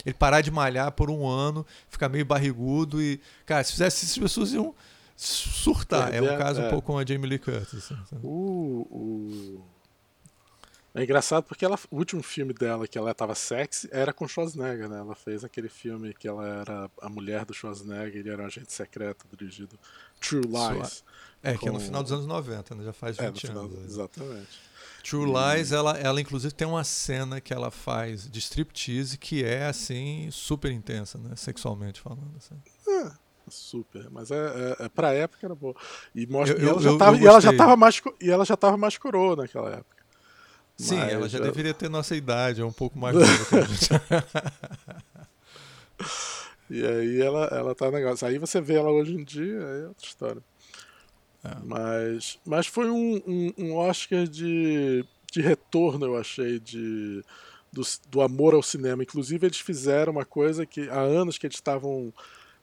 Ele 0.05 0.15
parar 0.15 0.41
de 0.41 0.51
malhar 0.51 0.91
por 0.91 1.09
um 1.09 1.27
ano, 1.27 1.65
ficar 1.89 2.09
meio 2.09 2.25
barrigudo 2.25 3.01
e. 3.01 3.21
Cara, 3.47 3.63
se 3.65 3.73
fizesse 3.73 4.05
isso, 4.05 4.19
as 4.19 4.23
pessoas 4.25 4.53
iam 4.53 4.75
surtar. 5.17 6.13
É, 6.13 6.19
é 6.19 6.23
um 6.23 6.37
caso 6.37 6.61
é. 6.61 6.67
um 6.67 6.71
pouco 6.71 6.93
com 6.93 6.99
a 6.99 7.05
Jamie 7.05 7.29
Lee 7.29 7.39
Curtis. 7.39 7.93
Assim, 7.93 7.97
o, 8.23 8.87
o 8.91 9.65
é 10.99 11.05
engraçado 11.05 11.45
porque 11.45 11.65
ela, 11.65 11.79
o 11.91 11.97
último 11.97 12.23
filme 12.23 12.53
dela 12.53 12.89
que 12.89 12.99
ela 12.99 13.13
estava 13.13 13.35
sexy 13.35 13.89
era 13.93 14.13
com 14.13 14.27
Schwarzenegger, 14.27 14.89
né? 14.89 14.99
Ela 14.99 15.15
fez 15.15 15.45
aquele 15.45 15.69
filme 15.69 16.13
que 16.13 16.27
ela 16.27 16.47
era 16.47 16.91
a 17.01 17.09
mulher 17.09 17.45
do 17.45 17.55
Schwarzenegger 17.55 18.17
ele 18.17 18.31
era 18.31 18.43
um 18.43 18.47
agente 18.47 18.73
secreto 18.73 19.25
dirigido 19.37 19.79
True 20.21 20.43
Lies. 20.43 21.05
É, 21.43 21.53
com... 21.53 21.59
que 21.61 21.69
é 21.69 21.73
no 21.73 21.79
final 21.79 22.03
dos 22.03 22.11
anos 22.11 22.27
90, 22.27 22.75
né? 22.75 22.85
Já 22.85 22.93
faz 22.93 23.17
20 23.17 23.45
é, 23.45 23.49
final, 23.49 23.65
anos. 23.65 23.85
Exatamente. 23.85 24.69
True 25.09 25.27
Lies, 25.27 25.73
ela, 25.73 25.97
ela 25.97 26.21
inclusive 26.21 26.53
tem 26.53 26.67
uma 26.67 26.85
cena 26.85 27.41
que 27.41 27.55
ela 27.55 27.71
faz 27.71 28.29
de 28.29 28.39
striptease 28.41 29.17
que 29.17 29.45
é 29.45 29.67
assim 29.67 30.29
super 30.33 30.73
intensa, 30.73 31.17
né? 31.19 31.37
Sexualmente 31.37 32.01
falando. 32.01 32.35
Assim. 32.37 32.57
É 32.89 33.29
super, 33.51 34.11
mas 34.11 34.31
é, 34.31 34.37
é, 34.37 34.85
é 34.85 34.89
pra 34.89 35.13
época 35.13 35.47
era 35.47 35.55
boa. 35.55 35.75
E, 36.15 36.27
mostra, 36.27 36.57
eu, 36.59 36.65
e 36.65 36.69
ela, 36.69 36.77
eu, 36.77 36.83
já 36.83 36.99
tava, 36.99 37.17
eu 37.17 37.23
e 37.23 37.27
ela 37.27 37.41
já 37.41 37.57
tava 37.57 37.77
mais 37.77 38.03
e 38.21 38.31
ela 38.31 38.45
já 38.45 38.57
tava 38.57 38.77
mais 38.77 38.99
coroa 38.99 39.37
naquela 39.37 39.71
época. 39.71 39.98
Sim, 40.79 40.97
Mas 40.97 41.13
ela 41.13 41.29
já 41.29 41.41
deveria 41.41 41.75
ter 41.75 41.89
nossa 41.89 42.15
idade, 42.15 42.61
é 42.61 42.65
um 42.65 42.73
pouco 42.73 42.97
mais 42.99 43.15
nova 43.19 43.45
que 43.47 43.57
a 43.57 43.63
gente. 43.65 43.89
e 46.71 46.87
aí 46.87 47.21
ela, 47.21 47.47
ela 47.47 47.75
tá 47.75 47.91
negócio. 47.91 48.27
Aí 48.27 48.39
você 48.39 48.61
vê 48.61 48.75
ela 48.75 48.91
hoje 48.91 49.15
em 49.15 49.25
dia, 49.25 49.59
é 49.59 49.89
outra 49.89 50.07
história. 50.07 50.43
É. 51.45 51.57
Mas, 51.65 52.39
mas 52.47 52.67
foi 52.69 52.89
um, 52.89 53.21
um, 53.27 53.53
um, 53.59 53.75
Oscar 53.75 54.25
de, 54.27 55.05
de 55.33 55.41
retorno, 55.41 56.07
eu 56.07 56.17
achei, 56.17 56.61
de, 56.61 57.25
do, 57.73 57.83
do 58.09 58.21
amor 58.21 58.55
ao 58.55 58.63
cinema. 58.63 59.03
Inclusive, 59.03 59.49
eles 59.49 59.59
fizeram 59.59 60.13
uma 60.13 60.25
coisa 60.25 60.65
que 60.65 60.89
há 60.91 61.01
anos 61.01 61.39
que 61.39 61.47
eles 61.47 61.57
estavam 61.57 62.13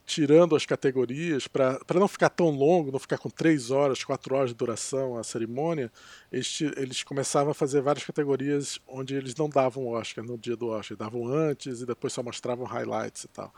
tirando 0.05 0.55
as 0.55 0.65
categorias 0.65 1.47
para 1.47 1.79
não 1.95 2.07
ficar 2.07 2.29
tão 2.29 2.51
longo, 2.51 2.91
não 2.91 2.99
ficar 2.99 3.17
com 3.17 3.29
três 3.29 3.71
horas, 3.71 4.03
quatro 4.03 4.35
horas 4.35 4.51
de 4.51 4.55
duração 4.55 5.17
a 5.17 5.23
cerimônia, 5.23 5.91
eles, 6.31 6.61
eles 6.77 7.03
começavam 7.03 7.51
a 7.51 7.53
fazer 7.55 7.81
várias 7.81 8.05
categorias 8.05 8.79
onde 8.87 9.15
eles 9.15 9.35
não 9.35 9.49
davam 9.49 9.87
Oscar 9.87 10.23
no 10.23 10.37
dia 10.37 10.55
do 10.55 10.67
Oscar, 10.67 10.95
davam 10.95 11.27
antes 11.27 11.81
e 11.81 11.85
depois 11.85 12.13
só 12.13 12.21
mostravam 12.21 12.65
highlights 12.65 13.23
e 13.23 13.27
tal. 13.29 13.51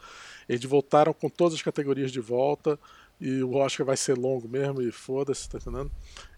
Eles 0.48 0.64
voltaram 0.64 1.14
com 1.14 1.30
todas 1.30 1.56
as 1.56 1.62
categorias 1.62 2.12
de 2.12 2.22
volta 2.22 2.80
e 3.20 3.44
o 3.44 3.56
Oscar 3.56 3.86
vai 3.86 3.98
ser 3.98 4.18
longo 4.18 4.48
mesmo 4.48 4.82
e 4.82 4.90
foda-se, 4.90 5.50
tá 5.50 5.58
entendendo? 5.58 5.92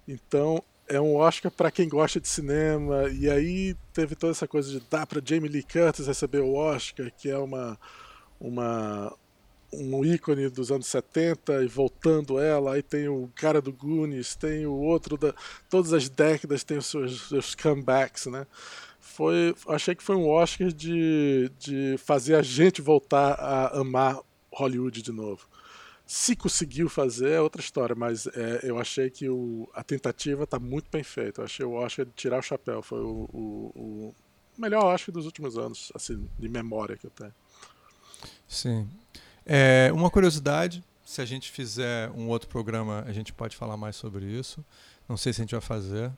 Então 0.07 0.63
é 0.87 0.99
um 0.99 1.17
Oscar 1.17 1.51
para 1.51 1.69
quem 1.69 1.87
gosta 1.87 2.19
de 2.19 2.27
cinema 2.27 3.07
e 3.09 3.29
aí 3.29 3.75
teve 3.93 4.15
toda 4.15 4.31
essa 4.31 4.47
coisa 4.47 4.71
de 4.71 4.79
dar 4.89 5.05
para 5.05 5.21
Jamie 5.23 5.49
Lee 5.49 5.61
Curtis 5.61 6.07
receber 6.07 6.39
o 6.39 6.55
Oscar, 6.55 7.11
que 7.15 7.29
é 7.29 7.37
uma 7.37 7.77
uma 8.39 9.15
um 9.71 10.03
ícone 10.03 10.49
dos 10.49 10.71
anos 10.71 10.87
70 10.87 11.63
e 11.63 11.67
voltando 11.67 12.39
ela, 12.39 12.73
aí 12.73 12.81
tem 12.81 13.07
o 13.07 13.29
cara 13.35 13.61
do 13.61 13.71
Goonies, 13.71 14.35
tem 14.35 14.65
o 14.65 14.73
outro 14.73 15.17
da. 15.17 15.33
Todas 15.69 15.93
as 15.93 16.09
décadas 16.09 16.63
tem 16.63 16.77
os 16.77 16.87
seus, 16.87 17.29
seus 17.29 17.55
comebacks, 17.55 18.25
né? 18.25 18.45
Foi, 18.99 19.55
achei 19.67 19.95
que 19.95 20.03
foi 20.03 20.15
um 20.15 20.27
Oscar 20.29 20.71
de, 20.71 21.51
de 21.59 21.95
fazer 21.97 22.35
a 22.35 22.41
gente 22.41 22.81
voltar 22.81 23.33
a 23.33 23.79
amar 23.79 24.19
Hollywood 24.51 25.01
de 25.01 25.11
novo. 25.11 25.47
Se 26.05 26.35
conseguiu 26.35 26.89
fazer 26.89 27.31
é 27.31 27.41
outra 27.41 27.61
história, 27.61 27.95
mas 27.95 28.25
é, 28.27 28.61
eu 28.63 28.79
achei 28.79 29.09
que 29.09 29.29
o, 29.29 29.69
a 29.73 29.83
tentativa 29.83 30.43
está 30.43 30.57
muito 30.57 30.89
bem 30.89 31.03
feita. 31.03 31.41
Eu 31.41 31.45
achei 31.45 31.65
o 31.65 31.73
Oscar 31.73 32.05
de 32.05 32.11
tirar 32.13 32.39
o 32.39 32.41
chapéu. 32.41 32.81
Foi 32.81 33.01
o, 33.01 33.29
o, 33.31 33.71
o 33.75 34.15
melhor 34.57 34.85
Oscar 34.85 35.13
dos 35.13 35.25
últimos 35.25 35.57
anos, 35.57 35.91
assim, 35.93 36.27
de 36.39 36.49
memória 36.49 36.97
que 36.97 37.05
eu 37.05 37.11
tenho. 37.11 37.33
Sim. 38.47 38.89
É, 39.51 39.91
uma 39.91 40.11
curiosidade, 40.11 40.83
se 41.03 41.21
a 41.21 41.25
gente 41.25 41.49
fizer 41.49 42.11
um 42.11 42.27
outro 42.27 42.47
programa, 42.47 43.03
a 43.07 43.11
gente 43.11 43.33
pode 43.33 43.57
falar 43.57 43.75
mais 43.75 43.95
sobre 43.95 44.25
isso. 44.25 44.63
Não 45.07 45.17
sei 45.17 45.33
se 45.33 45.41
a 45.41 45.43
gente 45.43 45.51
vai 45.53 45.61
fazer. 45.61 46.11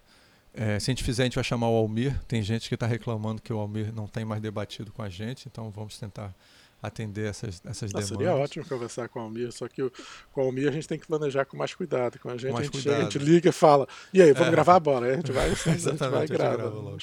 É, 0.54 0.78
se 0.78 0.92
a 0.92 0.94
gente 0.94 1.02
fizer, 1.02 1.24
a 1.24 1.26
gente 1.28 1.36
vai 1.36 1.44
chamar 1.46 1.70
o 1.70 1.76
Almir. 1.78 2.20
Tem 2.28 2.44
gente 2.44 2.68
que 2.68 2.76
está 2.76 2.86
reclamando 2.86 3.42
que 3.42 3.54
o 3.54 3.58
Almir 3.58 3.96
não 3.96 4.06
tem 4.06 4.26
mais 4.26 4.42
debatido 4.42 4.92
com 4.92 5.02
a 5.02 5.08
gente, 5.08 5.48
então 5.48 5.72
vamos 5.72 5.98
tentar 5.98 6.36
atender 6.84 7.30
essas, 7.30 7.62
essas 7.66 7.94
demandas. 7.94 8.10
Seria 8.10 8.36
ótimo 8.36 8.66
conversar 8.66 9.08
com 9.08 9.20
o 9.20 9.22
Almir, 9.24 9.54
só 9.54 9.66
que 9.70 9.82
o, 9.82 9.90
com 10.34 10.42
o 10.42 10.46
Almir 10.48 10.68
a 10.68 10.72
gente 10.72 10.90
tem 10.90 11.00
que 11.00 11.08
planejar 11.08 11.46
com 11.46 11.56
mais 11.56 11.74
cuidado. 11.74 12.20
Com 12.20 12.28
a 12.28 12.36
gente, 12.36 12.54
a 12.54 12.64
gente, 12.64 12.82
chega, 12.82 12.98
a 12.98 13.02
gente 13.04 13.18
liga 13.18 13.48
e 13.48 13.54
fala, 13.54 13.88
e 14.14 14.22
aí, 14.22 14.34
vamos 14.34 14.50
é. 14.50 14.52
gravar 14.52 14.76
agora? 14.76 15.06
Aí 15.06 15.14
a 15.14 15.16
gente 15.16 15.32
vai, 15.32 15.46
a 15.48 15.54
gente 15.54 15.96
vai 15.96 16.26
e 16.26 16.28
grava. 16.28 16.98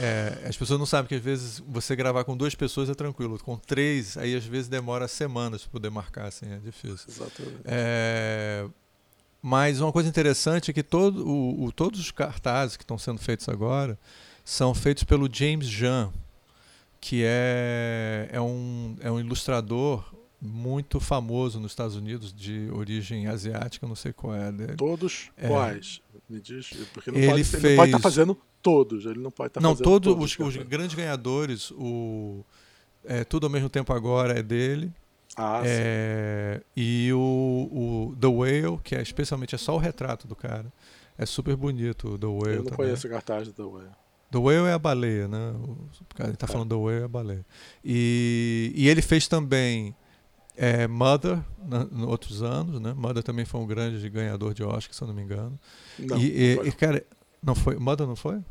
É, 0.00 0.46
as 0.48 0.56
pessoas 0.56 0.78
não 0.78 0.86
sabem 0.86 1.08
que 1.08 1.14
às 1.14 1.22
vezes 1.22 1.62
você 1.66 1.94
gravar 1.94 2.24
com 2.24 2.36
duas 2.36 2.54
pessoas 2.54 2.90
é 2.90 2.94
tranquilo, 2.94 3.38
com 3.38 3.56
três, 3.56 4.16
aí 4.16 4.34
às 4.34 4.44
vezes 4.44 4.68
demora 4.68 5.06
semanas 5.08 5.62
para 5.62 5.70
poder 5.70 5.90
marcar, 5.90 6.26
assim, 6.26 6.46
é 6.52 6.58
difícil. 6.58 7.06
Exatamente. 7.08 7.60
É, 7.64 8.66
mas 9.40 9.80
uma 9.80 9.92
coisa 9.92 10.08
interessante 10.08 10.70
é 10.70 10.74
que 10.74 10.82
todo, 10.82 11.26
o, 11.26 11.64
o, 11.64 11.72
todos 11.72 12.00
os 12.00 12.10
cartazes 12.10 12.76
que 12.76 12.82
estão 12.82 12.98
sendo 12.98 13.18
feitos 13.18 13.48
agora 13.48 13.98
são 14.44 14.74
feitos 14.74 15.04
pelo 15.04 15.28
James 15.32 15.66
Jan, 15.66 16.12
que 17.00 17.22
é, 17.24 18.28
é, 18.32 18.40
um, 18.40 18.96
é 19.00 19.10
um 19.10 19.20
ilustrador 19.20 20.04
muito 20.40 21.00
famoso 21.00 21.58
nos 21.60 21.72
Estados 21.72 21.96
Unidos, 21.96 22.32
de 22.32 22.68
origem 22.72 23.26
asiática, 23.26 23.86
não 23.86 23.96
sei 23.96 24.12
qual 24.12 24.34
é. 24.34 24.52
Dele. 24.52 24.74
Todos 24.76 25.30
é. 25.36 25.48
quais? 25.48 26.00
Me 26.28 26.40
diz, 26.40 26.70
porque 26.92 27.10
não 27.10 27.18
ele 27.18 27.28
pode, 27.28 27.44
fez... 27.44 27.64
ele 27.64 27.76
pode 27.76 27.88
estar 27.88 27.98
tá 27.98 28.02
fazendo 28.02 28.36
todos, 28.66 29.06
ele 29.06 29.20
não 29.20 29.30
pode 29.30 29.50
estar 29.50 29.60
tá 29.60 29.62
não, 29.62 29.76
fazendo 29.76 29.84
todo, 29.84 30.14
todos. 30.16 30.36
Os, 30.36 30.56
os 30.56 30.56
grandes 30.64 30.96
ganhadores, 30.96 31.70
o 31.70 32.44
é, 33.04 33.22
Tudo 33.22 33.46
ao 33.46 33.50
Mesmo 33.50 33.68
Tempo 33.68 33.92
Agora 33.92 34.36
é 34.36 34.42
dele. 34.42 34.92
Ah, 35.36 35.62
é, 35.64 36.60
e 36.76 37.12
o, 37.12 38.10
o 38.10 38.16
The 38.20 38.26
Whale, 38.26 38.80
que 38.82 38.96
é 38.96 39.02
especialmente 39.02 39.54
é 39.54 39.58
só 39.58 39.76
o 39.76 39.78
retrato 39.78 40.26
do 40.26 40.34
cara. 40.34 40.72
É 41.16 41.24
super 41.24 41.54
bonito 41.54 42.14
o 42.14 42.18
The 42.18 42.26
Whale. 42.26 42.40
Eu 42.40 42.56
não 42.56 42.64
também. 42.64 42.76
conheço 42.76 43.06
o 43.06 43.10
cartaz 43.10 43.46
do 43.46 43.54
The 43.54 43.62
Whale. 43.62 43.90
The 44.32 44.38
Whale 44.38 44.66
é 44.66 44.72
a 44.72 44.78
baleia, 44.80 45.28
né? 45.28 45.54
O 45.62 46.14
cara 46.16 46.30
está 46.30 46.46
é. 46.46 46.48
falando 46.48 46.70
The 46.70 46.74
Whale 46.74 47.02
é 47.02 47.04
a 47.04 47.08
baleia. 47.08 47.46
E, 47.84 48.72
e 48.74 48.88
ele 48.88 49.00
fez 49.00 49.28
também 49.28 49.94
é, 50.56 50.88
Mother, 50.88 51.38
em 51.92 52.02
outros 52.02 52.42
anos, 52.42 52.80
né? 52.80 52.92
Mother 52.94 53.22
também 53.22 53.44
foi 53.44 53.60
um 53.60 53.66
grande 53.66 54.08
ganhador 54.10 54.52
de 54.52 54.64
Oscar, 54.64 54.92
se 54.92 55.02
eu 55.02 55.06
não 55.06 55.14
me 55.14 55.22
engano. 55.22 55.56
Não, 55.96 56.18
e, 56.18 56.56
não 56.56 56.66
e, 56.66 56.72
cara, 56.72 57.04
não 57.40 57.54
foi. 57.54 57.76
Mother 57.76 58.08
não 58.08 58.16
foi? 58.16 58.42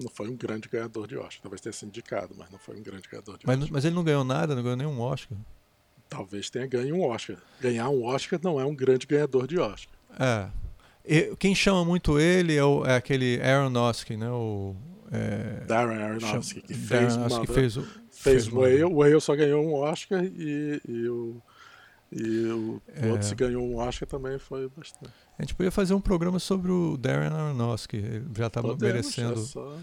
Não 0.00 0.10
foi 0.10 0.28
um 0.28 0.36
grande 0.36 0.68
ganhador 0.68 1.06
de 1.06 1.16
Oscar. 1.16 1.42
Talvez 1.42 1.60
tenha 1.60 1.72
sido 1.72 1.88
indicado, 1.88 2.34
mas 2.36 2.50
não 2.50 2.58
foi 2.58 2.76
um 2.76 2.82
grande 2.82 3.08
ganhador 3.10 3.36
de 3.38 3.46
mas, 3.46 3.56
Oscar. 3.56 3.72
Mas 3.72 3.84
ele 3.84 3.94
não 3.94 4.04
ganhou 4.04 4.24
nada, 4.24 4.54
não 4.54 4.62
ganhou 4.62 4.76
nenhum 4.76 5.00
Oscar. 5.00 5.36
Talvez 6.08 6.48
tenha 6.48 6.66
ganho 6.66 6.96
um 6.96 7.02
Oscar. 7.02 7.36
Ganhar 7.60 7.88
um 7.88 8.04
Oscar 8.04 8.40
não 8.42 8.60
é 8.60 8.64
um 8.64 8.74
grande 8.74 9.06
ganhador 9.06 9.46
de 9.46 9.58
Oscar. 9.58 9.94
É. 10.18 10.48
E, 11.04 11.36
quem 11.36 11.54
chama 11.54 11.84
muito 11.84 12.18
ele 12.18 12.56
é, 12.56 12.64
o, 12.64 12.84
é 12.84 12.96
aquele 12.96 13.40
Aronofsky, 13.42 14.16
né? 14.16 14.30
O, 14.30 14.74
é, 15.10 15.64
Darren 15.66 16.02
Aronofsky, 16.02 16.60
que 16.62 16.74
fez, 16.74 17.16
Darren 17.16 17.40
que 17.40 17.52
fez 17.52 17.76
o, 17.76 17.82
fez, 17.82 18.46
fez 18.46 18.48
Whale. 18.48 18.84
O 18.84 18.96
Whale 18.96 19.20
só 19.20 19.34
ganhou 19.34 19.64
um 19.64 19.74
Oscar 19.74 20.22
e, 20.24 20.80
e 20.86 21.08
o 21.08 21.40
e 22.10 22.46
o, 22.46 22.82
é. 22.94 23.10
outro 23.10 23.26
se 23.26 23.34
ganhou 23.34 23.62
um 23.62 23.76
Oscar 23.76 24.08
também 24.08 24.38
foi 24.38 24.68
bastante. 24.68 25.12
A 25.38 25.42
gente 25.42 25.54
podia 25.54 25.70
fazer 25.70 25.94
um 25.94 26.00
programa 26.00 26.38
sobre 26.38 26.70
o 26.70 26.96
Darren 26.96 27.28
Aronofsky, 27.28 27.96
ele 27.98 28.26
já 28.36 28.46
está 28.46 28.62
merecendo. 28.62 29.34
É 29.40 29.44
só... 29.44 29.76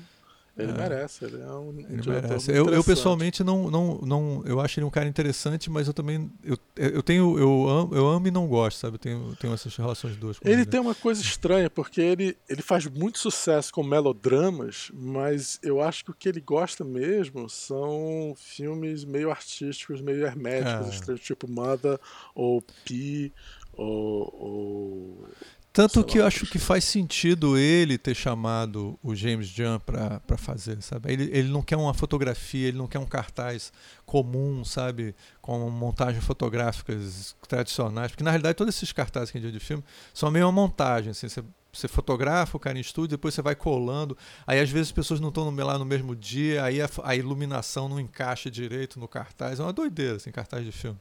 Ele 0.58 0.72
é. 0.72 0.74
merece, 0.74 1.26
ele 1.26 1.42
é 1.42 1.52
um 1.52 1.78
ele 1.78 2.10
merece. 2.10 2.50
Eu, 2.50 2.70
eu, 2.70 2.82
pessoalmente 2.82 3.44
não, 3.44 3.70
não, 3.70 4.00
não, 4.02 4.44
eu 4.46 4.62
acho 4.62 4.80
ele 4.80 4.86
um 4.86 4.90
cara 4.90 5.06
interessante, 5.06 5.70
mas 5.70 5.88
eu 5.88 5.94
também 5.94 6.32
eu, 6.44 6.58
eu 6.78 7.04
tenho 7.04 7.38
eu 7.38 7.68
amo, 7.68 7.94
eu 7.94 8.08
amo 8.08 8.28
e 8.28 8.32
não 8.32 8.48
gosto, 8.48 8.78
sabe? 8.78 8.96
Eu 8.96 9.00
tenho, 9.00 9.36
tenho 9.36 9.54
essas 9.54 9.76
relações 9.76 10.16
duas. 10.16 10.38
ele, 10.42 10.54
ele 10.54 10.66
tem 10.66 10.80
uma 10.80 10.96
coisa 10.96 11.22
estranha 11.22 11.70
porque 11.70 12.00
ele, 12.00 12.38
ele 12.48 12.62
faz 12.62 12.86
muito 12.88 13.20
sucesso 13.20 13.74
com 13.74 13.84
melodramas, 13.84 14.90
mas 14.94 15.60
eu 15.62 15.82
acho 15.82 16.06
que 16.06 16.12
o 16.12 16.14
que 16.14 16.30
ele 16.30 16.40
gosta 16.40 16.86
mesmo 16.86 17.50
são 17.50 18.34
filmes 18.38 19.04
meio 19.04 19.30
artísticos, 19.30 20.00
meio 20.00 20.26
herméticos, 20.26 21.10
é. 21.10 21.16
tipo 21.16 21.52
Mother 21.52 22.00
ou 22.34 22.64
Pi 22.86 23.34
ou, 23.78 24.36
ou 24.40 25.28
tanto 25.76 26.06
que 26.06 26.20
eu 26.20 26.26
acho 26.26 26.46
que 26.46 26.58
faz 26.58 26.86
sentido 26.86 27.58
ele 27.58 27.98
ter 27.98 28.16
chamado 28.16 28.98
o 29.04 29.14
James 29.14 29.50
Jan 29.50 29.78
para 29.78 30.38
fazer, 30.38 30.82
sabe? 30.82 31.12
Ele, 31.12 31.30
ele 31.34 31.50
não 31.50 31.62
quer 31.62 31.76
uma 31.76 31.94
fotografia, 31.94 32.70
ele 32.70 32.78
não 32.78 32.88
quer 32.88 32.98
um 32.98 33.06
cartaz 33.06 33.74
comum, 34.06 34.64
sabe? 34.64 35.14
Com 35.42 35.70
montagens 35.70 36.24
fotográficas 36.24 37.36
tradicionais. 37.46 38.10
Porque 38.10 38.24
na 38.24 38.32
realidade 38.32 38.56
todos 38.56 38.74
esses 38.74 38.94
cartazes 38.94 39.32
que 39.32 39.38
a 39.38 39.42
gente 39.42 39.52
vê 39.52 39.60
de 39.60 39.64
filme 39.64 39.84
são 40.14 40.32
meio 40.32 40.46
uma 40.46 40.52
montagem. 40.54 41.12
Assim, 41.12 41.28
você, 41.28 41.44
você 41.74 41.90
fotografa 41.90 42.56
o 42.56 42.60
cara 42.60 42.78
em 42.78 42.82
estúdio, 42.82 43.18
depois 43.18 43.34
você 43.34 43.42
vai 43.42 43.54
colando. 43.54 44.18
Aí 44.48 44.62
às 44.62 44.70
vezes 44.70 44.88
as 44.88 44.94
pessoas 44.94 45.20
não 45.20 45.28
estão 45.28 45.54
lá 45.54 45.78
no 45.78 45.84
mesmo 45.84 46.16
dia, 46.16 46.64
aí 46.64 46.82
a, 46.82 46.90
a 47.04 47.18
iluminação 47.18 47.90
não 47.90 48.00
encaixa 48.00 48.50
direito 48.50 48.98
no 48.98 49.10
cartaz. 49.10 49.60
É 49.60 49.64
uma 49.64 49.74
doideira, 49.74 50.16
assim, 50.16 50.32
cartaz 50.32 50.64
de 50.64 50.72
filme. 50.72 50.98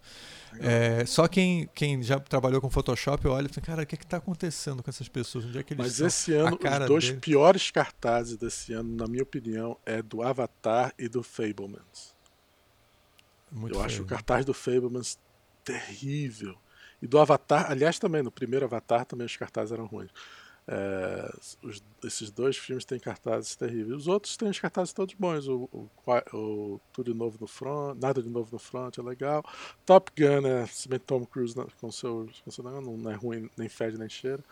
É, 0.60 1.04
só 1.04 1.26
quem, 1.26 1.68
quem 1.74 2.02
já 2.02 2.18
trabalhou 2.20 2.60
com 2.60 2.70
Photoshop 2.70 3.26
olha 3.26 3.46
e 3.46 3.48
fala, 3.48 3.66
cara, 3.66 3.82
o 3.82 3.86
que 3.86 3.96
está 3.96 4.18
acontecendo 4.18 4.82
com 4.82 4.90
essas 4.90 5.08
pessoas? 5.08 5.44
Onde 5.44 5.58
é 5.58 5.62
que 5.62 5.74
eles 5.74 5.84
Mas 5.84 6.00
esse 6.00 6.32
ano, 6.32 6.56
os 6.56 6.86
dois 6.86 7.04
dele... 7.06 7.20
piores 7.20 7.70
cartazes 7.70 8.36
desse 8.36 8.72
ano, 8.72 8.94
na 8.96 9.06
minha 9.06 9.22
opinião, 9.22 9.76
é 9.84 10.02
do 10.02 10.22
Avatar 10.22 10.92
e 10.98 11.08
do 11.08 11.22
Fablemans. 11.22 12.14
Muito 13.50 13.74
Eu 13.74 13.80
feio, 13.80 13.86
acho 13.86 14.02
o 14.02 14.06
cartaz 14.06 14.44
do 14.44 14.54
Fablemans 14.54 15.18
terrível. 15.64 16.56
E 17.00 17.06
do 17.06 17.18
Avatar, 17.18 17.70
aliás, 17.70 17.98
também, 17.98 18.22
no 18.22 18.30
primeiro 18.30 18.64
Avatar 18.64 19.04
também 19.04 19.26
os 19.26 19.36
cartazes 19.36 19.72
eram 19.72 19.86
ruins. 19.86 20.10
É, 20.66 21.30
os, 21.62 21.84
esses 22.02 22.30
dois 22.30 22.56
filmes 22.56 22.84
têm 22.84 22.98
cartazes 22.98 23.54
terríveis. 23.54 24.02
Os 24.02 24.08
outros 24.08 24.36
têm 24.36 24.48
os 24.48 24.58
cartazes 24.58 24.92
todos 24.92 25.14
bons. 25.14 25.46
O, 25.46 25.68
o, 25.72 25.90
o, 26.32 26.80
Tudo 26.92 27.12
de 27.12 27.18
Novo 27.18 27.36
no 27.40 27.46
Front, 27.46 27.98
Nada 28.00 28.22
de 28.22 28.30
Novo 28.30 28.48
no 28.52 28.58
Front 28.58 28.98
é 28.98 29.02
legal. 29.02 29.42
Top 29.84 30.10
Gun 30.16 30.46
é 30.46 30.66
se 30.66 30.88
Tom 31.00 31.26
Cruise 31.26 31.54
com 31.80 31.90
seu, 31.90 32.28
com 32.44 32.50
seu 32.50 32.64
não, 32.64 32.80
não 32.80 33.10
é 33.10 33.14
ruim, 33.14 33.50
nem 33.56 33.68
fede 33.68 33.98
nem 33.98 34.08
cheira. 34.08 34.42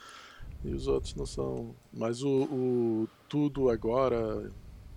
E 0.64 0.72
os 0.72 0.86
outros 0.86 1.14
não 1.14 1.26
são. 1.26 1.74
Mas 1.92 2.22
o, 2.22 2.44
o 2.44 3.08
Tudo 3.28 3.70
Agora, 3.70 4.52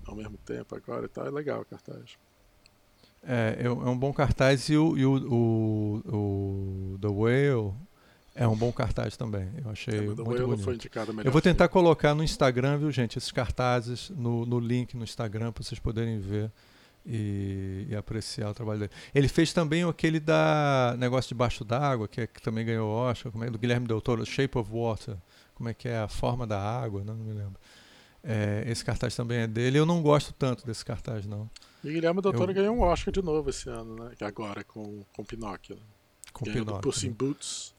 ao 0.06 0.16
mesmo 0.16 0.38
tempo, 0.46 0.76
agora 0.76 1.06
e 1.06 1.10
tal, 1.10 1.26
é 1.26 1.32
legal 1.32 1.62
o 1.62 1.66
cartaz. 1.66 2.18
É, 3.24 3.58
é 3.62 3.70
um 3.70 3.98
bom 3.98 4.14
cartaz 4.14 4.70
e 4.70 4.78
o, 4.78 4.96
e 4.96 5.06
o, 5.06 5.16
o, 5.34 6.94
o 6.94 7.00
The 7.00 7.08
Whale 7.08 7.74
É 8.36 8.46
um 8.46 8.56
bom 8.56 8.70
cartaz 8.70 9.16
também. 9.16 9.50
Eu 9.64 9.72
achei 9.72 9.98
é, 9.98 10.02
muito 10.02 10.24
bonito. 10.24 10.70
Eu 11.24 11.32
vou 11.32 11.42
tentar 11.42 11.70
colocar 11.70 12.14
no 12.14 12.22
Instagram, 12.22 12.78
viu, 12.78 12.92
gente, 12.92 13.18
esses 13.18 13.32
cartazes 13.32 14.10
no, 14.10 14.46
no 14.46 14.60
link 14.60 14.96
no 14.96 15.06
Instagram 15.06 15.54
para 15.54 15.64
vocês 15.64 15.80
poderem 15.80 16.20
ver 16.20 16.52
e, 17.06 17.88
e, 17.90 17.96
apreciar 17.96 18.50
o 18.50 18.54
trabalho 18.54 18.80
dele. 18.80 18.92
Ele 19.14 19.30
fez 19.30 19.54
também 19.54 19.84
aquele 19.84 20.20
da 20.20 20.96
negócio 20.98 21.30
debaixo 21.30 21.64
d'água, 21.64 22.10
que, 22.10 22.22
é, 22.22 22.28
que 22.28 22.42
também 22.42 22.66
ganhou 22.66 22.90
Oscar, 22.90 23.32
como 23.32 23.46
é 23.46 23.50
do 23.50 23.58
Guilherme 23.58 23.88
Del 23.88 24.02
Toro, 24.02 24.26
Shape 24.26 24.58
of 24.58 24.70
Water, 24.70 25.16
como 25.54 25.70
é 25.70 25.74
que 25.74 25.88
é 25.88 26.00
a 26.00 26.08
forma 26.10 26.46
da 26.46 26.60
água, 26.60 27.04
não, 27.06 27.16
não 27.16 27.26
me 27.26 27.34
lembro. 27.34 27.60
É, 28.22 28.64
esse 28.68 28.84
cartaz 28.84 29.16
também 29.16 29.42
é 29.42 29.48
dele. 29.48 29.78
Eu 29.78 29.86
não 29.86 30.02
gosto 30.02 30.34
tanto 30.34 30.66
desse 30.66 30.84
cartaz, 30.84 31.28
não. 31.28 31.50
E 31.84 31.94
Guilherme 31.94 32.22
Del 32.22 32.34
Toro 32.34 32.52
eu... 32.52 32.56
ganhou 32.56 32.76
um 32.76 32.82
Oscar 32.82 33.14
de 33.14 33.22
novo 33.22 33.50
esse 33.50 33.70
ano, 33.70 33.96
né? 33.96 34.12
Agora 34.22 34.64
com, 34.64 35.06
com 35.14 35.24
Pinóquio. 35.24 35.76
Né? 35.76 35.82
Com 36.34 36.44
ganhou 36.44 36.66
Pinóquio. 36.66 36.82
Puss 36.82 37.04
in 37.04 37.10
né? 37.10 37.16
Boots. 37.18 37.75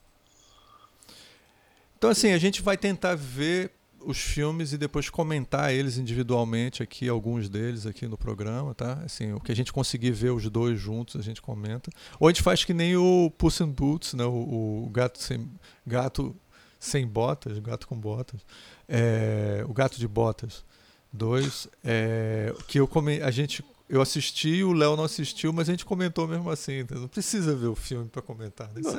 Então, 2.07 2.12
assim, 2.12 2.30
a 2.30 2.38
gente 2.38 2.62
vai 2.62 2.76
tentar 2.76 3.16
ver 3.16 3.72
os 3.98 4.16
filmes 4.16 4.72
e 4.72 4.78
depois 4.78 5.11
comentar 5.11 5.74
eles 5.74 5.98
individualmente 5.98 6.80
aqui, 6.80 7.09
alguns 7.09 7.48
deles 7.48 7.84
aqui 7.84 8.07
no 8.07 8.16
programa, 8.16 8.72
tá? 8.76 9.00
Assim, 9.04 9.32
o 9.32 9.40
que 9.40 9.50
a 9.50 9.57
gente 9.57 9.72
conseguir 9.72 10.12
ver 10.12 10.30
os 10.30 10.48
dois 10.48 10.78
juntos, 10.78 11.16
a 11.16 11.20
gente 11.20 11.42
comenta. 11.42 11.90
Ou 12.20 12.28
a 12.28 12.30
gente 12.30 12.44
faz 12.44 12.62
que 12.62 12.72
nem 12.72 12.96
o 12.96 13.28
Puss 13.36 13.59
in 13.59 13.66
Boots, 13.72 14.14
né? 14.14 14.24
O, 14.24 14.84
o 14.84 14.90
gato 14.92 15.20
sem 15.20 15.50
gato 15.84 16.32
sem 16.78 17.04
botas, 17.04 17.59
gato 17.59 17.88
com 17.88 17.98
botas, 17.98 18.40
é, 18.88 19.64
o 19.68 19.74
gato 19.74 19.98
de 19.98 20.07
botas 20.07 20.64
dois, 21.12 21.66
é, 21.82 22.54
que 22.68 22.78
eu 22.78 22.86
come, 22.86 23.20
a 23.20 23.32
gente 23.32 23.64
eu 23.88 24.00
assisti, 24.00 24.62
o 24.62 24.72
Léo 24.72 24.96
não 24.96 25.04
assistiu, 25.04 25.52
mas 25.52 25.68
a 25.68 25.72
gente 25.72 25.84
comentou 25.84 26.28
mesmo 26.28 26.48
assim. 26.50 26.78
Então 26.78 27.00
não 27.00 27.09
precisa 27.09 27.52
ver 27.57 27.66
o 27.66 27.74
filme 27.74 28.09
para 28.09 28.22
comentar. 28.22 28.68
Né? 28.68 28.80
Isso, 28.80 28.96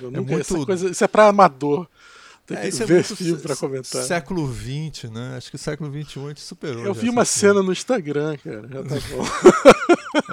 não, 0.00 0.10
é, 0.10 0.16
é 0.16 0.20
muito... 0.20 0.64
coisa, 0.64 0.88
isso 0.88 1.04
é 1.04 1.08
para 1.08 1.28
amador. 1.28 1.86
Tem 2.48 2.56
é, 2.56 2.70
que 2.70 2.82
é 2.82 2.86
ver 2.86 3.04
filme 3.04 3.42
para 3.42 3.54
comentar. 3.54 4.02
Século 4.04 4.50
XX, 4.50 5.10
né? 5.10 5.34
Acho 5.36 5.50
que 5.50 5.56
o 5.56 5.58
século 5.58 5.92
XXI 5.92 6.24
a 6.24 6.28
gente 6.28 6.40
superou. 6.40 6.82
Eu 6.82 6.94
vi 6.94 7.10
uma 7.10 7.26
cena 7.26 7.62
no 7.62 7.70
Instagram, 7.70 8.38
cara. 8.38 8.66
Já 8.66 8.82
tá 8.84 8.94
bom. 9.10 9.24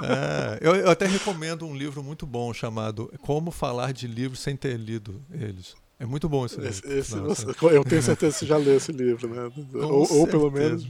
é, 0.02 0.58
eu, 0.62 0.76
eu, 0.76 0.90
até 0.90 1.06
recomendo 1.06 1.66
um 1.66 1.76
livro 1.76 2.02
muito 2.02 2.24
bom 2.24 2.54
chamado 2.54 3.12
Como 3.20 3.50
Falar 3.50 3.92
de 3.92 4.06
Livros 4.06 4.40
Sem 4.40 4.56
Ter 4.56 4.78
Lido 4.78 5.22
Eles. 5.30 5.74
É 6.00 6.06
muito 6.06 6.26
bom 6.26 6.46
esse 6.46 6.58
livro. 6.58 6.90
Esse, 6.90 7.16
Nossa, 7.16 7.54
eu 7.70 7.84
tenho 7.84 8.02
certeza 8.02 8.32
que 8.32 8.38
você 8.38 8.46
já 8.46 8.56
leu 8.56 8.78
esse 8.78 8.92
livro, 8.92 9.28
né? 9.28 9.52
Ou, 9.74 10.20
ou, 10.20 10.26
pelo 10.26 10.50
menos. 10.50 10.88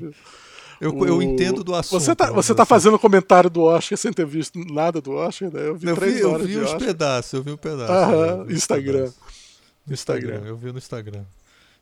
Eu, 0.81 0.95
o... 0.95 1.07
eu 1.09 1.21
entendo 1.21 1.65
do 1.65 1.75
assunto. 1.75 2.01
Você 2.01 2.15
tá, 2.15 2.31
você 2.31 2.55
tá 2.55 2.65
fazendo 2.65 3.01
comentário 3.01 3.51
do 3.51 3.63
Oscar 3.63 3.99
sem 3.99 4.13
ter 4.13 4.27
visto 4.27 4.61
nada 4.73 5.01
do 5.01 5.11
Oscar, 5.11 5.53
né? 5.53 5.67
Eu 5.67 5.75
vi, 5.75 5.89
eu 5.89 5.97
vi, 5.97 6.21
eu 6.21 6.39
vi 6.39 6.59
uns 6.59 6.75
pedaços, 6.75 7.33
eu 7.33 7.43
vi 7.43 7.51
um 7.51 7.57
pedaço. 7.57 7.93
Aham, 7.93 8.47
Instagram. 8.49 9.07
Pedaço. 9.07 9.46
No 9.87 9.95
Instagram. 9.95 10.43
Eu 10.45 10.57
vi 10.57 10.73
no 10.73 10.79
Instagram. 10.79 11.25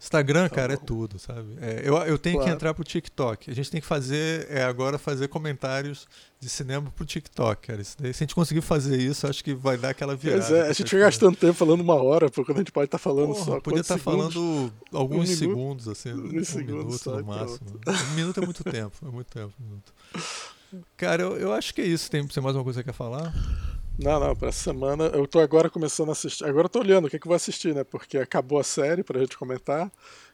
Instagram, 0.05 0.49
tá 0.49 0.55
cara, 0.55 0.75
é 0.75 0.77
bom. 0.77 0.83
é 0.83 0.87
tudo, 0.87 1.19
sabe? 1.19 1.57
É, 1.61 1.83
eu, 1.83 1.97
eu 1.97 2.19
tenho 2.19 2.37
claro. 2.37 2.51
que 2.51 2.55
entrar 2.55 2.75
pro 2.75 2.85
TikTok. 2.85 3.51
A 3.51 3.55
gente 3.55 3.71
tem 3.71 3.81
que 3.81 3.87
fazer, 3.87 4.47
é, 4.51 4.63
agora, 4.63 4.99
fazer 4.99 5.29
comentários 5.29 6.07
de 6.39 6.49
cinema 6.49 6.91
pro 6.91 7.07
TikTok, 7.07 7.67
cara. 7.67 7.81
Isso 7.81 7.97
daí, 7.99 8.13
se 8.13 8.23
a 8.23 8.25
gente 8.25 8.35
conseguir 8.35 8.61
fazer 8.61 8.99
isso, 8.99 9.27
acho 9.27 9.43
que 9.43 9.55
vai 9.55 9.79
dar 9.79 9.91
aquela 9.91 10.15
virada. 10.15 10.43
Pois 10.43 10.53
é, 10.53 10.63
a 10.63 10.73
gente 10.73 10.91
fica 10.91 11.01
gastando 11.01 11.37
tempo 11.37 11.55
falando 11.55 11.81
uma 11.81 11.95
hora, 11.95 12.31
porque 12.31 12.53
a 12.53 12.57
gente 12.57 12.71
pode 12.71 12.87
estar 12.87 12.99
tá 12.99 13.03
falando 13.03 13.33
Porra, 13.33 13.45
só. 13.45 13.61
Podia 13.61 13.81
estar 13.81 13.95
tá 13.95 14.01
falando 14.01 14.73
alguns 14.93 15.31
um 15.31 15.35
segundos, 15.35 15.89
assim, 15.89 16.13
um, 16.13 16.27
um 16.27 16.65
minuto 16.65 16.99
só, 16.99 17.17
no 17.17 17.25
máximo. 17.25 17.81
Um 17.87 18.15
minuto 18.15 18.43
é 18.43 18.45
muito 18.45 18.65
tempo, 18.65 18.97
é 19.07 19.11
muito 19.11 19.29
tempo. 19.33 19.55
Um 19.59 19.65
minuto. 19.65 19.93
Cara, 20.97 21.23
eu, 21.23 21.37
eu 21.37 21.53
acho 21.53 21.73
que 21.73 21.81
é 21.81 21.87
isso. 21.87 22.11
Tem, 22.11 22.27
tem 22.27 22.43
mais 22.43 22.55
alguma 22.55 22.65
coisa 22.65 22.83
que 22.83 22.91
quer 22.91 22.97
falar? 22.97 23.33
Não, 23.99 24.18
não, 24.18 24.34
pra 24.34 24.49
essa 24.49 24.62
semana 24.62 25.05
eu 25.07 25.26
tô 25.26 25.38
agora 25.38 25.70
começando 25.70 26.09
a 26.09 26.12
assistir. 26.12 26.45
Agora 26.45 26.66
eu 26.66 26.68
tô 26.68 26.80
olhando 26.80 27.07
o 27.07 27.11
que, 27.11 27.16
é 27.16 27.18
que 27.18 27.26
eu 27.26 27.30
vou 27.30 27.36
assistir, 27.36 27.74
né? 27.74 27.84
Porque 27.84 28.18
acabou 28.18 28.59
a 28.59 28.64
série 28.64 29.03
pra 29.03 29.20
gente 29.20 29.38
comentar. 29.38 29.90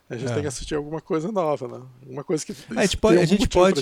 A 0.08 0.16
gente 0.16 0.30
é. 0.30 0.34
tem 0.34 0.42
que 0.42 0.48
assistir 0.48 0.74
alguma 0.74 1.00
coisa 1.00 1.30
nova, 1.30 1.68
né? 1.68 1.86
Alguma 2.02 2.24
coisa 2.24 2.44
que 2.44 2.52
a 2.52 2.82
gente 2.82 2.96
pode, 2.96 3.18
a 3.18 3.24
gente 3.24 3.48
pode 3.48 3.80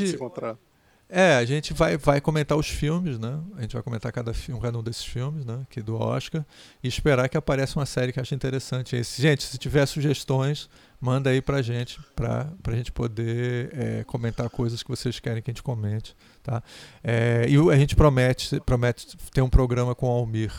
É, 1.10 1.36
a 1.36 1.44
gente 1.46 1.72
vai, 1.72 1.96
vai 1.96 2.20
comentar 2.20 2.58
os 2.58 2.68
filmes, 2.68 3.18
né? 3.18 3.40
A 3.56 3.62
gente 3.62 3.72
vai 3.72 3.82
comentar 3.82 4.12
cada 4.12 4.34
filme, 4.34 4.60
cada 4.60 4.76
um 4.78 4.82
desses 4.82 5.04
filmes, 5.04 5.42
né? 5.42 5.60
Aqui 5.62 5.80
do 5.80 5.96
Oscar 5.96 6.44
e 6.82 6.88
esperar 6.88 7.30
que 7.30 7.36
apareça 7.36 7.78
uma 7.78 7.86
série 7.86 8.12
que 8.12 8.20
acha 8.20 8.34
interessante. 8.34 8.94
Esse, 8.94 9.22
gente, 9.22 9.42
se 9.42 9.56
tiver 9.56 9.86
sugestões, 9.86 10.68
manda 11.00 11.30
aí 11.30 11.40
pra 11.40 11.62
gente, 11.62 11.98
pra, 12.14 12.52
pra 12.62 12.76
gente 12.76 12.92
poder 12.92 13.70
é, 13.72 14.04
comentar 14.04 14.50
coisas 14.50 14.82
que 14.82 14.88
vocês 14.90 15.18
querem 15.18 15.42
que 15.42 15.50
a 15.50 15.52
gente 15.52 15.62
comente, 15.62 16.14
tá? 16.48 16.62
É, 17.04 17.46
e 17.48 17.56
a 17.56 17.76
gente 17.76 17.94
promete, 17.94 18.58
promete 18.60 19.16
ter 19.32 19.42
um 19.42 19.50
programa 19.50 19.94
com 19.94 20.06
o 20.06 20.10
Almir 20.10 20.52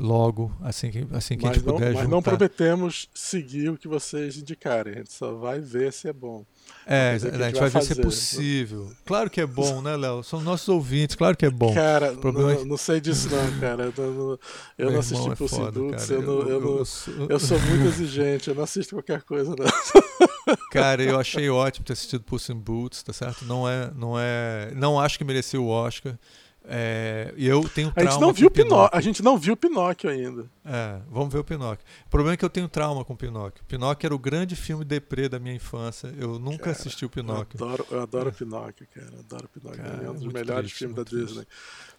logo, 0.00 0.50
assim 0.62 0.90
que, 0.90 1.06
assim 1.12 1.36
que 1.36 1.46
a 1.46 1.52
gente 1.52 1.64
não, 1.64 1.74
puder 1.74 1.92
Mas 1.92 2.02
juntar. 2.02 2.08
não 2.08 2.22
prometemos 2.22 3.08
seguir 3.14 3.68
o 3.68 3.76
que 3.76 3.86
vocês 3.86 4.38
indicarem, 4.38 4.94
a 4.94 4.96
gente 4.98 5.12
só 5.12 5.34
vai 5.34 5.60
ver 5.60 5.92
se 5.92 6.08
é 6.08 6.12
bom. 6.12 6.44
É, 6.86 7.10
a 7.10 7.18
gente, 7.18 7.36
gente 7.36 7.60
vai, 7.60 7.68
ver 7.68 7.82
se 7.82 7.92
é 7.92 8.02
possível. 8.02 8.92
Claro 9.04 9.28
que 9.28 9.40
é 9.40 9.46
bom, 9.46 9.82
né, 9.82 9.96
Léo? 9.96 10.22
São 10.22 10.40
nossos 10.40 10.68
ouvintes, 10.68 11.14
claro 11.14 11.36
que 11.36 11.44
é 11.44 11.50
bom. 11.50 11.74
Cara, 11.74 12.12
não, 12.12 12.50
é... 12.50 12.64
não 12.64 12.76
sei 12.76 13.00
disso 13.00 13.28
não, 13.28 13.60
cara. 13.60 13.92
Eu 13.96 14.12
não, 14.12 14.38
eu 14.78 14.90
não 14.92 15.00
assisti 15.00 15.28
é 15.28 16.14
eu, 16.14 16.22
eu, 16.22 16.48
eu, 16.48 16.78
eu, 16.78 16.84
sou... 16.84 17.14
eu 17.28 17.38
sou 17.40 17.60
muito 17.68 17.86
exigente, 17.86 18.48
eu 18.48 18.54
não 18.54 18.64
assisto 18.64 18.94
qualquer 18.94 19.22
coisa, 19.22 19.50
não. 19.50 20.56
Cara, 20.72 21.02
eu 21.02 21.18
achei 21.18 21.48
ótimo 21.48 21.84
ter 21.84 21.92
assistido 21.92 22.24
Puss 22.24 22.48
in 22.48 22.58
Boots, 22.58 23.02
tá 23.02 23.12
certo? 23.12 23.44
Não 23.44 23.68
é, 23.68 23.90
não 23.94 24.18
é, 24.18 24.72
não 24.74 24.98
acho 24.98 25.18
que 25.18 25.24
mereceu 25.24 25.64
o 25.64 25.68
Oscar. 25.68 26.18
É, 26.64 27.32
eu 27.36 27.66
tenho 27.68 27.90
trauma. 27.90 28.10
A 28.10 28.12
gente 28.12 28.20
não 28.20 28.32
viu 28.32 28.50
Pinóquio. 28.50 28.98
A 28.98 29.00
gente 29.00 29.22
não 29.22 29.38
viu 29.38 29.56
Pinóquio 29.56 30.10
ainda. 30.10 30.50
É, 30.64 31.00
vamos 31.08 31.32
ver 31.32 31.40
o 31.40 31.44
Pinóquio. 31.44 31.84
O 32.06 32.10
problema 32.10 32.34
é 32.34 32.36
que 32.36 32.44
eu 32.44 32.50
tenho 32.50 32.68
trauma 32.68 33.04
com 33.04 33.16
Pinóquio. 33.16 33.64
Pinóquio 33.64 34.06
era 34.06 34.14
o 34.14 34.18
grande 34.18 34.54
filme 34.54 34.84
deprê 34.84 35.28
da 35.28 35.38
minha 35.38 35.54
infância. 35.54 36.14
Eu 36.18 36.38
nunca 36.38 36.64
cara, 36.64 36.72
assisti 36.72 37.04
o 37.04 37.10
Pinóquio. 37.10 37.58
Eu 37.58 37.66
adoro, 37.66 37.86
eu 37.90 38.00
adoro 38.02 38.28
é. 38.28 38.32
Pinóquio, 38.32 38.86
cara. 38.94 39.10
Eu 39.12 39.18
adoro 39.20 39.48
Pinóquio. 39.48 39.82
Cara, 39.82 40.04
é 40.04 40.10
um 40.10 40.14
dos 40.14 40.32
melhores 40.32 40.66
triste, 40.66 40.78
filmes 40.78 40.96
da 40.96 41.04
triste. 41.04 41.26
Disney. 41.26 41.46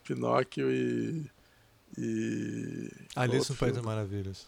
Pinóquio 0.03 0.71
e. 0.71 1.31
e... 1.97 2.91
Alice 3.15 3.51
no 3.51 3.57
País 3.57 3.73
das 3.73 3.83
Maravilhas. 3.83 4.47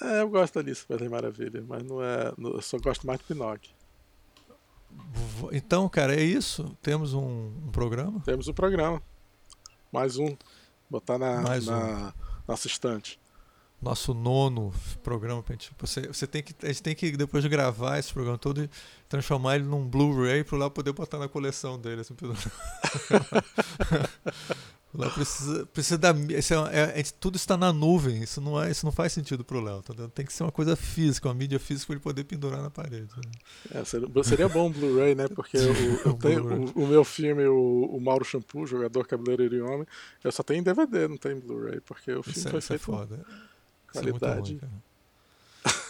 É, 0.00 0.22
eu 0.22 0.30
gosto 0.30 0.54
da 0.54 0.60
Alice 0.60 0.82
no 0.82 0.88
País 0.88 1.00
das 1.00 1.10
Maravilhas, 1.10 1.64
mas 1.66 1.82
não 1.82 2.02
é. 2.02 2.32
Eu 2.38 2.62
só 2.62 2.78
gosto 2.78 3.06
mais 3.06 3.18
de 3.20 3.26
Pinóquio. 3.26 3.72
Então, 5.52 5.88
cara, 5.88 6.14
é 6.14 6.22
isso? 6.22 6.76
Temos 6.82 7.14
um, 7.14 7.52
um, 7.66 7.70
programa? 7.72 8.20
Temos 8.20 8.48
um 8.48 8.52
programa. 8.52 9.02
Mais 9.90 10.16
um. 10.16 10.36
Botar 10.88 11.18
na, 11.18 11.40
Mais 11.40 11.66
na 11.66 11.78
um. 11.78 12.12
nossa 12.46 12.66
estante. 12.66 13.18
Nosso 13.80 14.12
nono 14.12 14.72
programa. 15.02 15.42
Gente, 15.48 15.72
você, 15.78 16.06
você 16.06 16.26
tem 16.26 16.42
que, 16.42 16.54
a 16.62 16.66
gente 16.66 16.82
tem 16.82 16.94
que, 16.94 17.16
depois 17.16 17.42
de 17.42 17.48
gravar 17.48 17.98
esse 17.98 18.12
programa 18.12 18.36
todo, 18.36 18.68
transformar 19.08 19.56
ele 19.56 19.64
num 19.64 19.88
Blu-ray 19.88 20.44
para 20.44 20.58
lá 20.58 20.70
poder 20.70 20.92
botar 20.92 21.18
na 21.18 21.28
coleção 21.28 21.78
dele. 21.78 22.02
Assim, 22.02 22.14
Lá 24.92 25.08
precisa, 25.08 25.66
precisa 25.66 25.96
da. 25.96 26.10
É, 26.72 27.00
é, 27.00 27.02
tudo 27.20 27.36
está 27.36 27.56
na 27.56 27.72
nuvem. 27.72 28.22
Isso 28.24 28.40
não, 28.40 28.60
é, 28.60 28.70
isso 28.72 28.84
não 28.84 28.90
faz 28.90 29.12
sentido 29.12 29.44
para 29.44 29.56
o 29.56 29.60
Léo. 29.60 29.82
Tá 29.82 29.94
tem 30.08 30.26
que 30.26 30.32
ser 30.32 30.42
uma 30.42 30.50
coisa 30.50 30.74
física, 30.74 31.28
uma 31.28 31.34
mídia 31.34 31.60
física 31.60 31.86
para 31.86 31.94
ele 31.94 32.02
poder 32.02 32.24
pendurar 32.24 32.60
na 32.60 32.70
parede. 32.70 33.08
Né? 33.16 33.80
É, 33.80 33.84
seria 34.24 34.48
bom 34.48 34.66
um 34.66 34.72
Blu-ray, 34.72 35.14
né? 35.14 35.28
Porque 35.28 35.58
o, 35.58 36.08
eu 36.08 36.14
tenho, 36.18 36.72
o, 36.74 36.82
o, 36.82 36.86
meu 36.88 37.04
filme, 37.04 37.46
o, 37.46 37.84
o 37.84 38.00
Mauro 38.00 38.24
Shampoo, 38.24 38.66
jogador 38.66 39.06
cabeleireiro 39.06 39.54
e 39.54 39.60
homem, 39.60 39.86
eu 40.24 40.32
só 40.32 40.42
tenho 40.42 40.58
em 40.58 40.62
DVD, 40.64 41.06
não 41.06 41.16
tem 41.16 41.38
Blu-ray, 41.38 41.80
porque 41.80 42.12
o 42.12 42.22
filme 42.24 42.38
isso 42.38 42.48
é, 42.48 42.50
foi 42.50 42.58
é 42.58 42.62
feito 42.62 42.80
foda. 42.82 43.24
qualidade. 43.92 44.58
Ruim, 44.60 44.70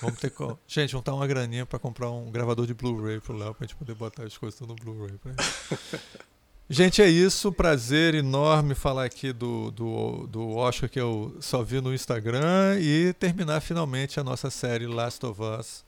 vamos 0.02 0.20
ter 0.20 0.30
co... 0.30 0.58
Gente, 0.68 0.92
vamos 0.92 1.04
dar 1.06 1.14
uma 1.14 1.26
graninha 1.26 1.64
para 1.64 1.78
comprar 1.78 2.10
um 2.10 2.30
gravador 2.30 2.66
de 2.66 2.74
Blu-ray 2.74 3.18
pro 3.18 3.34
Léo 3.34 3.54
pra 3.54 3.66
gente 3.66 3.76
poder 3.76 3.94
botar 3.94 4.24
as 4.24 4.36
coisas 4.36 4.60
no 4.60 4.74
Blu-ray. 4.74 5.18
Gente, 6.72 7.02
é 7.02 7.08
isso. 7.08 7.50
Prazer 7.50 8.14
enorme 8.14 8.76
falar 8.76 9.04
aqui 9.04 9.32
do, 9.32 9.72
do, 9.72 10.28
do 10.28 10.50
Oscar 10.50 10.88
que 10.88 11.00
eu 11.00 11.36
só 11.40 11.64
vi 11.64 11.80
no 11.80 11.92
Instagram 11.92 12.78
e 12.78 13.12
terminar 13.14 13.60
finalmente 13.60 14.20
a 14.20 14.22
nossa 14.22 14.50
série 14.50 14.86
Last 14.86 15.26
of 15.26 15.42
Us. 15.42 15.84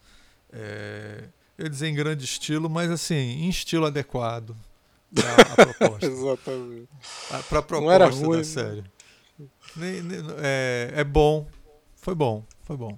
É, 0.52 1.28
eu 1.56 1.66
ia 1.66 1.70
dizer 1.70 1.86
em 1.86 1.94
grande 1.94 2.24
estilo, 2.24 2.68
mas 2.68 2.90
assim, 2.90 3.14
em 3.14 3.48
estilo 3.48 3.86
adequado 3.86 4.56
para 5.14 5.42
a 5.42 5.54
proposta. 5.54 6.04
Exatamente. 6.06 6.88
Para 7.48 7.58
a 7.60 7.62
proposta 7.62 8.26
ruim, 8.26 8.38
da 8.38 8.44
série. 8.44 8.84
É, 10.40 10.94
é 10.96 11.04
bom. 11.04 11.46
Foi 11.94 12.16
bom. 12.16 12.44
Foi 12.64 12.76
bom. 12.76 12.96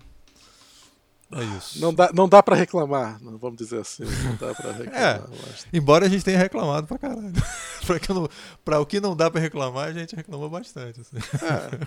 É. 1.34 1.80
Não 1.80 1.92
dá, 1.92 2.10
não 2.14 2.28
dá 2.28 2.42
para 2.42 2.54
reclamar, 2.54 3.18
vamos 3.20 3.56
dizer 3.56 3.80
assim. 3.80 4.04
Não 4.04 4.36
dá 4.36 4.54
pra 4.54 4.70
reclamar. 4.72 5.02
é, 5.02 5.76
embora 5.76 6.06
a 6.06 6.08
gente 6.08 6.24
tenha 6.24 6.38
reclamado 6.38 6.86
pra 6.86 6.96
caralho. 6.96 7.32
pra, 7.84 7.98
que 7.98 8.12
não, 8.12 8.28
pra 8.64 8.80
o 8.80 8.86
que 8.86 9.00
não 9.00 9.16
dá 9.16 9.28
para 9.28 9.40
reclamar, 9.40 9.88
a 9.88 9.92
gente 9.92 10.14
reclamou 10.14 10.48
bastante. 10.48 11.00
Assim. 11.00 11.16
É. 11.44 11.86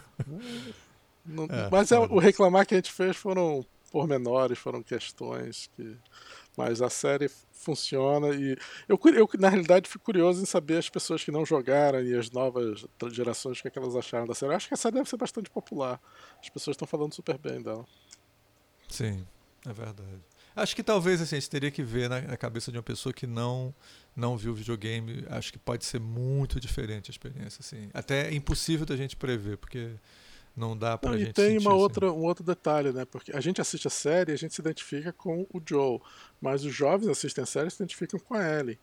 Não, 1.26 1.46
é, 1.50 1.70
mas 1.72 1.92
é, 1.94 2.00
o 2.00 2.20
reclamar 2.20 2.66
que 2.66 2.74
a 2.74 2.78
gente 2.78 2.92
fez 2.92 3.16
foram 3.16 3.66
pormenores, 3.90 4.60
foram 4.60 4.84
questões 4.84 5.70
que 5.76 5.96
Mas 6.58 6.82
a 6.82 6.90
série 6.90 7.32
funciona 7.54 8.36
e 8.36 8.58
eu, 8.88 9.00
eu 9.14 9.30
na 9.40 9.50
realidade 9.50 9.90
fico 9.90 10.04
curioso 10.04 10.42
em 10.42 10.46
saber 10.46 10.78
as 10.78 10.90
pessoas 10.90 11.24
que 11.24 11.32
não 11.32 11.46
jogaram 11.46 12.02
e 12.02 12.16
as 12.16 12.30
novas 12.32 12.86
gerações 13.12 13.60
o 13.60 13.62
que, 13.62 13.70
é 13.70 13.72
que 13.72 13.80
elas 13.80 13.96
acharam 13.96 14.28
da 14.28 14.36
série. 14.36 14.52
Eu 14.52 14.58
acho 14.58 14.68
que 14.68 14.74
a 14.74 14.78
série 14.78 14.96
deve 14.96 15.10
ser 15.10 15.18
bastante 15.18 15.50
popular. 15.50 16.02
As 16.42 16.50
pessoas 16.50 16.76
estão 16.76 16.88
falando 16.88 17.14
super 17.14 17.38
bem 17.38 17.62
dela. 17.62 17.86
Sim, 18.90 19.26
é 19.70 19.74
verdade. 19.74 20.22
Acho 20.56 20.76
que 20.76 20.82
talvez 20.82 21.22
assim, 21.22 21.36
a 21.36 21.40
gente 21.40 21.50
teria 21.50 21.70
que 21.70 21.84
ver 21.84 22.10
na, 22.10 22.22
na, 22.22 22.38
cabeça 22.38 22.72
de 22.72 22.78
uma 22.78 22.84
pessoa 22.84 23.14
que 23.14 23.28
não 23.28 23.74
não 24.16 24.36
viu 24.36 24.54
videogame. 24.54 25.24
Acho 25.30 25.54
que 25.54 25.60
pode 25.60 25.86
ser 25.86 26.00
muito 26.00 26.60
diferente 26.60 27.10
a 27.10 27.12
experiência. 27.12 27.60
Assim. 27.60 27.90
Até 27.94 28.30
é 28.30 28.34
impossível 28.34 28.86
da 28.86 28.96
gente 28.96 29.16
prever, 29.16 29.58
porque 29.58 29.92
não 30.56 30.76
dá 30.76 30.98
pra 30.98 31.12
não, 31.12 31.18
gente. 31.20 31.30
E 31.30 31.34
tem 31.34 31.60
uma 31.60 31.70
assim. 31.72 31.80
outra, 31.80 32.12
um 32.12 32.24
outro 32.24 32.44
detalhe, 32.44 32.92
né? 32.92 33.06
Porque 33.06 33.32
a 33.32 33.40
gente 33.40 33.62
assiste 33.62 33.88
a 33.88 33.92
série 33.92 34.32
e 34.32 34.34
a 34.34 34.38
gente 34.38 34.56
se 34.56 34.62
identifica 34.62 35.14
com 35.14 35.46
o 35.54 35.62
Joe, 35.64 36.00
mas 36.42 36.66
os 36.66 36.74
jovens 36.74 37.10
assistem 37.10 37.44
a 37.44 37.48
série 37.48 37.68
e 37.68 37.72
se 37.72 37.78
identificam 37.78 38.20
com 38.20 38.34
a 38.34 38.60
Ellie. 38.60 38.80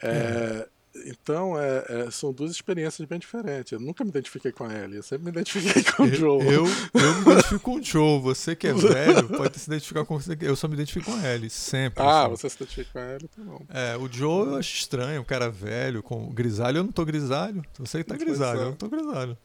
É, 0.00 0.08
é. 0.08 0.68
Então, 1.06 1.58
é, 1.58 1.84
é, 1.88 2.10
são 2.10 2.32
duas 2.32 2.50
experiências 2.50 3.06
bem 3.06 3.18
diferentes. 3.18 3.72
Eu 3.72 3.80
nunca 3.80 4.02
me 4.04 4.10
identifiquei 4.10 4.50
com 4.50 4.64
a 4.64 4.74
Ellie, 4.74 4.96
eu 4.96 5.02
sempre 5.02 5.24
me 5.24 5.30
identifiquei 5.30 5.84
com 5.84 6.04
o 6.04 6.08
Joe. 6.08 6.44
Eu, 6.46 6.64
eu 6.94 7.14
me 7.14 7.32
identifico 7.32 7.60
com 7.60 7.74
o 7.76 7.82
Joe. 7.82 8.20
Você 8.20 8.56
que 8.56 8.66
é 8.66 8.72
velho 8.74 9.28
pode 9.28 9.58
se 9.58 9.68
identificar 9.68 10.04
com 10.04 10.18
você. 10.18 10.36
Eu 10.40 10.56
só 10.56 10.66
me 10.66 10.74
identifico 10.74 11.10
com 11.10 11.16
a 11.16 11.34
Ellie, 11.34 11.50
sempre. 11.50 12.02
Ah, 12.02 12.22
assim. 12.22 12.30
você 12.30 12.48
se 12.48 12.56
identifica 12.56 12.90
com 12.92 12.98
a 12.98 13.14
Ellie, 13.14 13.28
tá 13.28 13.42
bom. 13.42 13.60
É, 13.68 13.96
o 13.96 14.10
Joe 14.10 14.48
eu 14.48 14.56
acho 14.56 14.74
estranho, 14.74 15.20
um 15.20 15.24
cara 15.24 15.50
velho, 15.50 16.02
com 16.02 16.28
grisalho. 16.30 16.78
Eu 16.78 16.84
não 16.84 16.92
tô 16.92 17.04
grisalho. 17.04 17.62
Você 17.78 18.02
que 18.02 18.04
tá 18.04 18.16
grisalho, 18.16 18.60
eu 18.60 18.66
não 18.66 18.76
tô 18.76 18.88
grisalho. 18.88 19.36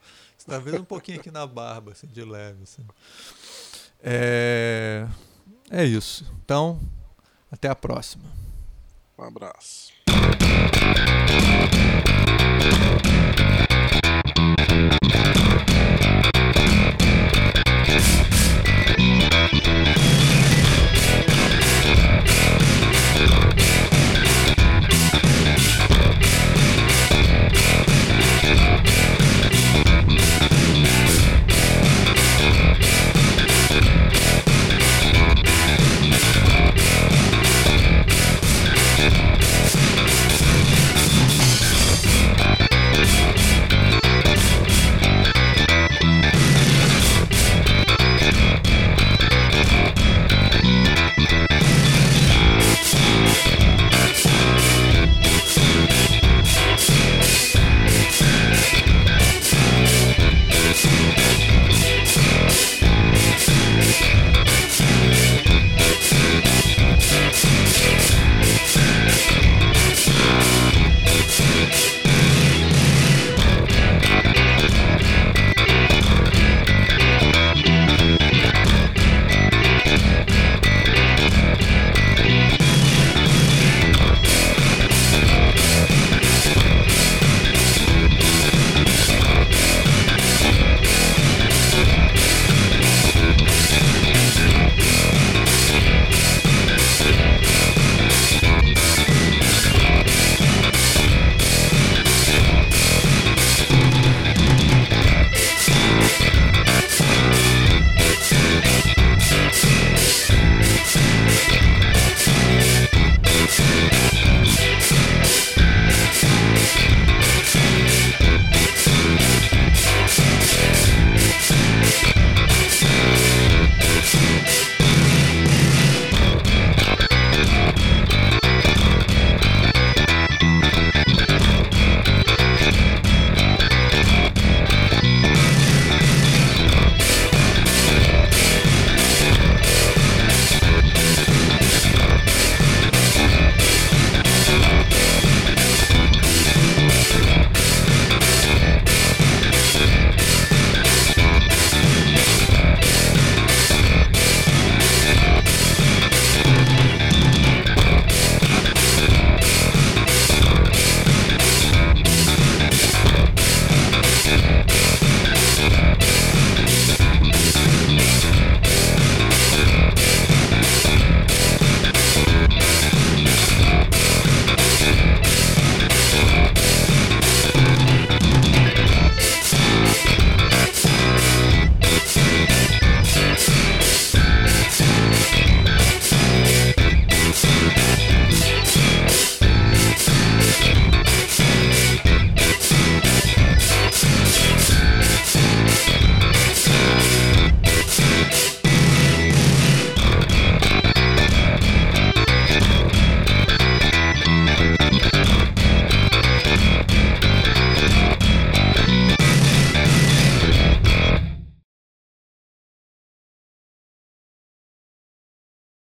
Talvez 0.46 0.80
um 0.80 0.84
pouquinho 0.84 1.20
aqui 1.20 1.32
na 1.32 1.46
barba, 1.46 1.92
assim, 1.92 2.08
de 2.08 2.24
leve. 2.24 2.64
Assim. 2.64 2.86
É... 4.02 5.08
é 5.70 5.86
isso. 5.86 6.30
Então, 6.44 6.80
até 7.52 7.70
a 7.70 7.76
próxima. 7.76 8.26
Um 9.18 9.24
abraço. 9.24 10.03
Thank 10.76 10.98
you. 13.08 13.13